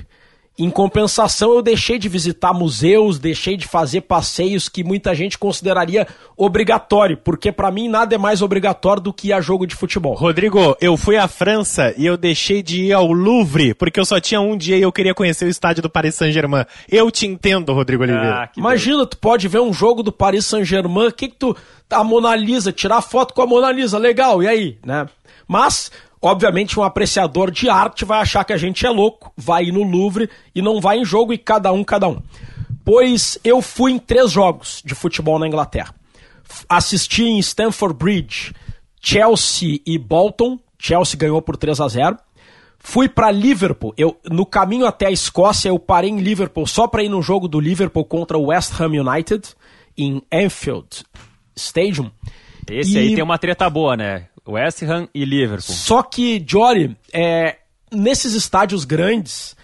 Em 0.57 0.69
compensação, 0.69 1.53
eu 1.53 1.61
deixei 1.61 1.99
de 1.99 2.07
visitar 2.07 2.53
museus, 2.53 3.19
deixei 3.19 3.57
de 3.57 3.67
fazer 3.67 4.01
passeios 4.01 4.69
que 4.69 4.85
muita 4.85 5.13
gente 5.13 5.37
consideraria 5.37 6.07
obrigatório, 6.37 7.17
porque 7.17 7.51
para 7.51 7.69
mim 7.69 7.89
nada 7.89 8.15
é 8.15 8.17
mais 8.17 8.41
obrigatório 8.41 9.03
do 9.03 9.11
que 9.11 9.27
ir 9.27 9.33
a 9.33 9.41
jogo 9.41 9.67
de 9.67 9.75
futebol. 9.75 10.13
Rodrigo, 10.15 10.77
eu 10.79 10.95
fui 10.95 11.17
à 11.17 11.27
França 11.27 11.93
e 11.97 12.05
eu 12.05 12.15
deixei 12.15 12.63
de 12.63 12.83
ir 12.83 12.93
ao 12.93 13.11
Louvre, 13.11 13.73
porque 13.73 13.99
eu 13.99 14.05
só 14.05 14.17
tinha 14.17 14.39
um 14.39 14.55
dia 14.55 14.77
e 14.77 14.81
eu 14.81 14.93
queria 14.93 15.13
conhecer 15.13 15.43
o 15.43 15.49
estádio 15.49 15.83
do 15.83 15.89
Paris 15.89 16.15
Saint-Germain. 16.15 16.63
Eu 16.89 17.11
te 17.11 17.27
entendo, 17.27 17.73
Rodrigo 17.73 18.03
Oliveira. 18.03 18.43
Ah, 18.45 18.49
Imagina, 18.55 18.99
Deus. 18.99 19.09
tu 19.09 19.17
pode 19.17 19.49
ver 19.49 19.59
um 19.59 19.73
jogo 19.73 20.01
do 20.01 20.11
Paris 20.11 20.45
Saint-Germain, 20.45 21.11
que 21.11 21.27
que 21.27 21.35
tu 21.35 21.53
a 21.89 22.01
Mona 22.01 22.33
Lisa, 22.33 22.71
tirar 22.71 23.01
foto 23.01 23.33
com 23.33 23.41
a 23.41 23.45
Mona 23.45 23.73
Lisa, 23.73 23.97
legal, 23.97 24.41
e 24.41 24.47
aí, 24.47 24.77
né? 24.85 25.05
Mas 25.47 25.91
Obviamente, 26.25 26.79
um 26.79 26.81
apreciador 26.81 27.51
de 27.51 27.69
arte 27.69 28.03
vai 28.03 28.19
achar 28.19 28.43
que 28.43 28.51
a 28.51 28.57
gente 28.57 28.83
é 28.83 28.89
louco, 28.89 29.31
vai 29.37 29.65
ir 29.65 29.71
no 29.71 29.83
Louvre 29.83 30.27
e 30.55 30.59
não 30.59 30.81
vai 30.81 30.97
em 30.97 31.05
jogo 31.05 31.31
e 31.31 31.37
cada 31.37 31.71
um, 31.71 31.83
cada 31.83 32.07
um. 32.07 32.19
Pois 32.83 33.37
eu 33.43 33.61
fui 33.61 33.91
em 33.91 33.99
três 33.99 34.31
jogos 34.31 34.81
de 34.83 34.95
futebol 34.95 35.37
na 35.37 35.47
Inglaterra. 35.47 35.93
Assisti 36.67 37.25
em 37.25 37.37
Stamford 37.37 37.95
Bridge, 37.95 38.55
Chelsea 38.99 39.79
e 39.85 39.99
Bolton. 39.99 40.57
Chelsea 40.79 41.15
ganhou 41.15 41.43
por 41.43 41.57
3 41.57 41.79
a 41.79 41.87
0. 41.87 42.17
Fui 42.79 43.07
para 43.07 43.29
Liverpool. 43.29 43.93
Eu, 43.95 44.19
no 44.25 44.47
caminho 44.47 44.87
até 44.87 45.05
a 45.05 45.11
Escócia, 45.11 45.69
eu 45.69 45.77
parei 45.77 46.09
em 46.09 46.17
Liverpool 46.17 46.65
só 46.65 46.87
para 46.87 47.03
ir 47.03 47.09
no 47.09 47.21
jogo 47.21 47.47
do 47.47 47.59
Liverpool 47.59 48.03
contra 48.03 48.35
o 48.35 48.47
West 48.47 48.73
Ham 48.81 48.99
United. 48.99 49.47
em 49.95 50.23
Anfield 50.33 51.03
Stadium. 51.55 52.09
Esse 52.67 52.95
e... 52.95 52.97
aí 52.97 53.13
tem 53.13 53.23
uma 53.23 53.37
treta 53.37 53.69
boa, 53.69 53.95
né? 53.95 54.25
West 54.47 54.83
Ham 54.83 55.07
e 55.13 55.25
Liverpool. 55.25 55.75
Só 55.75 56.03
que, 56.03 56.43
Jory, 56.45 56.95
é, 57.11 57.57
nesses 57.91 58.33
estádios 58.33 58.85
grandes, 58.85 59.55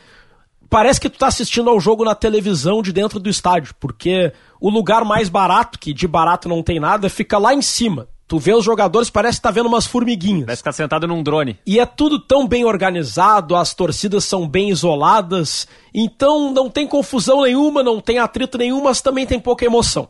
parece 0.69 0.99
que 0.99 1.09
tu 1.09 1.19
tá 1.19 1.27
assistindo 1.27 1.69
ao 1.69 1.79
jogo 1.79 2.03
na 2.03 2.15
televisão 2.15 2.82
de 2.82 2.91
dentro 2.91 3.19
do 3.19 3.29
estádio, 3.29 3.75
porque 3.79 4.32
o 4.59 4.69
lugar 4.69 5.03
mais 5.03 5.29
barato, 5.29 5.77
que 5.77 5.93
de 5.93 6.07
barato 6.07 6.47
não 6.47 6.63
tem 6.63 6.79
nada, 6.79 7.09
fica 7.09 7.38
lá 7.38 7.53
em 7.53 7.61
cima. 7.61 8.07
Tu 8.32 8.39
vê 8.39 8.53
os 8.53 8.63
jogadores, 8.63 9.09
parece 9.09 9.39
que 9.39 9.43
tá 9.43 9.51
vendo 9.51 9.65
umas 9.65 9.86
formiguinhas. 9.86 10.45
Parece 10.45 10.61
que 10.61 10.69
tá 10.69 10.71
sentado 10.71 11.05
num 11.05 11.21
drone. 11.21 11.59
E 11.67 11.82
é 11.82 11.86
tudo 11.86 12.17
tão 12.17 12.47
bem 12.47 12.63
organizado, 12.63 13.57
as 13.57 13.73
torcidas 13.73 14.23
são 14.23 14.47
bem 14.47 14.69
isoladas, 14.69 15.67
então 15.93 16.53
não 16.53 16.69
tem 16.69 16.88
confusão 16.88 17.41
nenhuma, 17.41 17.84
não 17.84 17.99
tem 17.99 18.19
atrito 18.19 18.57
nenhum, 18.57 18.82
mas 18.82 19.01
também 19.01 19.27
tem 19.27 19.38
pouca 19.38 19.65
emoção. 19.65 20.07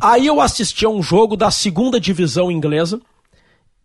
Aí 0.00 0.26
eu 0.26 0.40
assisti 0.40 0.84
a 0.84 0.88
um 0.88 1.00
jogo 1.00 1.36
da 1.36 1.48
segunda 1.48 2.00
divisão 2.00 2.50
inglesa, 2.50 3.00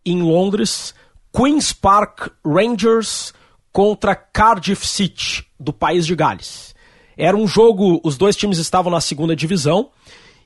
em 0.05 0.21
Londres, 0.21 0.93
Queen's 1.35 1.73
Park 1.73 2.29
Rangers 2.45 3.33
contra 3.71 4.15
Cardiff 4.15 4.87
City, 4.87 5.45
do 5.59 5.73
país 5.73 6.05
de 6.05 6.15
Gales. 6.15 6.75
Era 7.17 7.35
um 7.35 7.47
jogo, 7.47 7.99
os 8.03 8.17
dois 8.17 8.35
times 8.35 8.57
estavam 8.57 8.91
na 8.91 9.01
segunda 9.01 9.35
divisão 9.35 9.89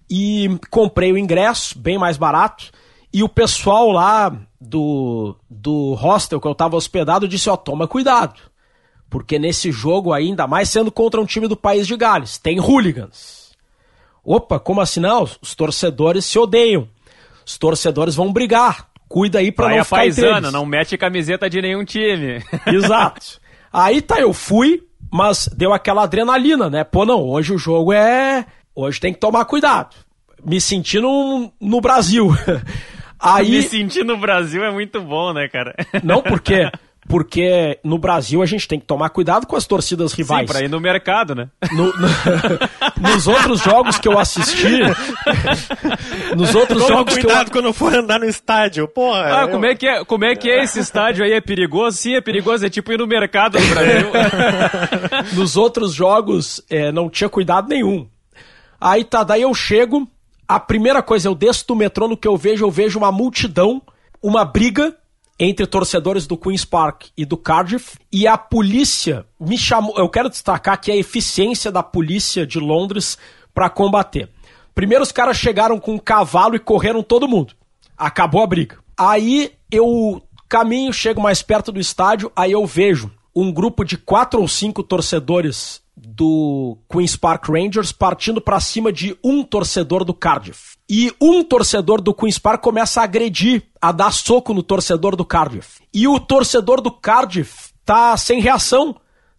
e 0.09 0.49
comprei 0.69 1.11
o 1.11 1.17
ingresso, 1.17 1.77
bem 1.77 1.97
mais 1.97 2.17
barato, 2.17 2.71
e 3.13 3.23
o 3.23 3.29
pessoal 3.29 3.91
lá 3.91 4.37
do, 4.59 5.35
do 5.49 5.93
hostel 5.93 6.39
que 6.39 6.47
eu 6.47 6.51
estava 6.51 6.75
hospedado 6.75 7.27
disse: 7.27 7.49
Ó, 7.49 7.53
oh, 7.53 7.57
toma 7.57 7.87
cuidado, 7.87 8.39
porque 9.09 9.39
nesse 9.39 9.71
jogo, 9.71 10.13
ainda 10.13 10.47
mais 10.47 10.69
sendo 10.69 10.91
contra 10.91 11.19
um 11.21 11.25
time 11.25 11.47
do 11.47 11.55
país 11.55 11.87
de 11.87 11.95
Gales, 11.95 12.37
tem 12.37 12.59
hooligans. 12.59 13.55
Opa, 14.23 14.59
como 14.59 14.81
assim 14.81 14.99
não? 14.99 15.23
Os 15.41 15.55
torcedores 15.55 16.25
se 16.25 16.37
odeiam. 16.37 16.89
Os 17.45 17.57
torcedores 17.57 18.13
vão 18.13 18.33
brigar. 18.33 18.89
Cuida 19.07 19.39
aí 19.39 19.51
pra 19.51 19.67
Vai 19.67 19.77
não 19.77 19.83
ficar 19.83 19.95
paisana, 19.97 20.51
não 20.51 20.65
mete 20.65 20.97
camiseta 20.97 21.49
de 21.49 21.61
nenhum 21.61 21.85
time. 21.85 22.43
Exato. 22.67 23.39
Aí 23.71 24.01
tá, 24.01 24.19
eu 24.19 24.33
fui, 24.33 24.83
mas 25.11 25.47
deu 25.55 25.73
aquela 25.73 26.03
adrenalina, 26.03 26.69
né? 26.69 26.83
Pô, 26.83 27.05
não, 27.05 27.21
hoje 27.21 27.53
o 27.53 27.57
jogo 27.57 27.93
é. 27.93 28.45
Hoje 28.75 28.99
tem 28.99 29.13
que 29.13 29.19
tomar 29.19 29.45
cuidado. 29.45 29.95
Me 30.43 30.61
senti 30.61 30.99
no, 30.99 31.51
no 31.59 31.81
Brasil. 31.81 32.29
Aí... 33.19 33.49
Me 33.49 33.61
sentir 33.63 34.03
no 34.03 34.17
Brasil 34.17 34.63
é 34.63 34.71
muito 34.71 35.01
bom, 35.01 35.33
né, 35.33 35.47
cara? 35.47 35.73
Não, 36.03 36.21
porque 36.21 36.69
porque 37.07 37.79
no 37.83 37.97
Brasil 37.97 38.41
a 38.41 38.45
gente 38.45 38.67
tem 38.67 38.79
que 38.79 38.85
tomar 38.85 39.09
cuidado 39.09 39.47
com 39.47 39.55
as 39.55 39.65
torcidas 39.65 40.11
rivais. 40.11 40.47
Sim, 40.47 40.53
pra 40.53 40.63
ir 40.63 40.69
no 40.69 40.79
mercado, 40.79 41.33
né? 41.33 41.49
No, 41.71 41.85
no, 41.85 42.07
nos 42.99 43.27
outros 43.27 43.61
jogos 43.61 43.97
que 43.97 44.07
eu 44.07 44.19
assisti. 44.19 44.81
nos 46.35 46.53
outros 46.53 46.83
Toma 46.83 46.97
jogos 46.97 47.13
cuidado 47.13 47.49
que 47.49 47.57
eu... 47.57 47.63
quando 47.63 47.73
for 47.73 47.95
andar 47.95 48.19
no 48.19 48.25
estádio, 48.25 48.87
porra. 48.87 49.39
Ah, 49.39 49.41
eu... 49.43 49.49
como, 49.49 49.65
é 49.65 49.75
que 49.75 49.87
é, 49.87 50.03
como 50.03 50.25
é 50.25 50.35
que 50.35 50.49
é 50.49 50.63
esse 50.63 50.79
estádio 50.79 51.23
aí? 51.23 51.31
É 51.31 51.39
perigoso? 51.39 51.97
Sim, 51.97 52.15
é 52.15 52.21
perigoso. 52.21 52.65
É 52.65 52.69
tipo 52.69 52.91
ir 52.91 52.97
no 52.97 53.07
mercado 53.07 53.57
no 53.57 53.67
Brasil. 53.67 54.11
nos 55.33 55.55
outros 55.55 55.93
jogos 55.93 56.61
é, 56.69 56.91
não 56.91 57.09
tinha 57.09 57.29
cuidado 57.29 57.69
nenhum. 57.69 58.05
Aí 58.79 59.03
tá, 59.03 59.23
daí 59.23 59.43
eu 59.43 59.53
chego. 59.53 60.07
A 60.45 60.59
primeira 60.59 61.01
coisa, 61.01 61.27
eu 61.27 61.35
desço 61.35 61.67
do 61.67 61.75
metrô, 61.75 62.07
no 62.07 62.15
que 62.15 62.27
eu 62.27 62.37
vejo, 62.37 62.65
eu 62.65 62.71
vejo 62.71 62.97
uma 62.97 63.11
multidão, 63.11 63.81
uma 64.21 64.45
briga 64.45 64.95
entre 65.39 65.67
torcedores 65.67 66.25
do 66.25 66.37
Queen's 66.37 66.65
Park 66.65 67.07
e 67.15 67.23
do 67.25 67.37
Cardiff 67.37 67.97
e 68.11 68.27
a 68.27 68.37
polícia 68.37 69.25
me 69.39 69.57
chamou. 69.57 69.95
Eu 69.97 70.09
quero 70.09 70.29
destacar 70.29 70.79
que 70.79 70.91
a 70.91 70.95
eficiência 70.95 71.71
da 71.71 71.83
polícia 71.83 72.45
de 72.45 72.59
Londres 72.59 73.17
para 73.53 73.69
combater. 73.69 74.29
Primeiro 74.73 75.03
os 75.03 75.11
caras 75.11 75.37
chegaram 75.37 75.79
com 75.79 75.95
um 75.95 75.99
cavalo 75.99 76.55
e 76.55 76.59
correram 76.59 77.03
todo 77.03 77.27
mundo. 77.27 77.53
Acabou 77.97 78.41
a 78.41 78.47
briga. 78.47 78.77
Aí 78.97 79.51
eu 79.71 80.21
caminho, 80.49 80.93
chego 80.93 81.21
mais 81.21 81.41
perto 81.41 81.71
do 81.71 81.79
estádio, 81.79 82.31
aí 82.35 82.51
eu 82.51 82.65
vejo 82.65 83.11
um 83.35 83.51
grupo 83.51 83.83
de 83.83 83.97
quatro 83.97 84.41
ou 84.41 84.47
cinco 84.47 84.81
torcedores 84.81 85.81
do 85.97 86.77
Queen's 86.87 87.15
Park 87.15 87.49
Rangers 87.49 87.91
partindo 87.91 88.39
para 88.39 88.59
cima 88.59 88.93
de 88.93 89.17
um 89.23 89.43
torcedor 89.43 90.05
do 90.05 90.13
Cardiff. 90.13 90.77
E 90.87 91.11
um 91.19 91.43
torcedor 91.43 91.99
do 91.99 92.13
Queen's 92.13 92.37
Park 92.37 92.61
começa 92.61 93.01
a 93.01 93.03
agredir, 93.03 93.63
a 93.81 93.91
dar 93.91 94.11
soco 94.11 94.53
no 94.53 94.61
torcedor 94.61 95.15
do 95.15 95.25
Cardiff. 95.25 95.81
E 95.93 96.07
o 96.07 96.19
torcedor 96.19 96.79
do 96.81 96.91
Cardiff 96.91 97.71
tá 97.83 98.15
sem 98.15 98.39
reação. 98.39 98.95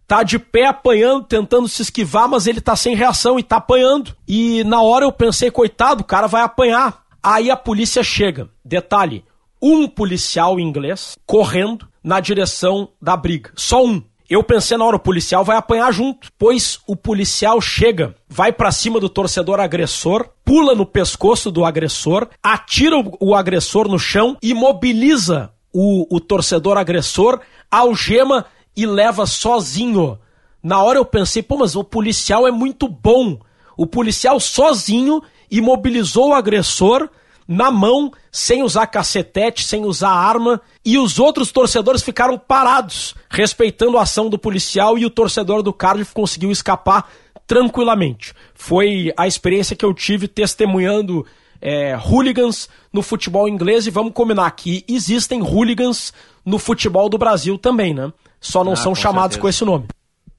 Tá 0.06 0.22
de 0.22 0.38
pé 0.38 0.64
apanhando, 0.64 1.24
tentando 1.24 1.68
se 1.68 1.82
esquivar, 1.82 2.26
mas 2.26 2.46
ele 2.46 2.62
tá 2.62 2.74
sem 2.74 2.96
reação 2.96 3.38
e 3.38 3.42
tá 3.42 3.56
apanhando. 3.56 4.16
E 4.26 4.64
na 4.64 4.80
hora 4.80 5.04
eu 5.04 5.12
pensei, 5.12 5.50
coitado, 5.50 6.00
o 6.00 6.06
cara 6.06 6.26
vai 6.26 6.40
apanhar. 6.40 7.02
Aí 7.22 7.50
a 7.50 7.56
polícia 7.56 8.02
chega. 8.02 8.48
Detalhe: 8.64 9.22
um 9.61 9.86
policial 9.86 10.59
inglês 10.59 11.16
correndo 11.26 11.86
na 12.02 12.20
direção 12.20 12.88
da 13.00 13.16
briga. 13.16 13.52
Só 13.54 13.84
um. 13.84 14.02
Eu 14.29 14.43
pensei 14.43 14.76
na 14.76 14.85
hora, 14.85 14.97
o 14.97 15.01
policial 15.01 15.43
vai 15.43 15.57
apanhar 15.57 15.91
junto, 15.91 16.29
pois 16.39 16.81
o 16.87 16.95
policial 16.95 17.62
chega, 17.62 18.14
vai 18.29 18.53
para 18.53 18.70
cima 18.70 19.01
do 19.01 19.09
torcedor 19.09 19.59
agressor, 19.59 20.29
pula 20.45 20.74
no 20.74 20.85
pescoço 20.85 21.51
do 21.51 21.64
agressor, 21.64 22.29
atira 22.43 22.97
o, 23.20 23.35
agressor 23.35 23.89
no 23.89 23.99
chão, 23.99 24.37
imobiliza 24.43 25.51
o, 25.72 26.14
o 26.14 26.20
torcedor 26.20 26.76
agressor, 26.76 27.41
algema 27.70 28.45
e 28.76 28.85
leva 28.85 29.24
sozinho. 29.24 30.18
Na 30.62 30.83
hora 30.83 30.99
eu 30.99 31.07
pensei, 31.07 31.43
pô, 31.43 31.57
mas 31.57 31.74
o 31.74 31.83
policial 31.83 32.47
é 32.47 32.51
muito 32.51 32.87
bom. 32.87 33.39
O 33.79 33.87
policial 33.87 34.39
sozinho 34.39 35.22
imobilizou 35.51 36.29
o 36.29 36.35
agressor 36.35 37.09
na 37.49 37.70
mão, 37.70 38.12
sem 38.30 38.62
usar 38.62 38.86
cacetete, 38.88 39.64
sem 39.64 39.86
usar 39.86 40.11
arma, 40.11 40.61
e 40.84 40.99
os 40.99 41.18
outros 41.18 41.51
torcedores 41.51 42.03
ficaram 42.03 42.38
parados, 42.38 43.14
respeitando 43.30 43.96
a 43.96 44.03
ação 44.03 44.28
do 44.28 44.38
policial, 44.38 44.99
e 44.99 45.07
o 45.07 45.11
torcedor 45.11 45.62
do 45.62 45.72
Cardiff 45.72 46.12
conseguiu 46.12 46.51
escapar 46.51 47.11
tranquilamente. 47.46 48.34
Foi 48.55 49.11
a 49.16 49.26
experiência 49.26 49.74
que 49.74 49.84
eu 49.84 49.94
tive 49.94 50.28
testemunhando 50.28 51.24
é, 51.61 51.96
hooligans 51.96 52.68
no 52.92 53.01
futebol 53.01 53.49
inglês, 53.49 53.86
e 53.86 53.90
vamos 53.90 54.12
combinar 54.12 54.46
aqui, 54.46 54.84
existem 54.86 55.40
hooligans 55.40 56.12
no 56.44 56.59
futebol 56.59 57.09
do 57.09 57.16
Brasil 57.16 57.57
também, 57.57 57.94
né? 57.94 58.12
Só 58.38 58.62
não 58.62 58.74
ah, 58.74 58.76
são 58.76 58.94
chamados 58.94 59.36
certeza. 59.36 59.40
com 59.40 59.49
esse 59.49 59.64
nome. 59.64 59.86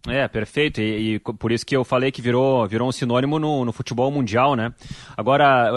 É, 0.08 0.28
perfeito. 0.28 0.80
E, 0.80 1.16
e, 1.16 1.20
por 1.20 1.52
isso 1.52 1.66
que 1.66 1.76
eu 1.76 1.84
falei 1.84 2.12
que 2.12 2.22
virou, 2.22 2.66
virou 2.68 2.88
um 2.88 2.91
sinônimo 2.91 3.38
no, 3.38 3.66
no 3.66 3.74
futebol 3.74 4.10
mundial, 4.10 4.56
né? 4.56 4.74
Agora, 5.18 5.70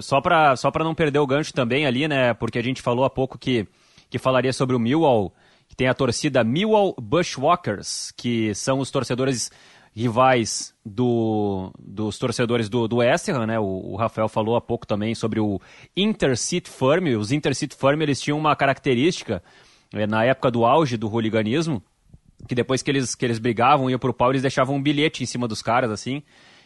só 0.00 0.20
para 0.20 0.56
só 0.56 0.72
não 0.78 0.94
perder 0.94 1.18
o 1.18 1.26
gancho 1.26 1.52
também 1.52 1.86
ali, 1.86 2.08
né? 2.08 2.32
Porque 2.34 2.58
a 2.58 2.62
gente 2.62 2.80
falou 2.80 3.04
há 3.04 3.10
pouco 3.10 3.38
que, 3.38 3.66
que 4.08 4.18
falaria 4.18 4.52
sobre 4.52 4.74
o 4.74 4.78
Millwall, 4.78 5.34
que 5.68 5.76
tem 5.76 5.88
a 5.88 5.94
torcida 5.94 6.42
Millwall 6.42 6.94
Bushwalkers, 6.98 8.12
que 8.16 8.54
são 8.54 8.78
os 8.78 8.90
torcedores 8.90 9.50
rivais 9.94 10.74
do, 10.84 11.72
dos 11.78 12.18
torcedores 12.18 12.68
do, 12.68 12.86
do 12.86 12.96
West 12.96 13.28
Ham, 13.28 13.46
né? 13.46 13.58
O, 13.58 13.92
o, 13.92 13.96
Rafael 13.96 14.28
falou 14.28 14.56
há 14.56 14.60
pouco 14.60 14.86
também 14.86 15.14
sobre 15.14 15.40
o 15.40 15.60
Intercity 15.96 16.70
Firm. 16.70 17.18
Os 17.18 17.32
Intercity 17.32 17.74
Firm, 17.74 18.02
eles 18.02 18.20
tinham 18.20 18.38
uma 18.38 18.54
característica, 18.54 19.42
é, 19.94 20.06
na 20.06 20.24
época 20.24 20.50
do 20.50 20.64
auge 20.66 20.98
do 20.98 21.10
hooliganismo, 21.10 21.82
que 22.48 22.54
depois 22.54 22.82
que 22.82 22.90
eles, 22.90 23.14
que 23.14 23.24
eles 23.24 23.38
brigavam, 23.38 23.90
iam 23.90 23.98
pro 23.98 24.12
pau, 24.12 24.30
eles 24.30 24.42
deixavam 24.42 24.76
um 24.76 24.82
bilhete 24.82 25.22
em 25.22 25.26
cima 25.26 25.48
dos 25.48 25.62
caras, 25.62 25.90
assim, 25.90 26.22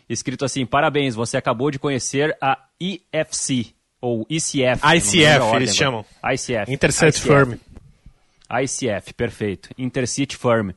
escrito 0.08 0.44
assim, 0.44 0.66
parabéns, 0.66 1.14
você 1.14 1.36
acabou 1.36 1.70
de 1.70 1.78
conhecer 1.78 2.36
a 2.40 2.58
IFC, 2.80 3.74
ou 4.00 4.26
ICF. 4.28 4.80
ICF, 4.96 5.56
eles 5.56 5.76
chamam. 5.76 6.04
ICF. 6.24 6.72
Intercity 6.72 7.20
Firm. 7.20 7.54
ICF, 8.50 9.14
perfeito. 9.14 9.70
Intercity 9.78 10.36
Firm. 10.36 10.70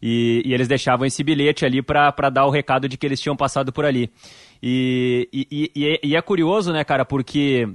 E, 0.00 0.42
e, 0.44 0.54
eles 0.54 0.68
deixavam 0.68 1.06
esse 1.06 1.24
bilhete 1.24 1.64
ali 1.64 1.82
para 1.82 2.30
dar 2.30 2.44
o 2.44 2.50
recado 2.50 2.88
de 2.88 2.96
que 2.96 3.06
eles 3.06 3.20
tinham 3.20 3.36
passado 3.36 3.72
por 3.72 3.84
ali. 3.84 4.10
E, 4.62 5.28
e, 5.32 5.72
e, 5.74 5.86
é, 5.86 6.00
e 6.02 6.16
é 6.16 6.22
curioso, 6.22 6.72
né, 6.72 6.84
cara, 6.84 7.04
porque. 7.04 7.68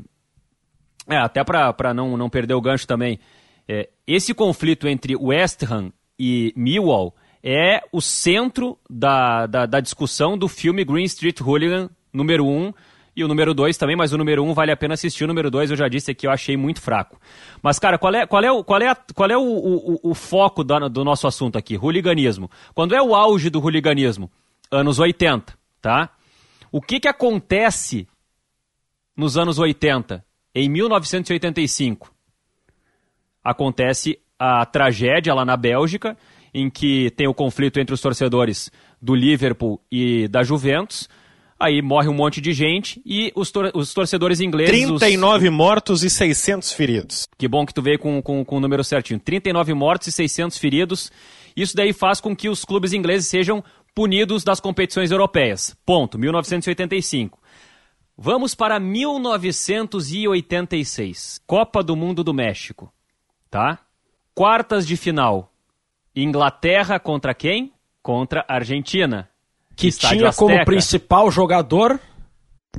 É, 1.09 1.17
até 1.17 1.43
para 1.43 1.93
não, 1.93 2.15
não 2.15 2.29
perder 2.29 2.53
o 2.53 2.61
gancho 2.61 2.87
também. 2.87 3.19
É, 3.67 3.89
esse 4.05 4.33
conflito 4.33 4.87
entre 4.87 5.15
West 5.15 5.63
Ham 5.63 5.91
e 6.23 6.53
Millwall 6.55 7.15
é 7.41 7.81
o 7.91 7.99
centro 7.99 8.77
da, 8.87 9.47
da, 9.47 9.65
da, 9.65 9.79
discussão 9.79 10.37
do 10.37 10.47
filme 10.47 10.85
Green 10.85 11.05
Street 11.05 11.41
Hooligan, 11.41 11.89
número 12.13 12.45
1, 12.45 12.47
um, 12.47 12.73
e 13.15 13.23
o 13.23 13.27
número 13.27 13.55
2 13.55 13.75
também, 13.75 13.95
mas 13.95 14.13
o 14.13 14.19
número 14.19 14.43
1 14.43 14.49
um 14.51 14.53
vale 14.53 14.71
a 14.71 14.77
pena 14.77 14.93
assistir, 14.93 15.23
o 15.23 15.27
número 15.27 15.49
2 15.49 15.71
eu 15.71 15.75
já 15.75 15.87
disse 15.87 16.11
aqui, 16.11 16.27
eu 16.27 16.31
achei 16.31 16.55
muito 16.55 16.79
fraco. 16.79 17.19
Mas, 17.59 17.79
cara, 17.79 17.97
qual 17.97 18.13
é, 18.13 18.27
qual 18.27 18.43
é, 18.43 18.51
o, 18.51 18.63
qual 18.63 18.79
é, 18.79 18.89
a, 18.89 18.95
qual 18.95 19.31
é 19.31 19.35
o, 19.35 19.41
o, 19.41 20.11
o 20.11 20.13
foco 20.13 20.63
do, 20.63 20.89
do 20.89 21.03
nosso 21.03 21.25
assunto 21.25 21.57
aqui? 21.57 21.75
Hooliganismo. 21.75 22.51
Quando 22.75 22.93
é 22.93 23.01
o 23.01 23.15
auge 23.15 23.49
do 23.49 23.59
hooliganismo? 23.59 24.31
Anos 24.69 24.99
80, 24.99 25.57
tá? 25.81 26.11
O 26.71 26.79
que 26.79 26.99
que 26.99 27.07
acontece 27.07 28.07
nos 29.17 29.37
anos 29.37 29.57
80? 29.57 30.23
Em 30.53 30.69
1985, 30.69 32.13
acontece 33.43 34.19
a 34.43 34.65
tragédia 34.65 35.35
lá 35.35 35.45
na 35.45 35.55
Bélgica, 35.55 36.17
em 36.51 36.67
que 36.67 37.11
tem 37.11 37.27
o 37.27 37.33
conflito 37.33 37.79
entre 37.79 37.93
os 37.93 38.01
torcedores 38.01 38.71
do 38.99 39.13
Liverpool 39.13 39.79
e 39.91 40.27
da 40.27 40.41
Juventus. 40.41 41.07
Aí 41.59 41.79
morre 41.79 42.09
um 42.09 42.13
monte 42.13 42.41
de 42.41 42.51
gente 42.53 42.99
e 43.05 43.31
os, 43.35 43.51
tor 43.51 43.69
os 43.75 43.93
torcedores 43.93 44.41
ingleses. 44.41 44.71
39 44.71 45.47
os... 45.47 45.53
mortos 45.53 46.03
e 46.03 46.09
600 46.09 46.73
feridos. 46.73 47.29
Que 47.37 47.47
bom 47.47 47.67
que 47.67 47.73
tu 47.73 47.83
veio 47.83 47.99
com, 47.99 48.19
com, 48.19 48.43
com 48.43 48.57
o 48.57 48.59
número 48.59 48.83
certinho. 48.83 49.19
39 49.19 49.75
mortos 49.75 50.07
e 50.07 50.11
600 50.11 50.57
feridos. 50.57 51.11
Isso 51.55 51.75
daí 51.75 51.93
faz 51.93 52.19
com 52.19 52.35
que 52.35 52.49
os 52.49 52.65
clubes 52.65 52.93
ingleses 52.93 53.27
sejam 53.27 53.63
punidos 53.93 54.43
das 54.43 54.59
competições 54.59 55.11
europeias. 55.11 55.77
Ponto. 55.85 56.17
1985. 56.17 57.37
Vamos 58.17 58.55
para 58.55 58.79
1986. 58.79 61.39
Copa 61.45 61.83
do 61.83 61.95
Mundo 61.95 62.23
do 62.23 62.33
México. 62.33 62.91
Tá? 63.51 63.77
Quartas 64.35 64.87
de 64.87 64.95
final. 64.95 65.51
Inglaterra 66.15 66.99
contra 66.99 67.33
quem? 67.33 67.73
Contra 68.01 68.45
Argentina. 68.47 69.29
Que 69.75 69.89
tinha 69.91 70.29
Azteca. 70.29 70.33
como 70.35 70.65
principal 70.65 71.31
jogador 71.31 71.99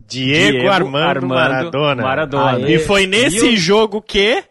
Diego, 0.07 0.53
Diego 0.53 0.69
Armando, 0.69 0.97
Armando, 1.05 1.35
Maradona. 1.35 2.03
Maradona. 2.03 2.71
E 2.71 2.79
foi 2.79 3.07
nesse 3.07 3.47
e 3.47 3.55
o... 3.55 3.57
jogo 3.57 4.01
que 4.01 4.43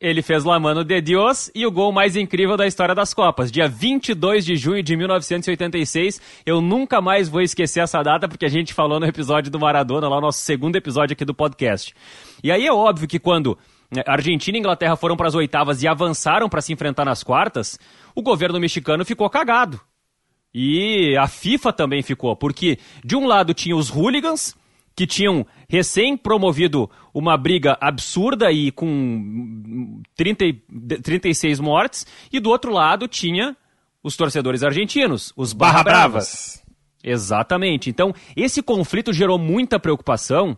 ele 0.00 0.22
fez 0.22 0.44
La 0.44 0.58
Mano 0.58 0.82
de 0.82 1.00
Dios 1.00 1.50
e 1.54 1.66
o 1.66 1.70
gol 1.70 1.92
mais 1.92 2.16
incrível 2.16 2.56
da 2.56 2.66
história 2.66 2.94
das 2.94 3.12
Copas. 3.12 3.52
Dia 3.52 3.68
22 3.68 4.44
de 4.44 4.56
junho 4.56 4.82
de 4.82 4.96
1986. 4.96 6.20
Eu 6.46 6.60
nunca 6.60 7.00
mais 7.00 7.28
vou 7.28 7.42
esquecer 7.42 7.80
essa 7.80 8.02
data 8.02 8.26
porque 8.26 8.46
a 8.46 8.50
gente 8.50 8.72
falou 8.72 8.98
no 8.98 9.06
episódio 9.06 9.50
do 9.50 9.60
Maradona, 9.60 10.08
lá 10.08 10.16
no 10.16 10.22
nosso 10.22 10.40
segundo 10.40 10.76
episódio 10.76 11.12
aqui 11.12 11.24
do 11.24 11.34
podcast. 11.34 11.94
E 12.42 12.50
aí 12.50 12.66
é 12.66 12.72
óbvio 12.72 13.06
que 13.06 13.18
quando 13.18 13.58
Argentina 14.06 14.56
e 14.56 14.60
Inglaterra 14.60 14.96
foram 14.96 15.16
para 15.16 15.28
as 15.28 15.34
oitavas 15.34 15.82
e 15.82 15.88
avançaram 15.88 16.48
para 16.48 16.60
se 16.60 16.72
enfrentar 16.72 17.04
nas 17.04 17.22
quartas, 17.22 17.78
o 18.14 18.22
governo 18.22 18.60
mexicano 18.60 19.04
ficou 19.04 19.28
cagado. 19.28 19.80
E 20.54 21.16
a 21.16 21.26
FIFA 21.26 21.72
também 21.72 22.02
ficou, 22.02 22.36
porque 22.36 22.78
de 23.04 23.16
um 23.16 23.26
lado 23.26 23.54
tinha 23.54 23.76
os 23.76 23.88
hooligans, 23.88 24.56
que 24.94 25.06
tinham 25.06 25.46
recém 25.68 26.16
promovido 26.16 26.90
uma 27.14 27.36
briga 27.36 27.78
absurda 27.80 28.50
e 28.52 28.70
com 28.70 30.02
30, 30.16 30.44
36 31.02 31.60
mortes, 31.60 32.06
e 32.32 32.40
do 32.40 32.50
outro 32.50 32.72
lado 32.72 33.08
tinha 33.08 33.56
os 34.02 34.16
torcedores 34.16 34.62
argentinos, 34.62 35.32
os 35.36 35.52
Barra 35.52 35.82
Bravas. 35.82 36.62
Exatamente. 37.02 37.88
Então, 37.88 38.12
esse 38.36 38.62
conflito 38.62 39.12
gerou 39.12 39.38
muita 39.38 39.78
preocupação 39.78 40.56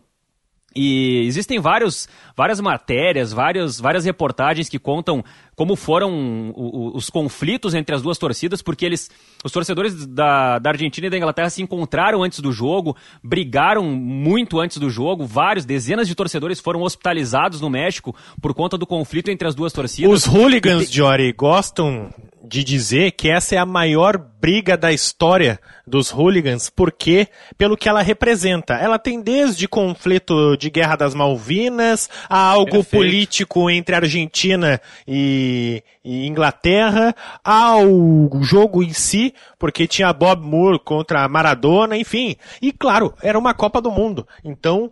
e 0.75 1.25
existem 1.25 1.59
vários, 1.59 2.07
várias 2.35 2.59
matérias, 2.59 3.31
várias, 3.31 3.79
várias 3.79 4.05
reportagens 4.05 4.69
que 4.69 4.79
contam 4.79 5.23
como 5.55 5.75
foram 5.75 6.53
os 6.55 7.09
conflitos 7.09 7.73
entre 7.73 7.95
as 7.95 8.01
duas 8.01 8.17
torcidas, 8.17 8.61
porque 8.61 8.85
eles, 8.85 9.09
os 9.43 9.51
torcedores 9.51 10.05
da, 10.05 10.59
da 10.59 10.69
Argentina 10.71 11.07
e 11.07 11.09
da 11.09 11.17
Inglaterra 11.17 11.49
se 11.49 11.61
encontraram 11.61 12.23
antes 12.23 12.39
do 12.39 12.51
jogo, 12.51 12.95
brigaram 13.23 13.83
muito 13.83 14.59
antes 14.59 14.77
do 14.77 14.89
jogo, 14.89 15.25
vários, 15.25 15.65
dezenas 15.65 16.07
de 16.07 16.15
torcedores 16.15 16.59
foram 16.59 16.81
hospitalizados 16.81 17.61
no 17.61 17.69
México 17.69 18.15
por 18.41 18.53
conta 18.53 18.77
do 18.77 18.85
conflito 18.85 19.29
entre 19.29 19.47
as 19.47 19.55
duas 19.55 19.73
torcidas. 19.73 20.11
Os 20.11 20.25
hooligans, 20.25 20.89
te... 20.89 20.97
Jory, 20.97 21.33
gostam 21.33 22.11
de 22.43 22.63
dizer 22.63 23.11
que 23.11 23.29
essa 23.29 23.55
é 23.55 23.57
a 23.57 23.65
maior 23.65 24.17
briga 24.17 24.75
da 24.75 24.91
história 24.91 25.57
dos 25.87 26.11
hooligans, 26.11 26.69
porque 26.69 27.29
pelo 27.57 27.77
que 27.77 27.87
ela 27.87 28.01
representa. 28.01 28.73
Ela 28.73 28.99
tem 28.99 29.21
desde 29.21 29.67
conflito 29.69 30.57
de 30.57 30.69
Guerra 30.69 30.97
das 30.97 31.15
Malvinas 31.15 32.09
a 32.29 32.37
algo 32.37 32.71
Perfeito. 32.71 32.89
político 32.89 33.69
entre 33.69 33.95
Argentina 33.95 34.81
e, 35.07 35.42
e, 36.03 36.27
Inglaterra, 36.27 37.15
ao 37.43 37.83
jogo 38.41 38.83
em 38.83 38.93
si, 38.93 39.33
porque 39.57 39.87
tinha 39.87 40.13
Bob 40.13 40.41
Moore 40.41 40.79
contra 40.79 41.27
Maradona, 41.27 41.97
enfim. 41.97 42.35
E 42.61 42.71
claro, 42.71 43.13
era 43.21 43.37
uma 43.37 43.53
Copa 43.53 43.81
do 43.81 43.91
Mundo. 43.91 44.27
Então, 44.43 44.91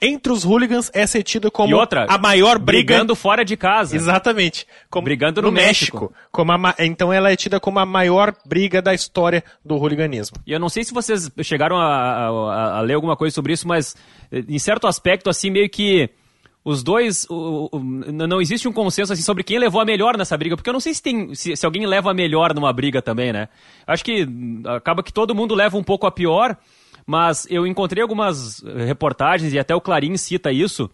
entre 0.00 0.30
os 0.32 0.44
hooligans 0.44 0.90
é 0.92 1.06
tida 1.22 1.50
como 1.50 1.74
outra, 1.74 2.06
a 2.08 2.18
maior 2.18 2.58
briga. 2.58 2.94
Brigando 2.94 3.16
fora 3.16 3.44
de 3.44 3.56
casa. 3.56 3.96
Exatamente. 3.96 4.66
Como 4.90 5.04
brigando 5.04 5.40
no, 5.40 5.48
no 5.48 5.52
México. 5.52 6.00
México. 6.00 6.14
Como 6.30 6.52
a, 6.52 6.74
então 6.80 7.12
ela 7.12 7.32
é 7.32 7.36
tida 7.36 7.58
como 7.58 7.78
a 7.78 7.86
maior 7.86 8.34
briga 8.44 8.82
da 8.82 8.92
história 8.92 9.42
do 9.64 9.74
hooliganismo. 9.76 10.36
E 10.46 10.52
eu 10.52 10.60
não 10.60 10.68
sei 10.68 10.84
se 10.84 10.92
vocês 10.92 11.30
chegaram 11.42 11.76
a, 11.76 11.86
a, 11.86 12.78
a 12.78 12.80
ler 12.82 12.94
alguma 12.94 13.16
coisa 13.16 13.34
sobre 13.34 13.54
isso, 13.54 13.66
mas 13.66 13.96
em 14.30 14.58
certo 14.58 14.86
aspecto, 14.86 15.30
assim, 15.30 15.50
meio 15.50 15.68
que 15.70 16.10
os 16.66 16.82
dois. 16.82 17.24
O, 17.30 17.68
o, 17.70 17.78
não 17.78 18.40
existe 18.40 18.66
um 18.66 18.72
consenso 18.72 19.12
assim, 19.12 19.22
sobre 19.22 19.44
quem 19.44 19.56
levou 19.56 19.80
a 19.80 19.84
melhor 19.84 20.18
nessa 20.18 20.36
briga, 20.36 20.56
porque 20.56 20.68
eu 20.68 20.72
não 20.72 20.80
sei 20.80 20.92
se, 20.92 21.00
tem, 21.00 21.32
se, 21.32 21.54
se, 21.54 21.64
alguém 21.64 21.86
leva 21.86 22.10
a 22.10 22.14
melhor 22.14 22.52
numa 22.52 22.72
briga 22.72 23.00
também, 23.00 23.32
né? 23.32 23.48
Acho 23.86 24.04
que 24.04 24.26
acaba 24.64 25.00
que 25.00 25.12
todo 25.12 25.34
mundo 25.34 25.54
leva 25.54 25.78
um 25.78 25.84
pouco 25.84 26.08
a 26.08 26.10
pior. 26.10 26.58
Mas 27.08 27.46
eu 27.48 27.68
encontrei 27.68 28.02
algumas 28.02 28.60
reportagens, 28.84 29.52
e 29.52 29.58
até 29.60 29.72
o 29.72 29.80
Clarim 29.80 30.16
cita 30.16 30.50
isso, 30.50 30.90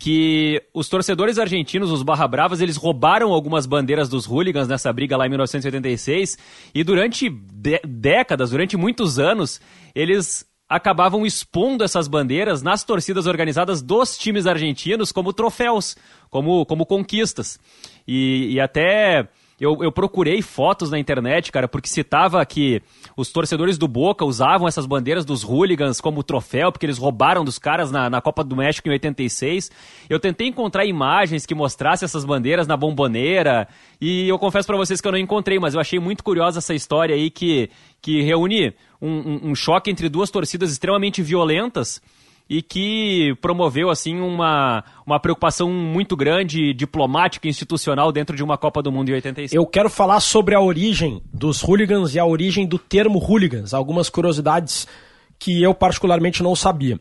que 0.00 0.62
os 0.72 0.88
torcedores 0.88 1.38
argentinos, 1.38 1.90
os 1.90 2.02
Barra 2.02 2.26
Bravas, 2.26 2.62
eles 2.62 2.76
roubaram 2.76 3.30
algumas 3.30 3.66
bandeiras 3.66 4.08
dos 4.08 4.24
hooligans 4.24 4.66
nessa 4.66 4.90
briga 4.90 5.14
lá 5.14 5.26
em 5.26 5.28
1986 5.28 6.38
e 6.74 6.82
durante 6.82 7.28
décadas, 7.28 8.52
durante 8.52 8.74
muitos 8.74 9.18
anos, 9.18 9.60
eles 9.94 10.46
acabavam 10.68 11.24
expondo 11.24 11.84
essas 11.84 12.08
bandeiras 12.08 12.62
nas 12.62 12.82
torcidas 12.82 13.26
organizadas 13.26 13.82
dos 13.82 14.18
times 14.18 14.46
argentinos 14.46 15.12
como 15.12 15.32
troféus, 15.32 15.96
como, 16.28 16.66
como 16.66 16.84
conquistas. 16.84 17.58
E, 18.06 18.54
e 18.54 18.60
até 18.60 19.28
eu, 19.58 19.78
eu 19.82 19.90
procurei 19.90 20.42
fotos 20.42 20.90
na 20.90 20.98
internet, 20.98 21.50
cara, 21.50 21.66
porque 21.66 21.88
citava 21.88 22.44
que 22.44 22.82
os 23.16 23.32
torcedores 23.32 23.78
do 23.78 23.88
Boca 23.88 24.24
usavam 24.24 24.68
essas 24.68 24.84
bandeiras 24.84 25.24
dos 25.24 25.42
hooligans 25.42 25.98
como 25.98 26.22
troféu, 26.22 26.70
porque 26.70 26.84
eles 26.84 26.98
roubaram 26.98 27.42
dos 27.42 27.58
caras 27.58 27.90
na, 27.90 28.10
na 28.10 28.20
Copa 28.20 28.44
do 28.44 28.54
México 28.54 28.86
em 28.88 28.92
86. 28.92 29.70
Eu 30.10 30.20
tentei 30.20 30.48
encontrar 30.48 30.84
imagens 30.84 31.46
que 31.46 31.54
mostrassem 31.54 32.04
essas 32.04 32.24
bandeiras 32.24 32.66
na 32.66 32.76
bomboneira, 32.76 33.66
e 33.98 34.28
eu 34.28 34.38
confesso 34.38 34.66
para 34.66 34.76
vocês 34.76 35.00
que 35.00 35.08
eu 35.08 35.12
não 35.12 35.18
encontrei, 35.18 35.58
mas 35.58 35.72
eu 35.72 35.80
achei 35.80 35.98
muito 35.98 36.22
curiosa 36.22 36.58
essa 36.58 36.74
história 36.74 37.14
aí 37.14 37.30
que, 37.30 37.70
que 38.02 38.20
reúne 38.20 38.74
um, 39.00 39.08
um, 39.08 39.40
um 39.50 39.54
choque 39.54 39.90
entre 39.90 40.10
duas 40.10 40.30
torcidas 40.30 40.70
extremamente 40.70 41.22
violentas 41.22 42.02
e 42.48 42.62
que 42.62 43.36
promoveu 43.40 43.90
assim 43.90 44.20
uma, 44.20 44.84
uma 45.04 45.18
preocupação 45.18 45.68
muito 45.70 46.16
grande 46.16 46.72
diplomática 46.72 47.44
e 47.46 47.50
institucional 47.50 48.12
dentro 48.12 48.36
de 48.36 48.44
uma 48.44 48.56
Copa 48.56 48.80
do 48.82 48.92
Mundo 48.92 49.10
em 49.10 49.14
86. 49.14 49.52
Eu 49.52 49.66
quero 49.66 49.90
falar 49.90 50.20
sobre 50.20 50.54
a 50.54 50.60
origem 50.60 51.20
dos 51.32 51.60
hooligans 51.62 52.14
e 52.14 52.20
a 52.20 52.24
origem 52.24 52.64
do 52.66 52.78
termo 52.78 53.18
hooligans, 53.18 53.74
algumas 53.74 54.08
curiosidades 54.08 54.86
que 55.38 55.62
eu 55.62 55.74
particularmente 55.74 56.42
não 56.42 56.54
sabia. 56.54 56.98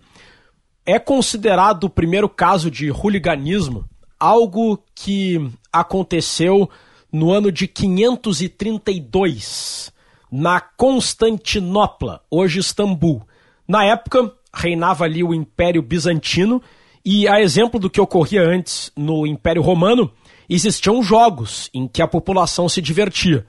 É 0.86 1.00
considerado 1.00 1.86
o 1.86 1.90
primeiro 1.90 2.28
caso 2.28 2.70
de 2.72 2.92
hooliganismo 2.92 3.86
algo 4.20 4.78
que 4.94 5.50
aconteceu 5.72 6.70
no 7.12 7.32
ano 7.32 7.52
de 7.52 7.68
532 7.68 9.92
na 10.32 10.60
Constantinopla, 10.60 12.22
hoje 12.30 12.60
Istambul. 12.60 13.22
Na 13.68 13.84
época, 13.86 14.32
reinava 14.56 15.04
ali 15.04 15.24
o 15.24 15.34
Império 15.34 15.82
Bizantino, 15.82 16.62
e 17.04 17.28
a 17.28 17.42
exemplo 17.42 17.80
do 17.80 17.90
que 17.90 18.02
ocorria 18.02 18.42
antes 18.42 18.92
no 18.96 19.28
Império 19.28 19.62
Romano, 19.62 20.12
existiam 20.50 21.04
jogos 21.04 21.70
em 21.74 21.88
que 21.88 22.02
a 22.02 22.08
população 22.08 22.68
se 22.70 22.82
divertia, 22.82 23.46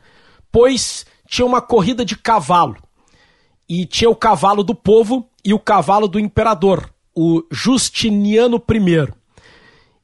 pois 0.51 1.07
tinha 1.29 1.47
uma 1.47 1.63
corrida 1.63 2.05
de 2.05 2.17
cavalo, 2.17 2.77
e 3.69 3.87
tinha 3.87 4.11
o 4.11 4.17
cavalo 4.17 4.63
do 4.63 4.75
povo 4.75 5.29
e 5.45 5.55
o 5.55 5.59
cavalo 5.59 6.07
do 6.07 6.21
imperador, 6.21 6.91
o 7.15 7.43
Justiniano 7.51 8.63
I. 8.71 9.13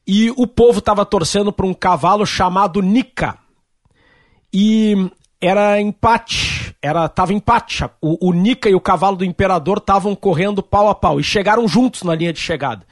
E 0.05 0.31
o 0.31 0.45
povo 0.45 0.79
estava 0.79 1.05
torcendo 1.05 1.53
para 1.53 1.65
um 1.65 1.73
cavalo 1.73 2.25
chamado 2.25 2.81
Nica. 2.81 3.37
E 4.53 5.09
era 5.39 5.79
empate, 5.79 6.52
era 6.81 7.07
tava 7.07 7.33
empate. 7.33 7.83
O, 8.01 8.29
o 8.29 8.33
Nika 8.33 8.69
e 8.69 8.75
o 8.75 8.81
cavalo 8.81 9.17
do 9.17 9.25
imperador 9.25 9.77
estavam 9.77 10.15
correndo 10.15 10.63
pau 10.63 10.89
a 10.89 10.95
pau 10.95 11.19
e 11.19 11.23
chegaram 11.23 11.67
juntos 11.67 12.03
na 12.03 12.15
linha 12.15 12.33
de 12.33 12.39
chegada. 12.39 12.85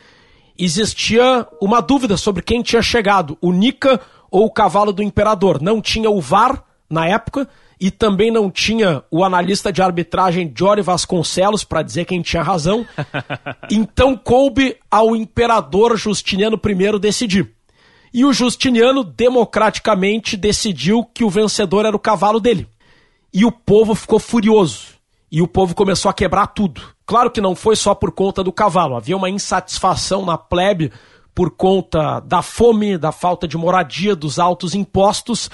Existia 0.58 1.48
uma 1.62 1.82
dúvida 1.82 2.18
sobre 2.18 2.44
quem 2.44 2.62
tinha 2.62 2.82
chegado, 2.82 3.38
o 3.42 3.52
Nika 3.52 4.00
ou 4.30 4.46
o 4.46 4.52
cavalo 4.52 4.94
do 4.94 5.02
imperador. 5.02 5.62
Não 5.62 5.82
tinha 5.82 6.10
o 6.10 6.22
VAR 6.22 6.64
na 6.90 7.08
época 7.08 7.48
e 7.80 7.90
também 7.90 8.30
não 8.30 8.52
tinha 8.52 9.04
o 9.10 9.24
analista 9.24 9.74
de 9.74 9.82
arbitragem 9.82 10.54
Jory 10.56 10.84
Vasconcelos 10.84 11.64
para 11.64 11.82
dizer 11.82 12.06
quem 12.06 12.22
tinha 12.22 12.44
razão. 12.44 12.86
Então 13.72 14.18
coube 14.18 14.76
ao 14.90 15.16
imperador 15.16 15.98
Justiniano 15.98 16.60
I 16.64 17.00
decidir. 17.00 17.50
E 18.14 18.26
o 18.26 18.34
Justiniano 18.34 19.04
democraticamente 19.04 20.36
decidiu 20.36 21.06
que 21.06 21.24
o 21.24 21.30
vencedor 21.30 21.86
era 21.86 21.96
o 21.96 22.00
cavalo 22.00 22.40
dele. 22.40 22.68
E 23.34 23.46
o 23.46 23.52
povo 23.52 23.96
ficou 23.96 24.20
furioso. 24.20 25.00
E 25.32 25.42
o 25.42 25.48
povo 25.48 25.74
começou 25.74 26.10
a 26.10 26.14
quebrar 26.14 26.48
tudo. 26.48 26.82
Claro 27.06 27.32
que 27.32 27.40
não 27.40 27.56
foi 27.56 27.76
só 27.76 27.96
por 27.96 28.12
conta 28.12 28.44
do 28.44 28.52
cavalo, 28.52 28.96
havia 28.96 29.16
uma 29.16 29.30
insatisfação 29.30 30.26
na 30.26 30.38
plebe 30.38 30.92
por 31.34 31.52
conta 31.52 32.20
da 32.20 32.42
fome, 32.42 32.98
da 32.98 33.12
falta 33.12 33.48
de 33.48 33.58
moradia, 33.58 34.16
dos 34.16 34.40
altos 34.40 34.76
impostos. 34.76 35.50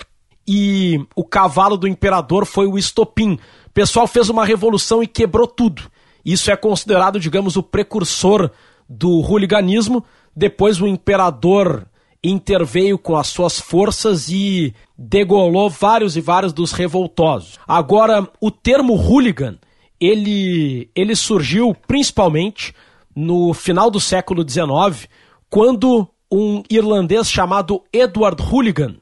E 0.48 1.00
o 1.16 1.24
cavalo 1.24 1.78
do 1.78 1.88
imperador 1.88 2.46
foi 2.46 2.66
o 2.66 2.78
estopim. 2.78 3.34
O 3.68 3.72
pessoal 3.72 4.08
fez 4.08 4.30
uma 4.30 4.46
revolução 4.46 5.04
e 5.04 5.08
quebrou 5.08 5.46
tudo. 5.46 5.84
Isso 6.26 6.50
é 6.50 6.56
considerado, 6.56 7.20
digamos, 7.20 7.56
o 7.56 7.64
precursor 7.64 8.50
do 8.90 9.22
hooliganismo. 9.22 10.04
Depois 10.36 10.82
o 10.82 10.88
imperador 10.88 11.86
interveio 12.24 12.98
com 12.98 13.16
as 13.16 13.28
suas 13.28 13.60
forças 13.60 14.30
e 14.30 14.74
degolou 14.98 15.70
vários 15.70 16.18
e 16.18 16.22
vários 16.22 16.54
dos 16.54 16.72
revoltosos. 16.72 17.60
Agora, 17.68 18.28
o 18.42 18.52
termo 18.52 18.94
hooligan, 18.94 19.58
ele, 20.00 20.90
ele 20.96 21.16
surgiu 21.16 21.76
principalmente 21.88 22.74
no 23.16 23.54
final 23.54 23.90
do 23.90 24.00
século 24.00 24.48
XIX, 24.48 25.08
quando 25.50 26.08
um 26.32 26.62
irlandês 26.70 27.30
chamado 27.32 27.84
Edward 27.92 28.42
Hooligan 28.44 28.96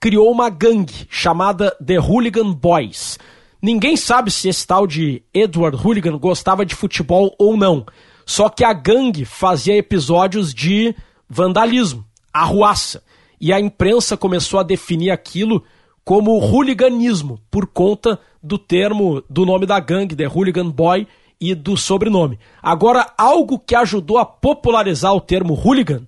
criou 0.00 0.30
uma 0.30 0.48
gangue 0.48 1.06
chamada 1.08 1.76
The 1.84 1.98
Hooligan 2.00 2.52
Boys. 2.52 3.18
Ninguém 3.60 3.96
sabe 3.96 4.30
se 4.30 4.48
esse 4.48 4.66
tal 4.66 4.86
de 4.86 5.22
Edward 5.32 5.76
Hooligan 5.76 6.18
gostava 6.18 6.66
de 6.66 6.74
futebol 6.74 7.34
ou 7.38 7.56
não. 7.56 7.86
Só 8.26 8.48
que 8.48 8.64
a 8.64 8.72
gangue 8.72 9.24
fazia 9.24 9.76
episódios 9.76 10.52
de 10.52 10.94
vandalismo, 11.28 12.04
arruaça. 12.32 13.02
E 13.40 13.52
a 13.52 13.60
imprensa 13.60 14.16
começou 14.16 14.60
a 14.60 14.62
definir 14.62 15.10
aquilo 15.10 15.62
como 16.04 16.38
hooliganismo, 16.38 17.40
por 17.50 17.66
conta 17.66 18.18
do 18.42 18.58
termo, 18.58 19.22
do 19.28 19.46
nome 19.46 19.66
da 19.66 19.78
gangue, 19.78 20.16
The 20.16 20.26
Hooligan 20.26 20.70
Boy, 20.70 21.06
e 21.40 21.54
do 21.54 21.76
sobrenome. 21.76 22.38
Agora, 22.62 23.12
algo 23.18 23.58
que 23.58 23.74
ajudou 23.74 24.18
a 24.18 24.24
popularizar 24.24 25.12
o 25.12 25.20
termo 25.20 25.54
hooligan, 25.54 26.06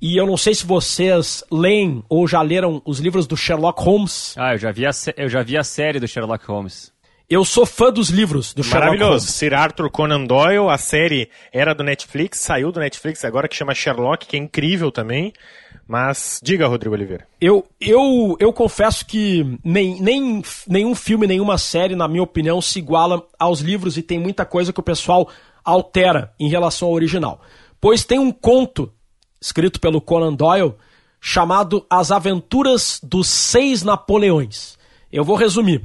e 0.00 0.18
eu 0.18 0.26
não 0.26 0.36
sei 0.36 0.54
se 0.54 0.66
vocês 0.66 1.42
leem 1.50 2.04
ou 2.08 2.28
já 2.28 2.42
leram 2.42 2.82
os 2.84 2.98
livros 2.98 3.26
do 3.26 3.36
Sherlock 3.36 3.82
Holmes. 3.82 4.34
Ah, 4.36 4.52
eu 4.52 4.58
já 4.58 4.70
vi 4.70 4.84
a, 4.84 4.90
eu 5.16 5.28
já 5.28 5.42
vi 5.42 5.56
a 5.56 5.64
série 5.64 5.98
do 5.98 6.06
Sherlock 6.06 6.44
Holmes. 6.46 6.92
Eu 7.30 7.42
sou 7.42 7.64
fã 7.64 7.90
dos 7.90 8.10
livros 8.10 8.52
do 8.52 8.62
Sherlock 8.62 8.88
Holmes. 8.88 9.00
Maravilhoso. 9.00 9.32
Sir 9.32 9.54
Arthur 9.54 9.90
Conan 9.90 10.24
Doyle, 10.24 10.68
a 10.68 10.76
série 10.76 11.30
era 11.50 11.74
do 11.74 11.82
Netflix, 11.82 12.40
saiu 12.40 12.70
do 12.70 12.80
Netflix 12.80 13.24
agora 13.24 13.48
que 13.48 13.56
chama 13.56 13.74
Sherlock, 13.74 14.26
que 14.26 14.36
é 14.36 14.38
incrível 14.38 14.92
também. 14.92 15.32
Mas 15.86 16.40
diga, 16.42 16.66
Rodrigo 16.66 16.94
Oliveira. 16.94 17.26
Eu, 17.40 17.64
eu, 17.80 18.36
eu 18.40 18.52
confesso 18.52 19.04
que 19.04 19.58
nem, 19.62 20.00
nem, 20.00 20.42
nenhum 20.66 20.94
filme, 20.94 21.26
nenhuma 21.26 21.58
série, 21.58 21.94
na 21.94 22.08
minha 22.08 22.22
opinião, 22.22 22.60
se 22.60 22.78
iguala 22.78 23.22
aos 23.38 23.60
livros 23.60 23.96
e 23.96 24.02
tem 24.02 24.18
muita 24.18 24.46
coisa 24.46 24.72
que 24.72 24.80
o 24.80 24.84
pessoal 24.84 25.28
altera 25.64 26.32
em 26.40 26.48
relação 26.48 26.88
ao 26.88 26.94
original. 26.94 27.40
Pois 27.80 28.04
tem 28.04 28.18
um 28.18 28.32
conto 28.32 28.90
escrito 29.40 29.78
pelo 29.78 30.00
Conan 30.00 30.32
Doyle 30.32 30.74
chamado 31.20 31.86
As 31.88 32.10
Aventuras 32.10 32.98
dos 33.02 33.28
Seis 33.28 33.82
Napoleões. 33.82 34.78
Eu 35.12 35.24
vou 35.24 35.36
resumir. 35.36 35.82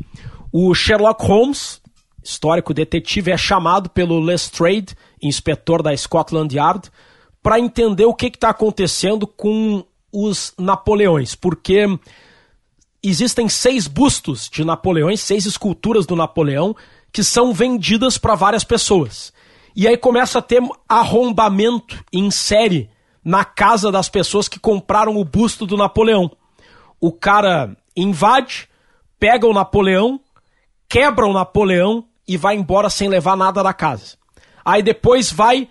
O 0.52 0.74
Sherlock 0.74 1.26
Holmes, 1.26 1.82
histórico 2.24 2.74
detetive, 2.74 3.32
é 3.32 3.38
chamado 3.38 3.90
pelo 3.90 4.20
Lestrade, 4.20 4.96
inspetor 5.22 5.84
da 5.84 5.96
Scotland 5.96 6.56
Yard, 6.56 6.90
para 7.42 7.60
entender 7.60 8.06
o 8.06 8.14
que 8.14 8.28
está 8.28 8.50
acontecendo 8.50 9.26
com 9.28 9.84
os 10.12 10.54
Napoleões, 10.58 11.36
porque 11.36 11.86
existem 13.02 13.48
seis 13.48 13.88
bustos 13.88 14.50
de 14.50 14.64
Napoleões, 14.64 15.22
seis 15.22 15.46
esculturas 15.46 16.06
do 16.06 16.16
Napoleão, 16.16 16.76
que 17.12 17.24
são 17.24 17.54
vendidas 17.54 18.18
para 18.18 18.36
várias 18.36 18.64
pessoas. 18.64 19.34
E 19.76 19.88
aí 19.88 19.98
começa 19.98 20.40
a 20.40 20.42
ter 20.42 20.62
arrombamento 20.88 22.04
em 22.12 22.30
série 22.30 22.90
na 23.24 23.46
casa 23.46 23.92
das 23.92 24.10
pessoas 24.10 24.48
que 24.48 24.60
compraram 24.60 25.18
o 25.18 25.26
busto 25.26 25.66
do 25.66 25.78
Napoleão. 25.78 26.32
O 27.00 27.12
cara 27.12 27.76
invade, 27.96 28.68
pega 29.20 29.48
o 29.48 29.54
Napoleão, 29.54 30.20
quebra 30.88 31.26
o 31.26 31.34
Napoleão 31.34 32.06
e 32.28 32.38
vai 32.38 32.56
embora 32.56 32.90
sem 32.90 33.08
levar 33.08 33.38
nada 33.38 33.64
da 33.64 33.74
casa. 33.74 34.18
Aí 34.64 34.84
depois 34.84 35.32
vai 35.32 35.70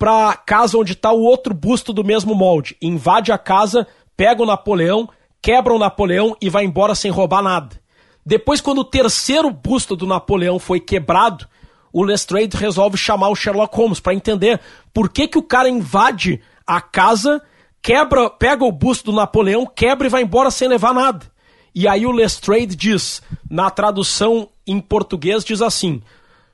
pra 0.00 0.34
casa 0.34 0.78
onde 0.78 0.94
está 0.94 1.12
o 1.12 1.20
outro 1.20 1.52
busto 1.52 1.92
do 1.92 2.02
mesmo 2.02 2.34
molde. 2.34 2.74
Invade 2.80 3.30
a 3.32 3.36
casa, 3.36 3.86
pega 4.16 4.42
o 4.42 4.46
Napoleão, 4.46 5.06
quebra 5.42 5.74
o 5.74 5.78
Napoleão 5.78 6.34
e 6.40 6.48
vai 6.48 6.64
embora 6.64 6.94
sem 6.94 7.10
roubar 7.10 7.42
nada. 7.42 7.78
Depois, 8.24 8.62
quando 8.62 8.78
o 8.78 8.84
terceiro 8.84 9.50
busto 9.50 9.94
do 9.94 10.06
Napoleão 10.06 10.58
foi 10.58 10.80
quebrado, 10.80 11.46
o 11.92 12.02
Lestrade 12.02 12.56
resolve 12.56 12.96
chamar 12.96 13.28
o 13.28 13.36
Sherlock 13.36 13.76
Holmes 13.76 14.00
para 14.00 14.14
entender 14.14 14.58
por 14.94 15.10
que, 15.10 15.28
que 15.28 15.36
o 15.36 15.42
cara 15.42 15.68
invade 15.68 16.40
a 16.66 16.80
casa, 16.80 17.42
quebra, 17.82 18.30
pega 18.30 18.64
o 18.64 18.72
busto 18.72 19.10
do 19.10 19.16
Napoleão, 19.16 19.66
quebra 19.66 20.06
e 20.06 20.10
vai 20.10 20.22
embora 20.22 20.50
sem 20.50 20.66
levar 20.66 20.94
nada. 20.94 21.26
E 21.74 21.86
aí 21.86 22.06
o 22.06 22.12
Lestrade 22.12 22.74
diz, 22.74 23.20
na 23.50 23.68
tradução 23.68 24.48
em 24.66 24.80
português, 24.80 25.44
diz 25.44 25.60
assim: 25.60 26.00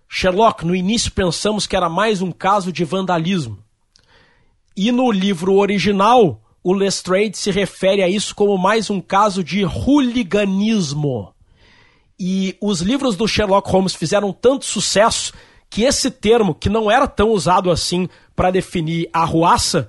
Sherlock, 0.09 0.65
no 0.65 0.75
início 0.75 1.11
pensamos 1.13 1.67
que 1.67 1.77
era 1.77 1.89
mais 1.89 2.23
um 2.23 2.31
caso 2.31 2.73
de 2.73 2.85
vandalismo. 2.85 3.59
E 4.77 4.93
no 4.93 5.11
livro 5.11 5.55
original, 5.55 6.41
o 6.63 6.73
Lestrade 6.73 7.37
se 7.37 7.51
refere 7.51 8.03
a 8.03 8.09
isso 8.09 8.35
como 8.35 8.59
mais 8.59 8.91
um 8.91 9.01
caso 9.01 9.43
de 9.43 9.65
hooliganismo. 9.65 11.33
E 12.19 12.57
os 12.61 12.81
livros 12.81 13.17
do 13.17 13.29
Sherlock 13.29 13.71
Holmes 13.71 13.95
fizeram 13.95 14.33
tanto 14.33 14.65
sucesso 14.65 15.33
que 15.69 15.83
esse 15.83 16.11
termo, 16.11 16.55
que 16.55 16.69
não 16.69 16.91
era 16.91 17.07
tão 17.07 17.31
usado 17.31 17.71
assim 17.71 18.09
para 18.35 18.51
definir 18.51 19.09
a 19.13 19.25
ruaça, 19.25 19.89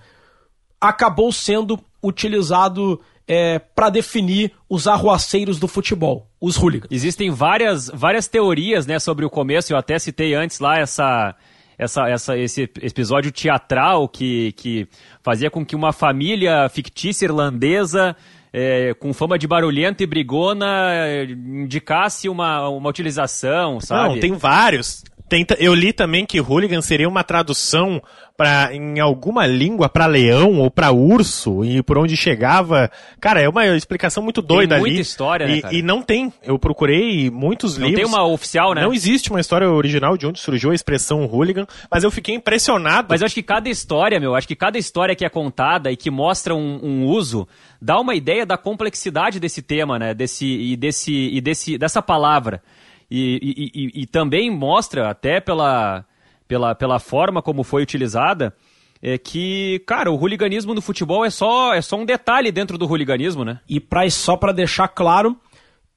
acabou 0.79 1.31
sendo 1.31 1.79
utilizado 2.03 3.01
é, 3.27 3.59
para 3.59 3.89
definir 3.89 4.53
os 4.69 4.87
arruaceiros 4.87 5.59
do 5.59 5.67
futebol, 5.67 6.26
os 6.39 6.55
hooligans. 6.55 6.91
Existem 6.91 7.29
várias, 7.29 7.89
várias 7.93 8.27
teorias 8.27 8.85
né, 8.85 8.99
sobre 8.99 9.25
o 9.25 9.29
começo, 9.29 9.73
eu 9.73 9.77
até 9.77 9.97
citei 9.97 10.33
antes 10.33 10.59
lá 10.59 10.77
essa, 10.77 11.35
essa, 11.77 12.09
essa, 12.09 12.37
esse 12.37 12.63
episódio 12.81 13.31
teatral 13.31 14.07
que, 14.07 14.51
que 14.53 14.87
fazia 15.23 15.49
com 15.49 15.65
que 15.65 15.75
uma 15.75 15.91
família 15.91 16.67
fictícia 16.69 17.25
irlandesa 17.25 18.15
é, 18.53 18.93
com 18.95 19.13
fama 19.13 19.37
de 19.37 19.47
barulhenta 19.47 20.03
e 20.03 20.07
brigona 20.07 20.93
indicasse 21.29 22.29
uma, 22.29 22.67
uma 22.69 22.89
utilização, 22.89 23.79
sabe? 23.79 24.15
Não, 24.15 24.19
tem 24.19 24.33
vários. 24.33 25.03
Tenta, 25.29 25.55
eu 25.59 25.73
li 25.73 25.91
também 25.91 26.25
que 26.25 26.39
hooligan 26.39 26.81
seria 26.81 27.07
uma 27.07 27.23
tradução 27.23 28.01
para 28.37 28.73
em 28.73 28.99
alguma 28.99 29.47
língua 29.47 29.89
para 29.89 30.05
leão 30.05 30.59
ou 30.59 30.69
para 30.69 30.91
urso 30.91 31.65
e 31.65 31.81
por 31.81 31.97
onde 31.97 32.15
chegava. 32.15 32.89
Cara, 33.19 33.41
é 33.41 33.49
uma 33.49 33.65
explicação 33.65 34.21
muito 34.23 34.41
doida 34.43 34.75
tem 34.75 34.79
muita 34.79 34.93
ali. 34.95 35.01
história, 35.01 35.47
né, 35.47 35.55
e, 35.55 35.61
cara? 35.61 35.75
e 35.75 35.81
não 35.81 36.01
tem. 36.03 36.31
Eu 36.43 36.59
procurei 36.59 37.31
muitos 37.31 37.77
Não 37.77 37.87
livros. 37.87 38.05
tem 38.05 38.13
uma 38.13 38.25
oficial, 38.25 38.73
né? 38.75 38.81
Não 38.81 38.93
existe 38.93 39.31
uma 39.31 39.39
história 39.41 39.67
original 39.69 40.15
de 40.15 40.27
onde 40.27 40.39
surgiu 40.39 40.69
a 40.69 40.75
expressão 40.75 41.25
hooligan, 41.25 41.65
mas 41.91 42.03
eu 42.03 42.11
fiquei 42.11 42.35
impressionado. 42.35 43.07
Mas 43.09 43.21
eu 43.21 43.25
acho 43.25 43.35
que 43.35 43.43
cada 43.43 43.67
história, 43.69 44.19
meu, 44.19 44.35
acho 44.35 44.47
que 44.47 44.55
cada 44.55 44.77
história 44.77 45.15
que 45.15 45.25
é 45.25 45.29
contada 45.29 45.91
e 45.91 45.97
que 45.97 46.11
mostra 46.11 46.53
um, 46.53 46.79
um 46.83 47.05
uso 47.05 47.47
dá 47.81 47.99
uma 47.99 48.13
ideia 48.13 48.45
da 48.45 48.57
complexidade 48.57 49.39
desse 49.39 49.61
tema, 49.63 49.97
né? 49.97 50.13
Desse 50.13 50.45
e 50.45 50.77
desse 50.77 51.11
e 51.11 51.41
desse 51.41 51.77
dessa 51.77 52.01
palavra. 52.03 52.61
E, 53.09 53.71
e, 53.73 54.01
e, 54.01 54.05
também 54.05 54.51
mostra 54.51 55.09
até 55.09 55.39
pela, 55.39 56.05
pela, 56.47 56.75
pela 56.75 56.99
forma 56.99 57.41
como 57.41 57.63
foi 57.63 57.81
utilizada 57.81 58.53
é 59.01 59.17
que, 59.17 59.79
cara, 59.85 60.11
o 60.11 60.15
hooliganismo 60.15 60.73
no 60.73 60.81
futebol 60.81 61.23
é 61.23 61.29
só 61.29 61.73
é 61.73 61.81
só 61.81 61.95
um 61.95 62.05
detalhe 62.05 62.51
dentro 62.51 62.77
do 62.77 62.87
hooliganismo, 62.87 63.45
né? 63.45 63.59
E 63.69 63.79
pra, 63.79 64.09
só 64.09 64.35
para 64.35 64.51
deixar 64.51 64.87
claro 64.87 65.37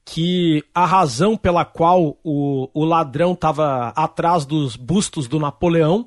que 0.04 0.62
a 0.74 0.84
razão 0.84 1.36
pela 1.36 1.64
qual 1.64 2.18
o, 2.22 2.68
o 2.74 2.84
ladrão 2.84 3.32
estava 3.32 3.88
atrás 3.96 4.44
dos 4.44 4.76
bustos 4.76 5.28
do 5.28 5.38
Napoleão 5.38 6.06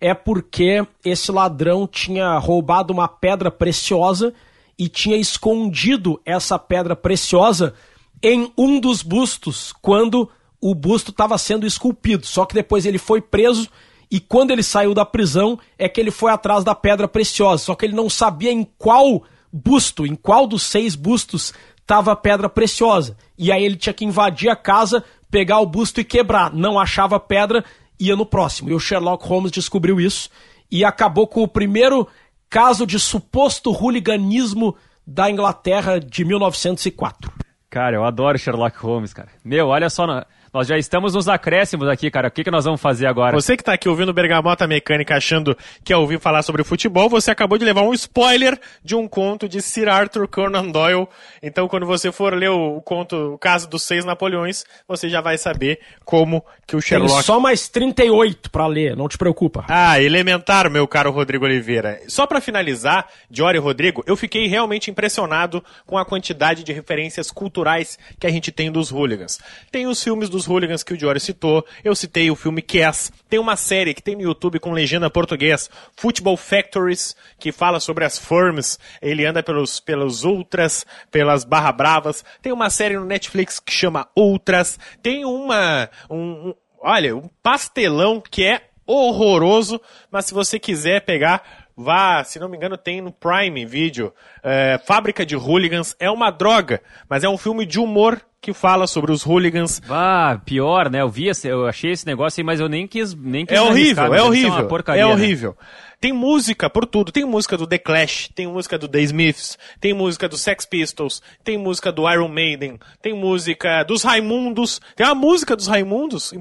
é 0.00 0.14
porque 0.14 0.86
esse 1.04 1.30
ladrão 1.30 1.86
tinha 1.86 2.38
roubado 2.38 2.92
uma 2.92 3.06
pedra 3.06 3.50
preciosa 3.50 4.32
e 4.78 4.88
tinha 4.88 5.16
escondido 5.16 6.20
essa 6.24 6.58
pedra 6.58 6.96
preciosa 6.96 7.74
em 8.22 8.50
um 8.56 8.80
dos 8.80 9.02
bustos 9.02 9.74
quando 9.82 10.30
o 10.60 10.74
busto 10.74 11.10
estava 11.10 11.38
sendo 11.38 11.66
esculpido. 11.66 12.26
Só 12.26 12.44
que 12.44 12.54
depois 12.54 12.84
ele 12.84 12.98
foi 12.98 13.20
preso 13.20 13.68
e 14.10 14.18
quando 14.18 14.50
ele 14.50 14.62
saiu 14.62 14.92
da 14.92 15.04
prisão 15.04 15.58
é 15.78 15.88
que 15.88 16.00
ele 16.00 16.10
foi 16.10 16.32
atrás 16.32 16.64
da 16.64 16.74
pedra 16.74 17.06
preciosa. 17.06 17.64
Só 17.64 17.74
que 17.74 17.86
ele 17.86 17.94
não 17.94 18.10
sabia 18.10 18.50
em 18.50 18.66
qual 18.76 19.22
busto, 19.52 20.04
em 20.04 20.14
qual 20.14 20.46
dos 20.46 20.62
seis 20.64 20.94
bustos 20.94 21.54
estava 21.78 22.12
a 22.12 22.16
pedra 22.16 22.48
preciosa. 22.48 23.16
E 23.38 23.50
aí 23.50 23.64
ele 23.64 23.76
tinha 23.76 23.92
que 23.92 24.04
invadir 24.04 24.48
a 24.48 24.56
casa, 24.56 25.04
pegar 25.30 25.60
o 25.60 25.66
busto 25.66 26.00
e 26.00 26.04
quebrar. 26.04 26.52
Não 26.52 26.78
achava 26.78 27.16
a 27.16 27.20
pedra, 27.20 27.64
ia 27.98 28.16
no 28.16 28.26
próximo. 28.26 28.70
E 28.70 28.74
o 28.74 28.80
Sherlock 28.80 29.26
Holmes 29.26 29.52
descobriu 29.52 30.00
isso 30.00 30.28
e 30.70 30.84
acabou 30.84 31.26
com 31.26 31.42
o 31.42 31.48
primeiro 31.48 32.06
caso 32.48 32.86
de 32.86 32.98
suposto 32.98 33.70
hooliganismo 33.70 34.76
da 35.06 35.30
Inglaterra 35.30 35.98
de 35.98 36.24
1904. 36.24 37.32
Cara, 37.68 37.96
eu 37.96 38.04
adoro 38.04 38.38
Sherlock 38.38 38.76
Holmes, 38.78 39.12
cara. 39.12 39.28
Meu, 39.44 39.68
olha 39.68 39.88
só, 39.88 40.04
Nós 40.52 40.66
já 40.66 40.76
estamos 40.76 41.14
nos 41.14 41.28
acréscimos 41.28 41.86
aqui, 41.86 42.10
cara. 42.10 42.26
O 42.26 42.30
que, 42.30 42.42
que 42.42 42.50
nós 42.50 42.64
vamos 42.64 42.80
fazer 42.80 43.06
agora? 43.06 43.40
Você 43.40 43.56
que 43.56 43.62
tá 43.62 43.74
aqui 43.74 43.88
ouvindo 43.88 44.12
Bergamota 44.12 44.66
Mecânica 44.66 45.16
achando 45.16 45.56
que 45.84 45.92
é 45.92 45.96
ouvir 45.96 46.18
falar 46.18 46.42
sobre 46.42 46.64
futebol, 46.64 47.08
você 47.08 47.30
acabou 47.30 47.56
de 47.56 47.64
levar 47.64 47.82
um 47.82 47.94
spoiler 47.94 48.58
de 48.82 48.96
um 48.96 49.06
conto 49.06 49.48
de 49.48 49.62
Sir 49.62 49.88
Arthur 49.88 50.26
Conan 50.26 50.66
Doyle. 50.66 51.06
Então, 51.40 51.68
quando 51.68 51.86
você 51.86 52.10
for 52.10 52.34
ler 52.34 52.50
o 52.50 52.80
conto 52.80 53.34
O 53.34 53.38
Caso 53.38 53.68
dos 53.68 53.82
Seis 53.82 54.04
Napoleões, 54.04 54.64
você 54.88 55.08
já 55.08 55.20
vai 55.20 55.38
saber 55.38 55.78
como 56.04 56.44
que 56.66 56.74
o 56.74 56.80
Sherlock... 56.80 57.12
Tem 57.12 57.22
só 57.22 57.38
mais 57.38 57.68
38 57.68 58.50
para 58.50 58.66
ler, 58.66 58.96
não 58.96 59.08
te 59.08 59.16
preocupa. 59.16 59.64
Ah, 59.68 60.00
elementar, 60.00 60.68
meu 60.68 60.88
caro 60.88 61.12
Rodrigo 61.12 61.44
Oliveira. 61.44 62.00
Só 62.08 62.26
para 62.26 62.40
finalizar, 62.40 63.06
Diori 63.30 63.58
e 63.58 63.60
Rodrigo, 63.60 64.02
eu 64.04 64.16
fiquei 64.16 64.48
realmente 64.48 64.90
impressionado 64.90 65.62
com 65.86 65.96
a 65.96 66.04
quantidade 66.04 66.64
de 66.64 66.72
referências 66.72 67.30
culturais 67.30 67.96
que 68.18 68.26
a 68.26 68.30
gente 68.30 68.50
tem 68.50 68.70
dos 68.72 68.90
hooligans. 68.90 69.38
Tem 69.70 69.86
os 69.86 70.02
filmes 70.02 70.28
dos 70.40 70.46
hooligans 70.46 70.82
que 70.82 70.94
o 70.94 70.96
Diori 70.96 71.20
citou, 71.20 71.64
eu 71.84 71.94
citei 71.94 72.30
o 72.30 72.36
filme 72.36 72.62
Cass, 72.62 73.12
tem 73.28 73.38
uma 73.38 73.56
série 73.56 73.92
que 73.92 74.02
tem 74.02 74.16
no 74.16 74.22
YouTube 74.22 74.58
com 74.58 74.72
legenda 74.72 75.10
português, 75.10 75.68
Football 75.96 76.38
Factories, 76.38 77.14
que 77.38 77.52
fala 77.52 77.78
sobre 77.78 78.06
as 78.06 78.18
firms, 78.18 78.78
ele 79.02 79.26
anda 79.26 79.42
pelos, 79.42 79.80
pelos 79.80 80.24
ultras, 80.24 80.86
pelas 81.10 81.44
barra 81.44 81.72
bravas, 81.72 82.24
tem 82.40 82.52
uma 82.52 82.70
série 82.70 82.96
no 82.96 83.04
Netflix 83.04 83.60
que 83.60 83.72
chama 83.72 84.08
Ultras, 84.16 84.78
tem 85.02 85.26
uma, 85.26 85.90
um, 86.08 86.48
um 86.48 86.54
olha, 86.80 87.14
um 87.14 87.28
pastelão 87.42 88.20
que 88.20 88.42
é 88.42 88.62
horroroso, 88.86 89.80
mas 90.10 90.24
se 90.24 90.34
você 90.34 90.58
quiser 90.58 91.02
pegar, 91.02 91.59
vá, 91.82 92.22
se 92.24 92.38
não 92.38 92.48
me 92.48 92.56
engano, 92.56 92.76
tem 92.76 93.00
no 93.00 93.12
Prime 93.12 93.64
Video. 93.64 94.12
É, 94.42 94.80
Fábrica 94.86 95.24
de 95.24 95.36
Hooligans 95.36 95.94
é 95.98 96.10
uma 96.10 96.30
droga, 96.30 96.80
mas 97.08 97.24
é 97.24 97.28
um 97.28 97.38
filme 97.38 97.64
de 97.66 97.78
humor 97.78 98.20
que 98.40 98.54
fala 98.54 98.86
sobre 98.86 99.12
os 99.12 99.22
hooligans. 99.22 99.82
Ah, 99.88 100.40
pior, 100.44 100.90
né? 100.90 101.02
Eu 101.02 101.10
vi, 101.10 101.28
esse, 101.28 101.46
eu 101.46 101.66
achei 101.66 101.90
esse 101.92 102.06
negócio 102.06 102.40
aí, 102.40 102.44
mas 102.44 102.58
eu 102.58 102.68
nem 102.68 102.86
quis, 102.86 103.14
nem 103.14 103.44
quis 103.44 103.56
É 103.56 103.60
horrível, 103.60 104.04
arriscar, 104.04 104.18
é 104.18 104.22
horrível. 104.22 104.52
uma 104.52 104.64
porcaria, 104.64 105.02
é 105.02 105.06
né? 105.06 105.12
horrível. 105.12 105.56
Tem 106.00 106.12
música 106.12 106.70
por 106.70 106.86
tudo. 106.86 107.12
Tem 107.12 107.26
música 107.26 107.58
do 107.58 107.66
The 107.66 107.76
Clash, 107.76 108.30
tem 108.34 108.46
música 108.46 108.78
do 108.78 108.88
The 108.88 109.02
Smiths, 109.02 109.58
tem 109.78 109.92
música 109.92 110.26
do 110.26 110.38
Sex 110.38 110.64
Pistols, 110.64 111.20
tem 111.44 111.58
música 111.58 111.92
do 111.92 112.10
Iron 112.10 112.28
Maiden, 112.28 112.78
tem 113.02 113.12
música 113.12 113.82
dos 113.82 114.02
Raimundos, 114.02 114.80
tem 114.96 115.06
uma 115.06 115.14
música 115.14 115.54
dos 115.54 115.66
Raimundos, 115.66 116.32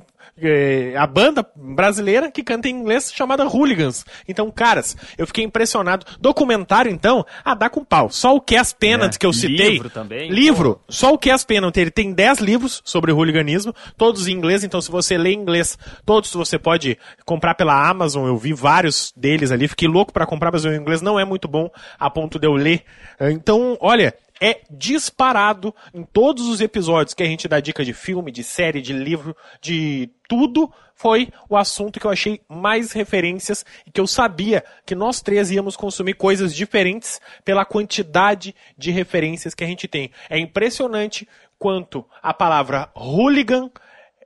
eh, 0.42 0.94
a 0.98 1.06
banda 1.08 1.46
brasileira 1.56 2.32
que 2.32 2.44
canta 2.44 2.68
em 2.68 2.76
inglês 2.76 3.12
chamada 3.14 3.46
Hooligans. 3.46 4.06
Então, 4.28 4.50
caras, 4.52 4.96
eu 5.18 5.26
fiquei 5.28 5.44
impressionado. 5.44 6.06
Documentário, 6.20 6.92
então, 6.92 7.26
ah, 7.44 7.54
dá 7.56 7.70
com 7.70 7.84
pau. 7.84 8.10
Só 8.10 8.36
o 8.36 8.42
Cass 8.42 8.74
Pennant 8.74 9.16
É, 9.16 9.18
que 9.18 9.26
eu 9.26 9.34
citei. 9.34 9.72
livro 9.72 9.90
também, 9.90 10.30
Livro. 10.30 10.82
Só 10.88 11.14
o 11.14 11.18
Cass 11.18 11.44
Pennant, 11.44 11.76
ele 11.78 11.92
tem 11.92 12.14
10 12.14 12.40
livros 12.40 12.82
sobre 12.86 13.12
hooliganismo, 13.12 13.74
todos 13.98 14.28
em 14.28 14.32
inglês, 14.34 14.64
então 14.64 14.82
se 14.82 14.92
você 14.92 15.18
lê 15.18 15.34
inglês, 15.34 15.78
todos 16.06 16.34
você 16.34 16.58
pode 16.58 16.98
comprar 17.26 17.56
pela 17.56 17.88
Amazon, 17.90 18.28
eu 18.28 18.38
vi 18.38 18.54
vários 18.54 19.14
deles 19.16 19.52
ali, 19.52 19.68
fiquei 19.68 19.88
louco 19.88 20.14
pra 20.14 20.26
comprar, 20.26 20.52
mas 20.52 20.66
o 20.66 20.74
inglês 20.74 21.02
não 21.02 21.20
é 21.20 21.26
muito 21.26 21.48
bom 21.48 21.70
a 22.00 22.10
ponto 22.10 22.40
de 22.40 22.48
eu 22.48 22.54
ler. 22.54 22.84
Então, 23.20 23.78
olha, 23.82 24.14
é 24.40 24.62
disparado 24.70 25.74
em 25.94 26.04
todos 26.04 26.48
os 26.48 26.62
episódios 26.62 27.14
que 27.14 27.24
a 27.24 27.26
gente 27.26 27.48
dá 27.48 27.60
dica 27.60 27.84
de 27.84 27.94
filme, 27.94 28.32
de 28.32 28.44
série, 28.44 28.82
de 28.82 28.94
livro, 28.94 29.36
de 29.62 30.10
tudo, 30.28 30.72
foi 30.96 31.30
o 31.50 31.56
assunto 31.56 32.00
que 32.00 32.06
eu 32.06 32.12
achei 32.12 32.42
mais 32.48 32.92
referências 32.92 33.66
e 33.86 33.92
que 33.92 34.02
eu 34.02 34.06
sabia 34.06 34.64
que 34.86 34.94
nós 34.94 35.22
três 35.22 35.50
íamos 35.50 35.78
consumir 35.78 36.14
coisas 36.14 36.54
diferentes 36.54 37.22
pela 37.46 37.64
quantidade 37.66 38.54
de 38.78 38.92
referências 38.92 39.56
que 39.56 39.64
a 39.64 39.68
gente 39.68 39.88
tem. 39.88 40.12
É 40.30 40.38
impressionante 40.38 41.28
quanto 41.58 42.06
a 42.22 42.34
palavra 42.34 42.90
hooligan 42.96 43.70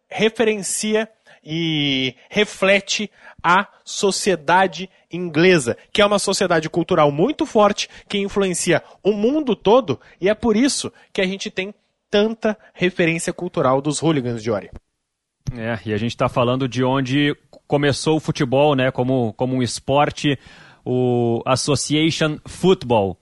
referencia 0.10 1.10
e 1.44 2.16
reflete 2.30 3.10
a 3.44 3.68
sociedade 3.84 4.90
inglesa, 5.12 5.78
que 5.92 6.02
é 6.02 6.06
uma 6.06 6.20
sociedade 6.20 6.70
cultural 6.70 7.12
muito 7.12 7.46
forte, 7.46 7.90
que 8.08 8.18
influencia 8.18 8.82
o 9.04 9.12
mundo 9.12 9.56
todo, 9.56 10.00
e 10.20 10.30
é 10.30 10.34
por 10.34 10.56
isso 10.56 10.92
que 11.12 11.22
a 11.22 11.26
gente 11.26 11.52
tem 11.52 11.74
tanta 12.10 12.58
referência 12.74 13.34
cultural 13.34 13.82
dos 13.82 14.00
hooligans 14.02 14.42
de 14.42 14.52
Ori. 14.52 14.70
É, 15.56 15.78
e 15.86 15.94
a 15.94 15.98
gente 15.98 16.12
está 16.12 16.30
falando 16.30 16.68
de 16.68 16.84
onde 16.84 17.36
começou 17.68 18.18
o 18.18 18.20
futebol, 18.20 18.76
né, 18.76 18.92
como, 18.92 19.34
como 19.34 19.56
um 19.56 19.62
esporte, 19.62 20.38
o 20.86 21.42
Association 21.46 22.38
Football. 22.46 23.18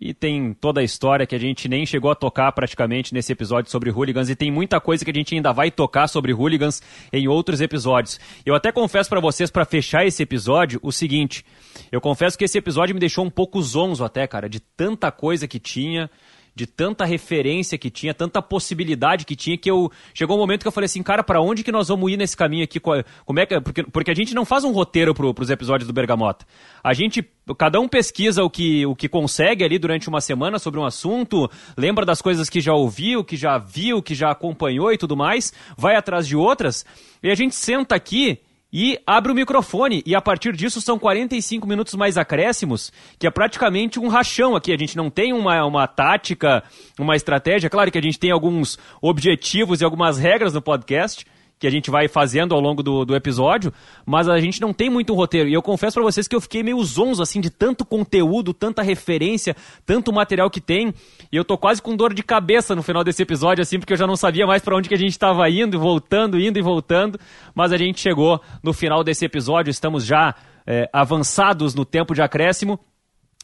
E 0.00 0.14
tem 0.14 0.54
toda 0.54 0.80
a 0.80 0.84
história 0.84 1.26
que 1.26 1.34
a 1.34 1.38
gente 1.38 1.68
nem 1.68 1.84
chegou 1.84 2.10
a 2.10 2.14
tocar 2.14 2.50
praticamente 2.52 3.12
nesse 3.12 3.32
episódio 3.32 3.70
sobre 3.70 3.90
hooligans. 3.90 4.30
E 4.30 4.34
tem 4.34 4.50
muita 4.50 4.80
coisa 4.80 5.04
que 5.04 5.10
a 5.10 5.14
gente 5.14 5.34
ainda 5.34 5.52
vai 5.52 5.70
tocar 5.70 6.08
sobre 6.08 6.32
hooligans 6.32 6.82
em 7.12 7.28
outros 7.28 7.60
episódios. 7.60 8.18
Eu 8.46 8.54
até 8.54 8.72
confesso 8.72 9.10
para 9.10 9.20
vocês, 9.20 9.50
para 9.50 9.66
fechar 9.66 10.06
esse 10.06 10.22
episódio, 10.22 10.80
o 10.82 10.90
seguinte. 10.90 11.44
Eu 11.92 12.00
confesso 12.00 12.38
que 12.38 12.44
esse 12.44 12.56
episódio 12.56 12.94
me 12.94 13.00
deixou 13.00 13.26
um 13.26 13.30
pouco 13.30 13.60
zonzo 13.60 14.02
até, 14.02 14.26
cara, 14.26 14.48
de 14.48 14.60
tanta 14.60 15.12
coisa 15.12 15.46
que 15.46 15.58
tinha 15.58 16.10
de 16.54 16.66
tanta 16.66 17.04
referência 17.04 17.78
que 17.78 17.90
tinha, 17.90 18.12
tanta 18.12 18.42
possibilidade 18.42 19.24
que 19.24 19.36
tinha, 19.36 19.56
que 19.56 19.70
eu 19.70 19.90
chegou 20.12 20.36
um 20.36 20.40
momento 20.40 20.62
que 20.62 20.68
eu 20.68 20.72
falei 20.72 20.86
assim, 20.86 21.02
cara, 21.02 21.22
para 21.22 21.40
onde 21.40 21.62
que 21.62 21.72
nós 21.72 21.88
vamos 21.88 22.10
ir 22.10 22.16
nesse 22.16 22.36
caminho 22.36 22.64
aqui? 22.64 22.80
Como 22.80 23.38
é 23.38 23.46
que 23.46 23.60
porque, 23.60 23.82
porque 23.84 24.10
a 24.10 24.14
gente 24.14 24.34
não 24.34 24.44
faz 24.44 24.64
um 24.64 24.72
roteiro 24.72 25.14
pro, 25.14 25.32
pros 25.32 25.50
episódios 25.50 25.86
do 25.86 25.92
Bergamota. 25.92 26.46
A 26.82 26.92
gente 26.92 27.24
cada 27.58 27.80
um 27.80 27.88
pesquisa 27.88 28.44
o 28.44 28.50
que, 28.50 28.86
o 28.86 28.94
que 28.94 29.08
consegue 29.08 29.64
ali 29.64 29.78
durante 29.78 30.08
uma 30.08 30.20
semana 30.20 30.58
sobre 30.58 30.78
um 30.78 30.84
assunto, 30.84 31.50
lembra 31.76 32.04
das 32.04 32.22
coisas 32.22 32.48
que 32.48 32.60
já 32.60 32.72
ouviu, 32.72 33.24
que 33.24 33.36
já 33.36 33.58
viu, 33.58 34.02
que 34.02 34.14
já 34.14 34.30
acompanhou 34.30 34.92
e 34.92 34.98
tudo 34.98 35.16
mais, 35.16 35.52
vai 35.76 35.96
atrás 35.96 36.26
de 36.26 36.36
outras, 36.36 36.84
e 37.22 37.30
a 37.30 37.34
gente 37.34 37.54
senta 37.54 37.94
aqui 37.94 38.40
e 38.72 39.00
abre 39.06 39.32
o 39.32 39.34
microfone. 39.34 40.02
E 40.06 40.14
a 40.14 40.20
partir 40.20 40.54
disso 40.54 40.80
são 40.80 40.98
45 40.98 41.66
minutos 41.66 41.94
mais 41.94 42.16
acréscimos, 42.16 42.92
que 43.18 43.26
é 43.26 43.30
praticamente 43.30 43.98
um 43.98 44.08
rachão 44.08 44.54
aqui. 44.54 44.72
A 44.72 44.78
gente 44.78 44.96
não 44.96 45.10
tem 45.10 45.32
uma, 45.32 45.64
uma 45.64 45.86
tática, 45.86 46.62
uma 46.98 47.16
estratégia. 47.16 47.70
Claro 47.70 47.90
que 47.90 47.98
a 47.98 48.02
gente 48.02 48.18
tem 48.18 48.30
alguns 48.30 48.78
objetivos 49.00 49.80
e 49.80 49.84
algumas 49.84 50.18
regras 50.18 50.54
no 50.54 50.62
podcast 50.62 51.24
que 51.60 51.66
a 51.66 51.70
gente 51.70 51.90
vai 51.90 52.08
fazendo 52.08 52.54
ao 52.54 52.60
longo 52.60 52.82
do, 52.82 53.04
do 53.04 53.14
episódio, 53.14 53.70
mas 54.06 54.26
a 54.26 54.40
gente 54.40 54.62
não 54.62 54.72
tem 54.72 54.88
muito 54.88 55.12
um 55.12 55.16
roteiro. 55.16 55.46
E 55.46 55.52
eu 55.52 55.60
confesso 55.60 55.92
para 55.92 56.02
vocês 56.02 56.26
que 56.26 56.34
eu 56.34 56.40
fiquei 56.40 56.62
meio 56.62 56.82
zonzo, 56.82 57.22
assim, 57.22 57.38
de 57.38 57.50
tanto 57.50 57.84
conteúdo, 57.84 58.54
tanta 58.54 58.82
referência, 58.82 59.54
tanto 59.84 60.10
material 60.10 60.48
que 60.48 60.58
tem. 60.58 60.94
E 61.30 61.36
eu 61.36 61.44
tô 61.44 61.58
quase 61.58 61.82
com 61.82 61.94
dor 61.94 62.14
de 62.14 62.22
cabeça 62.22 62.74
no 62.74 62.82
final 62.82 63.04
desse 63.04 63.22
episódio, 63.22 63.60
assim, 63.60 63.78
porque 63.78 63.92
eu 63.92 63.96
já 63.98 64.06
não 64.06 64.16
sabia 64.16 64.46
mais 64.46 64.62
para 64.62 64.74
onde 64.74 64.88
que 64.88 64.94
a 64.94 64.98
gente 64.98 65.10
estava 65.10 65.48
indo, 65.50 65.76
e 65.76 65.78
voltando, 65.78 66.40
indo 66.40 66.58
e 66.58 66.62
voltando. 66.62 67.20
Mas 67.54 67.72
a 67.72 67.76
gente 67.76 68.00
chegou 68.00 68.40
no 68.62 68.72
final 68.72 69.04
desse 69.04 69.26
episódio, 69.26 69.70
estamos 69.70 70.06
já 70.06 70.34
é, 70.66 70.88
avançados 70.94 71.74
no 71.74 71.84
tempo 71.84 72.14
de 72.14 72.22
acréscimo. 72.22 72.80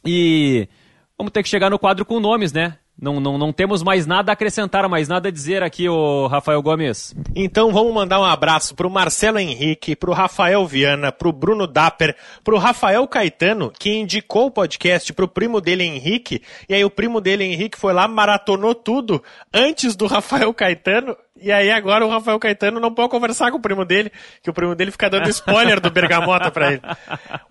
E 0.03 0.67
vamos 1.15 1.31
ter 1.31 1.43
que 1.43 1.49
chegar 1.49 1.69
no 1.69 1.77
quadro 1.77 2.03
com 2.03 2.19
nomes, 2.19 2.51
né? 2.51 2.79
Não, 2.99 3.19
não, 3.19 3.37
não 3.37 3.53
temos 3.53 3.83
mais 3.83 4.07
nada 4.07 4.31
a 4.31 4.33
acrescentar, 4.33 4.89
mais 4.89 5.07
nada 5.07 5.29
a 5.29 5.31
dizer 5.31 5.61
aqui, 5.61 5.87
o 5.87 6.25
Rafael 6.25 6.61
Gomes. 6.63 7.13
Então 7.35 7.71
vamos 7.71 7.93
mandar 7.93 8.19
um 8.19 8.25
abraço 8.25 8.73
pro 8.73 8.89
Marcelo 8.89 9.37
Henrique, 9.37 9.95
pro 9.95 10.13
Rafael 10.13 10.65
Viana, 10.65 11.11
pro 11.11 11.31
Bruno 11.31 11.67
Dapper, 11.67 12.15
pro 12.43 12.57
Rafael 12.57 13.07
Caetano, 13.07 13.71
que 13.77 13.91
indicou 13.91 14.47
o 14.47 14.51
podcast 14.51 15.13
pro 15.13 15.27
primo 15.27 15.61
dele 15.61 15.83
Henrique, 15.83 16.41
e 16.67 16.73
aí 16.73 16.83
o 16.83 16.89
primo 16.89 17.21
dele 17.21 17.43
Henrique 17.43 17.77
foi 17.77 17.93
lá, 17.93 18.07
maratonou 18.07 18.73
tudo 18.73 19.23
antes 19.53 19.95
do 19.95 20.07
Rafael 20.07 20.51
Caetano, 20.51 21.15
e 21.39 21.51
aí 21.51 21.69
agora 21.69 22.03
o 22.03 22.09
Rafael 22.09 22.39
Caetano 22.39 22.79
não 22.79 22.91
pode 22.91 23.09
conversar 23.09 23.51
com 23.51 23.57
o 23.57 23.61
primo 23.61 23.85
dele, 23.85 24.11
que 24.41 24.49
o 24.49 24.53
primo 24.53 24.73
dele 24.73 24.89
fica 24.89 25.07
dando 25.07 25.29
spoiler 25.29 25.79
do 25.79 25.91
Bergamota 25.91 26.49
pra 26.49 26.73
ele. 26.73 26.81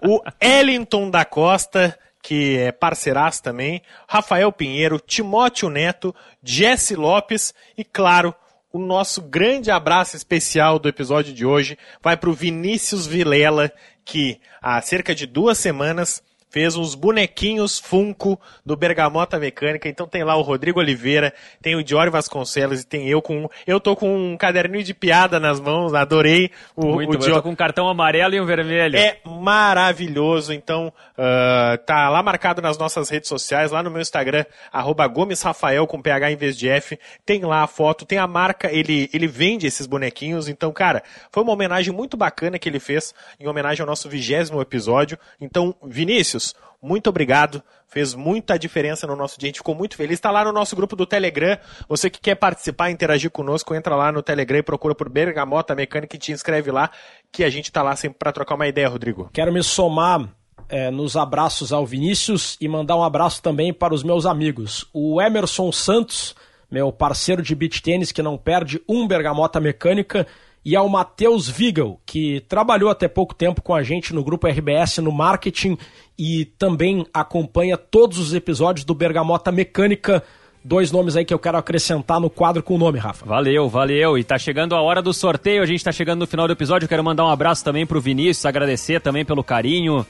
O 0.02 0.20
Ellington 0.40 1.08
da 1.08 1.24
Costa, 1.24 1.96
que 2.26 2.58
é 2.58 2.72
parceiraço 2.72 3.40
também, 3.40 3.80
Rafael 4.08 4.50
Pinheiro, 4.50 4.98
Timóteo 4.98 5.70
Neto, 5.70 6.12
Jesse 6.42 6.96
Lopes 6.96 7.54
e, 7.78 7.84
claro, 7.84 8.34
o 8.72 8.80
nosso 8.80 9.22
grande 9.22 9.70
abraço 9.70 10.16
especial 10.16 10.80
do 10.80 10.88
episódio 10.88 11.32
de 11.32 11.46
hoje 11.46 11.78
vai 12.02 12.16
para 12.16 12.28
o 12.28 12.32
Vinícius 12.32 13.06
Vilela, 13.06 13.70
que 14.04 14.40
há 14.60 14.82
cerca 14.82 15.14
de 15.14 15.24
duas 15.24 15.56
semanas 15.56 16.20
fez 16.50 16.76
uns 16.76 16.94
bonequinhos 16.94 17.78
Funko 17.78 18.40
do 18.64 18.76
Bergamota 18.76 19.38
Mecânica. 19.38 19.88
Então 19.88 20.06
tem 20.06 20.24
lá 20.24 20.36
o 20.36 20.42
Rodrigo 20.42 20.80
Oliveira, 20.80 21.32
tem 21.60 21.76
o 21.76 21.82
Diório 21.82 22.12
Vasconcelos 22.12 22.80
e 22.80 22.86
tem 22.86 23.08
eu 23.08 23.20
com 23.20 23.48
eu 23.66 23.80
tô 23.80 23.96
com 23.96 24.32
um 24.32 24.36
caderninho 24.36 24.84
de 24.84 24.94
piada 24.94 25.38
nas 25.38 25.60
mãos, 25.60 25.94
adorei 25.94 26.50
o, 26.74 26.86
Muito 26.86 27.18
o 27.18 27.28
eu 27.28 27.34
tô 27.34 27.42
com 27.42 27.50
um 27.50 27.56
cartão 27.56 27.88
amarelo 27.88 28.34
e 28.34 28.40
um 28.40 28.46
vermelho. 28.46 28.96
é 28.96 29.18
maravilhoso, 29.24 30.52
então 30.52 30.92
uh, 31.16 31.78
tá 31.84 32.08
lá 32.08 32.22
marcado 32.22 32.62
nas 32.62 32.78
nossas 32.78 33.08
redes 33.08 33.28
sociais, 33.28 33.70
lá 33.70 33.82
no 33.82 33.90
meu 33.90 34.00
Instagram, 34.00 34.44
arroba 34.72 35.06
Gomes 35.06 35.42
Rafael 35.42 35.86
com 35.86 36.00
PH 36.00 36.32
em 36.32 36.36
vez 36.36 36.56
de 36.56 36.68
F, 36.68 36.98
tem 37.24 37.44
lá 37.44 37.62
a 37.62 37.66
foto, 37.66 38.04
tem 38.04 38.18
a 38.18 38.26
marca, 38.26 38.70
ele, 38.72 39.10
ele 39.12 39.26
vende 39.26 39.66
esses 39.66 39.86
bonequinhos, 39.86 40.48
então, 40.48 40.72
cara, 40.72 41.02
foi 41.30 41.42
uma 41.42 41.52
homenagem 41.52 41.92
muito 41.92 42.16
bacana 42.16 42.58
que 42.58 42.68
ele 42.68 42.80
fez, 42.80 43.14
em 43.38 43.46
homenagem 43.46 43.82
ao 43.82 43.86
nosso 43.86 44.08
vigésimo 44.08 44.60
episódio. 44.60 45.18
Então, 45.40 45.74
Vinícius, 45.82 46.35
Vinícius, 46.36 46.54
muito 46.80 47.08
obrigado. 47.08 47.62
Fez 47.88 48.14
muita 48.14 48.58
diferença 48.58 49.06
no 49.06 49.16
nosso 49.16 49.38
dia, 49.38 49.46
a 49.46 49.50
gente 49.50 49.58
ficou 49.58 49.74
muito 49.74 49.96
feliz. 49.96 50.14
Está 50.14 50.30
lá 50.30 50.44
no 50.44 50.52
nosso 50.52 50.76
grupo 50.76 50.94
do 50.94 51.06
Telegram. 51.06 51.56
Você 51.88 52.10
que 52.10 52.20
quer 52.20 52.34
participar, 52.34 52.90
interagir 52.90 53.30
conosco, 53.30 53.74
entra 53.74 53.96
lá 53.96 54.12
no 54.12 54.22
Telegram 54.22 54.58
e 54.58 54.62
procura 54.62 54.94
por 54.94 55.08
Bergamota 55.08 55.74
Mecânica 55.74 56.16
e 56.16 56.18
te 56.18 56.32
inscreve 56.32 56.70
lá, 56.70 56.90
que 57.32 57.42
a 57.42 57.50
gente 57.50 57.66
está 57.66 57.82
lá 57.82 57.96
sempre 57.96 58.18
para 58.18 58.32
trocar 58.32 58.54
uma 58.54 58.66
ideia, 58.66 58.88
Rodrigo. 58.88 59.30
Quero 59.32 59.52
me 59.52 59.62
somar 59.62 60.28
é, 60.68 60.90
nos 60.90 61.16
abraços 61.16 61.72
ao 61.72 61.86
Vinícius 61.86 62.56
e 62.60 62.68
mandar 62.68 62.96
um 62.96 63.02
abraço 63.02 63.42
também 63.42 63.72
para 63.72 63.94
os 63.94 64.02
meus 64.02 64.26
amigos. 64.26 64.86
O 64.92 65.20
Emerson 65.22 65.72
Santos, 65.72 66.34
meu 66.70 66.92
parceiro 66.92 67.40
de 67.40 67.54
beach 67.54 67.80
tênis, 67.80 68.12
que 68.12 68.22
não 68.22 68.36
perde 68.36 68.82
um 68.88 69.06
bergamota 69.06 69.60
mecânica, 69.60 70.26
e 70.66 70.74
ao 70.74 70.88
Matheus 70.88 71.48
Vigel, 71.48 72.00
que 72.04 72.40
trabalhou 72.48 72.90
até 72.90 73.06
pouco 73.06 73.32
tempo 73.32 73.62
com 73.62 73.72
a 73.72 73.84
gente 73.84 74.12
no 74.12 74.24
grupo 74.24 74.48
RBS 74.48 74.98
no 74.98 75.12
marketing 75.12 75.78
e 76.18 76.44
também 76.58 77.06
acompanha 77.14 77.76
todos 77.76 78.18
os 78.18 78.34
episódios 78.34 78.84
do 78.84 78.92
Bergamota 78.92 79.52
Mecânica. 79.52 80.24
Dois 80.64 80.90
nomes 80.90 81.14
aí 81.14 81.24
que 81.24 81.32
eu 81.32 81.38
quero 81.38 81.56
acrescentar 81.56 82.18
no 82.18 82.28
quadro 82.28 82.64
com 82.64 82.74
o 82.74 82.78
nome, 82.78 82.98
Rafa. 82.98 83.24
Valeu, 83.24 83.68
valeu. 83.68 84.18
E 84.18 84.24
tá 84.24 84.36
chegando 84.36 84.74
a 84.74 84.80
hora 84.82 85.00
do 85.00 85.14
sorteio, 85.14 85.62
a 85.62 85.66
gente 85.66 85.84
tá 85.84 85.92
chegando 85.92 86.18
no 86.18 86.26
final 86.26 86.48
do 86.48 86.52
episódio. 86.52 86.86
Eu 86.86 86.88
quero 86.88 87.04
mandar 87.04 87.24
um 87.24 87.30
abraço 87.30 87.62
também 87.62 87.86
pro 87.86 88.00
Vinícius, 88.00 88.44
agradecer 88.44 89.00
também 89.00 89.24
pelo 89.24 89.44
carinho. 89.44 90.04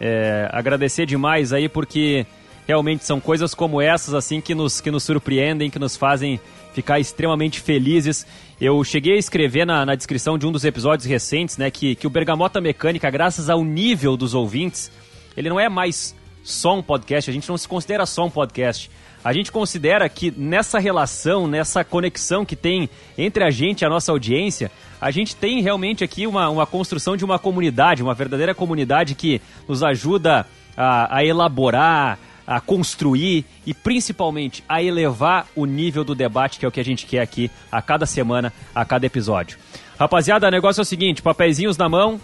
É, 0.00 0.48
agradecer 0.50 1.04
demais 1.04 1.52
aí 1.52 1.68
porque 1.68 2.26
realmente 2.70 3.04
são 3.04 3.18
coisas 3.18 3.52
como 3.52 3.80
essas 3.80 4.14
assim 4.14 4.40
que 4.40 4.54
nos, 4.54 4.80
que 4.80 4.92
nos 4.92 5.02
surpreendem, 5.02 5.68
que 5.68 5.78
nos 5.78 5.96
fazem 5.96 6.38
ficar 6.72 7.00
extremamente 7.00 7.58
felizes. 7.58 8.24
Eu 8.60 8.84
cheguei 8.84 9.14
a 9.14 9.18
escrever 9.18 9.66
na, 9.66 9.84
na 9.84 9.96
descrição 9.96 10.38
de 10.38 10.46
um 10.46 10.52
dos 10.52 10.64
episódios 10.64 11.04
recentes, 11.04 11.58
né, 11.58 11.68
que, 11.68 11.96
que 11.96 12.06
o 12.06 12.10
Bergamota 12.10 12.60
Mecânica, 12.60 13.10
graças 13.10 13.50
ao 13.50 13.64
nível 13.64 14.16
dos 14.16 14.34
ouvintes, 14.34 14.88
ele 15.36 15.48
não 15.48 15.58
é 15.58 15.68
mais 15.68 16.14
só 16.44 16.78
um 16.78 16.82
podcast, 16.82 17.28
a 17.28 17.32
gente 17.32 17.48
não 17.48 17.58
se 17.58 17.66
considera 17.66 18.06
só 18.06 18.26
um 18.26 18.30
podcast. 18.30 18.88
A 19.24 19.32
gente 19.32 19.50
considera 19.50 20.08
que 20.08 20.30
nessa 20.30 20.78
relação, 20.78 21.48
nessa 21.48 21.82
conexão 21.82 22.44
que 22.44 22.54
tem 22.54 22.88
entre 23.18 23.42
a 23.42 23.50
gente 23.50 23.80
e 23.82 23.84
a 23.84 23.88
nossa 23.88 24.12
audiência, 24.12 24.70
a 25.00 25.10
gente 25.10 25.34
tem 25.34 25.60
realmente 25.60 26.04
aqui 26.04 26.24
uma, 26.24 26.48
uma 26.48 26.66
construção 26.66 27.16
de 27.16 27.24
uma 27.24 27.38
comunidade, 27.38 28.00
uma 28.00 28.14
verdadeira 28.14 28.54
comunidade 28.54 29.16
que 29.16 29.42
nos 29.68 29.82
ajuda 29.82 30.46
a, 30.76 31.16
a 31.16 31.24
elaborar, 31.24 32.18
a 32.50 32.60
construir 32.60 33.44
e 33.64 33.72
principalmente 33.72 34.64
a 34.68 34.82
elevar 34.82 35.46
o 35.54 35.64
nível 35.64 36.02
do 36.02 36.16
debate, 36.16 36.58
que 36.58 36.64
é 36.64 36.68
o 36.68 36.72
que 36.72 36.80
a 36.80 36.84
gente 36.84 37.06
quer 37.06 37.20
aqui 37.20 37.48
a 37.70 37.80
cada 37.80 38.06
semana, 38.06 38.52
a 38.74 38.84
cada 38.84 39.06
episódio. 39.06 39.56
Rapaziada, 39.96 40.48
o 40.48 40.50
negócio 40.50 40.80
é 40.80 40.82
o 40.82 40.84
seguinte: 40.84 41.22
papeizinhos 41.22 41.76
na 41.76 41.88
mão, 41.88 42.20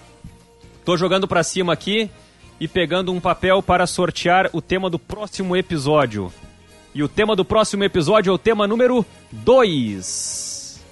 tô 0.85 0.97
jogando 0.97 1.29
para 1.29 1.45
cima 1.45 1.73
aqui 1.73 2.11
e 2.59 2.67
pegando 2.67 3.13
um 3.13 3.21
papel 3.21 3.63
para 3.63 3.87
sortear 3.87 4.51
o 4.53 4.61
tema 4.61 4.91
do 4.91 4.99
próximo 4.99 5.57
episódio. 5.57 6.33
E 6.93 7.05
o 7.05 7.09
tema 7.09 7.37
do 7.37 7.45
próximo 7.45 7.85
episódio 7.85 8.31
é 8.31 8.35
o 8.35 8.39
tema 8.39 8.67
número 8.67 9.07
2. 9.31 10.83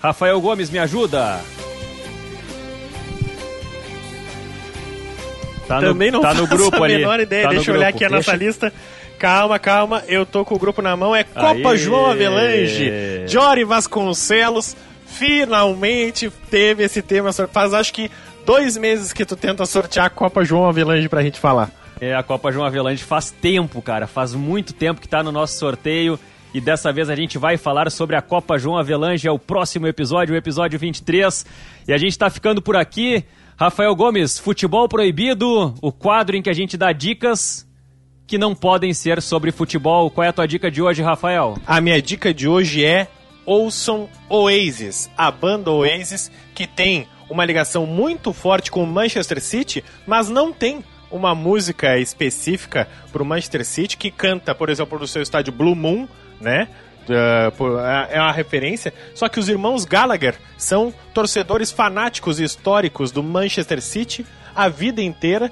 Rafael 0.00 0.40
Gomes, 0.40 0.70
me 0.70 0.80
ajuda. 0.80 1.40
Tá 5.66 5.80
Também 5.80 6.10
no, 6.10 6.18
não 6.18 6.22
tá 6.22 6.34
no 6.34 6.46
grupo 6.46 6.82
a 6.82 6.88
menor 6.88 7.14
ali. 7.14 7.22
ideia. 7.22 7.44
Tá 7.44 7.50
Deixa 7.50 7.70
eu 7.70 7.76
olhar 7.76 7.88
aqui 7.88 8.04
a 8.04 8.10
nossa 8.10 8.36
Deixa... 8.36 8.44
lista. 8.44 8.72
Calma, 9.18 9.58
calma. 9.58 10.02
Eu 10.08 10.26
tô 10.26 10.44
com 10.44 10.54
o 10.54 10.58
grupo 10.58 10.82
na 10.82 10.96
mão. 10.96 11.14
É 11.14 11.22
Copa 11.22 11.70
Aê. 11.70 11.76
João 11.76 12.06
Avelange. 12.10 12.90
Jory 13.28 13.64
Vasconcelos 13.64 14.76
finalmente 15.06 16.30
teve 16.50 16.82
esse 16.84 17.00
tema. 17.02 17.32
Faz 17.32 17.72
acho 17.72 17.92
que 17.92 18.10
dois 18.44 18.76
meses 18.76 19.12
que 19.12 19.24
tu 19.24 19.36
tenta 19.36 19.64
sortear 19.66 20.06
a 20.06 20.10
Copa 20.10 20.44
João 20.44 20.68
Avelange 20.68 21.08
pra 21.08 21.22
gente 21.22 21.38
falar. 21.38 21.70
É, 22.00 22.14
a 22.14 22.22
Copa 22.22 22.50
João 22.50 22.66
Avelange 22.66 23.04
faz 23.04 23.30
tempo, 23.30 23.80
cara. 23.80 24.08
Faz 24.08 24.34
muito 24.34 24.72
tempo 24.72 25.00
que 25.00 25.08
tá 25.08 25.22
no 25.22 25.30
nosso 25.30 25.56
sorteio. 25.56 26.18
E 26.52 26.60
dessa 26.60 26.92
vez 26.92 27.08
a 27.08 27.14
gente 27.14 27.38
vai 27.38 27.56
falar 27.56 27.90
sobre 27.90 28.16
a 28.16 28.20
Copa 28.20 28.58
João 28.58 28.76
Avelange. 28.76 29.28
É 29.28 29.30
o 29.30 29.38
próximo 29.38 29.86
episódio, 29.86 30.34
o 30.34 30.36
episódio 30.36 30.78
23. 30.78 31.46
E 31.86 31.92
a 31.92 31.96
gente 31.96 32.18
tá 32.18 32.28
ficando 32.28 32.60
por 32.60 32.74
aqui. 32.76 33.24
Rafael 33.56 33.94
Gomes, 33.94 34.38
Futebol 34.38 34.88
Proibido, 34.88 35.74
o 35.80 35.92
quadro 35.92 36.36
em 36.36 36.42
que 36.42 36.50
a 36.50 36.54
gente 36.54 36.76
dá 36.76 36.92
dicas 36.92 37.68
que 38.26 38.38
não 38.38 38.54
podem 38.54 38.94
ser 38.94 39.20
sobre 39.20 39.52
futebol. 39.52 40.10
Qual 40.10 40.24
é 40.24 40.28
a 40.28 40.32
tua 40.32 40.46
dica 40.46 40.70
de 40.70 40.80
hoje, 40.80 41.02
Rafael? 41.02 41.56
A 41.66 41.80
minha 41.80 42.00
dica 42.00 42.32
de 42.32 42.48
hoje 42.48 42.84
é 42.84 43.08
ouçam 43.44 44.08
Oasis, 44.28 45.10
a 45.16 45.30
banda 45.30 45.70
Oasis 45.70 46.30
que 46.54 46.66
tem 46.66 47.06
uma 47.28 47.44
ligação 47.44 47.86
muito 47.86 48.32
forte 48.32 48.70
com 48.70 48.82
o 48.84 48.86
Manchester 48.86 49.40
City, 49.40 49.84
mas 50.06 50.28
não 50.28 50.52
tem 50.52 50.84
uma 51.10 51.34
música 51.34 51.98
específica 51.98 52.88
para 53.12 53.22
o 53.22 53.26
Manchester 53.26 53.64
City 53.64 53.96
que 53.96 54.10
canta, 54.10 54.54
por 54.54 54.70
exemplo, 54.70 54.98
no 54.98 55.06
seu 55.06 55.22
estádio 55.22 55.52
Blue 55.52 55.74
Moon, 55.74 56.08
né? 56.40 56.68
Uh, 57.08 57.78
é 58.10 58.20
uma 58.20 58.32
referência. 58.32 58.92
Só 59.14 59.28
que 59.28 59.40
os 59.40 59.48
irmãos 59.48 59.84
Gallagher 59.84 60.36
são 60.56 60.92
torcedores 61.12 61.70
fanáticos 61.70 62.38
e 62.38 62.44
históricos 62.44 63.10
do 63.10 63.22
Manchester 63.22 63.80
City 63.82 64.24
a 64.54 64.68
vida 64.68 65.02
inteira, 65.02 65.50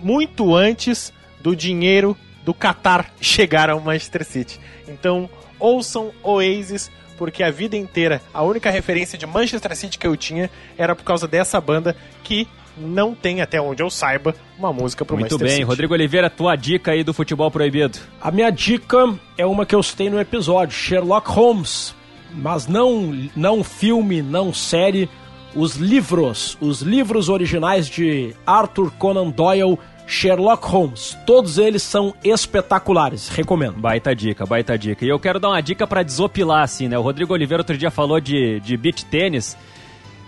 muito 0.00 0.54
antes 0.54 1.12
do 1.40 1.54
dinheiro 1.54 2.16
do 2.44 2.52
Qatar 2.52 3.10
chegar 3.20 3.70
ao 3.70 3.80
Manchester 3.80 4.24
City. 4.24 4.60
Então, 4.88 5.30
ouçam 5.58 6.12
Oasis, 6.22 6.90
porque 7.16 7.42
a 7.42 7.50
vida 7.50 7.76
inteira 7.76 8.20
a 8.34 8.42
única 8.42 8.70
referência 8.70 9.16
de 9.16 9.26
Manchester 9.26 9.76
City 9.76 9.98
que 9.98 10.06
eu 10.06 10.16
tinha 10.16 10.50
era 10.76 10.94
por 10.94 11.04
causa 11.04 11.28
dessa 11.28 11.60
banda 11.60 11.96
que 12.24 12.48
não 12.76 13.14
tem, 13.14 13.40
até 13.40 13.60
onde 13.60 13.82
eu 13.82 13.90
saiba, 13.90 14.34
uma 14.58 14.72
música 14.72 15.04
pro 15.04 15.16
Muito 15.16 15.24
Manchester 15.24 15.46
bem, 15.46 15.56
City. 15.56 15.66
Rodrigo 15.66 15.94
Oliveira, 15.94 16.30
tua 16.30 16.56
dica 16.56 16.92
aí 16.92 17.04
do 17.04 17.12
futebol 17.12 17.50
proibido. 17.50 17.98
A 18.20 18.30
minha 18.30 18.50
dica 18.50 19.14
é 19.36 19.46
uma 19.46 19.66
que 19.66 19.74
eu 19.74 19.82
citei 19.82 20.08
no 20.08 20.20
episódio, 20.20 20.74
Sherlock 20.74 21.30
Holmes. 21.30 21.94
Mas 22.34 22.66
não, 22.66 23.28
não 23.36 23.62
filme, 23.62 24.22
não 24.22 24.54
série, 24.54 25.08
os 25.54 25.76
livros, 25.76 26.56
os 26.60 26.80
livros 26.80 27.28
originais 27.28 27.88
de 27.88 28.34
Arthur 28.46 28.90
Conan 28.92 29.28
Doyle, 29.28 29.78
Sherlock 30.06 30.66
Holmes. 30.66 31.16
Todos 31.26 31.58
eles 31.58 31.82
são 31.82 32.14
espetaculares, 32.24 33.28
recomendo. 33.28 33.78
Baita 33.78 34.14
dica, 34.14 34.46
baita 34.46 34.78
dica. 34.78 35.04
E 35.04 35.08
eu 35.08 35.18
quero 35.18 35.38
dar 35.38 35.50
uma 35.50 35.60
dica 35.60 35.86
para 35.86 36.02
desopilar, 36.02 36.62
assim, 36.62 36.88
né? 36.88 36.98
O 36.98 37.02
Rodrigo 37.02 37.32
Oliveira 37.34 37.60
outro 37.60 37.76
dia 37.76 37.90
falou 37.90 38.20
de, 38.20 38.60
de 38.60 38.76
beach 38.76 39.04
tênis. 39.04 39.56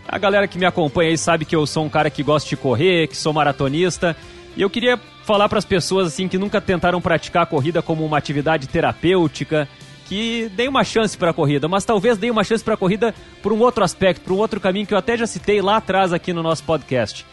A 0.06 0.18
galera 0.18 0.46
que 0.46 0.58
me 0.58 0.66
acompanha 0.66 1.10
aí 1.10 1.18
sabe 1.18 1.44
que 1.44 1.56
eu 1.56 1.66
sou 1.66 1.84
um 1.84 1.88
cara 1.88 2.10
que 2.10 2.22
gosta 2.22 2.48
de 2.48 2.56
correr, 2.56 3.08
que 3.08 3.16
sou 3.16 3.32
maratonista. 3.32 4.16
E 4.56 4.62
eu 4.62 4.70
queria 4.70 4.98
falar 5.24 5.48
para 5.48 5.58
as 5.58 5.64
pessoas 5.64 6.08
assim 6.08 6.28
que 6.28 6.38
nunca 6.38 6.60
tentaram 6.60 7.00
praticar 7.00 7.42
a 7.42 7.46
corrida 7.46 7.82
como 7.82 8.04
uma 8.04 8.18
atividade 8.18 8.68
terapêutica, 8.68 9.66
que 10.06 10.50
deem 10.54 10.68
uma 10.68 10.84
chance 10.84 11.16
para 11.16 11.30
a 11.30 11.34
corrida, 11.34 11.66
mas 11.66 11.84
talvez 11.84 12.18
deem 12.18 12.30
uma 12.30 12.44
chance 12.44 12.62
para 12.62 12.74
a 12.74 12.76
corrida 12.76 13.14
por 13.42 13.52
um 13.52 13.60
outro 13.60 13.82
aspecto, 13.82 14.20
por 14.20 14.34
um 14.34 14.36
outro 14.36 14.60
caminho 14.60 14.86
que 14.86 14.92
eu 14.92 14.98
até 14.98 15.16
já 15.16 15.26
citei 15.26 15.62
lá 15.62 15.78
atrás 15.78 16.12
aqui 16.12 16.32
no 16.32 16.42
nosso 16.42 16.62
podcast. 16.64 17.26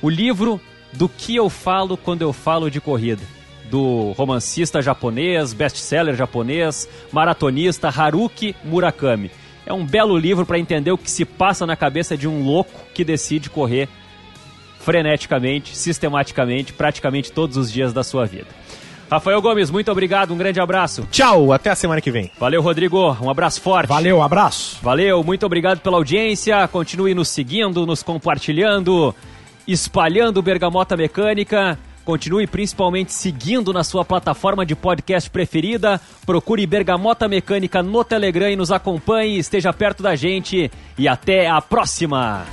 O 0.00 0.08
livro 0.08 0.60
Do 0.92 1.08
que 1.08 1.36
eu 1.36 1.50
falo 1.50 1.96
quando 1.96 2.22
eu 2.22 2.32
falo 2.32 2.70
de 2.70 2.80
corrida, 2.80 3.22
do 3.70 4.12
romancista 4.12 4.80
japonês, 4.80 5.52
best-seller 5.52 6.14
japonês, 6.16 6.88
maratonista 7.12 7.88
Haruki 7.88 8.56
Murakami. 8.64 9.30
É 9.66 9.72
um 9.72 9.84
belo 9.84 10.16
livro 10.16 10.44
para 10.44 10.58
entender 10.58 10.92
o 10.92 10.98
que 10.98 11.10
se 11.10 11.24
passa 11.24 11.66
na 11.66 11.76
cabeça 11.76 12.16
de 12.16 12.28
um 12.28 12.44
louco 12.44 12.80
que 12.92 13.04
decide 13.04 13.48
correr 13.48 13.88
freneticamente, 14.80 15.76
sistematicamente, 15.76 16.72
praticamente 16.72 17.32
todos 17.32 17.56
os 17.56 17.72
dias 17.72 17.92
da 17.92 18.04
sua 18.04 18.26
vida. 18.26 18.48
Rafael 19.10 19.40
Gomes, 19.40 19.70
muito 19.70 19.90
obrigado, 19.90 20.34
um 20.34 20.36
grande 20.36 20.60
abraço. 20.60 21.06
Tchau, 21.10 21.52
até 21.52 21.70
a 21.70 21.74
semana 21.74 22.00
que 22.00 22.10
vem. 22.10 22.30
Valeu, 22.38 22.60
Rodrigo, 22.60 23.16
um 23.22 23.30
abraço 23.30 23.60
forte. 23.60 23.88
Valeu, 23.88 24.22
abraço. 24.22 24.78
Valeu, 24.82 25.22
muito 25.22 25.46
obrigado 25.46 25.80
pela 25.80 25.96
audiência. 25.96 26.66
Continue 26.68 27.14
nos 27.14 27.28
seguindo, 27.28 27.86
nos 27.86 28.02
compartilhando, 28.02 29.14
espalhando 29.66 30.42
Bergamota 30.42 30.96
Mecânica. 30.96 31.78
Continue 32.04 32.46
principalmente 32.46 33.12
seguindo 33.12 33.72
na 33.72 33.82
sua 33.82 34.04
plataforma 34.04 34.66
de 34.66 34.74
podcast 34.74 35.30
preferida. 35.30 36.00
Procure 36.26 36.66
Bergamota 36.66 37.26
Mecânica 37.26 37.82
no 37.82 38.04
Telegram 38.04 38.50
e 38.50 38.56
nos 38.56 38.70
acompanhe. 38.70 39.38
Esteja 39.38 39.72
perto 39.72 40.02
da 40.02 40.14
gente. 40.14 40.70
E 40.98 41.08
até 41.08 41.48
a 41.48 41.60
próxima! 41.60 42.44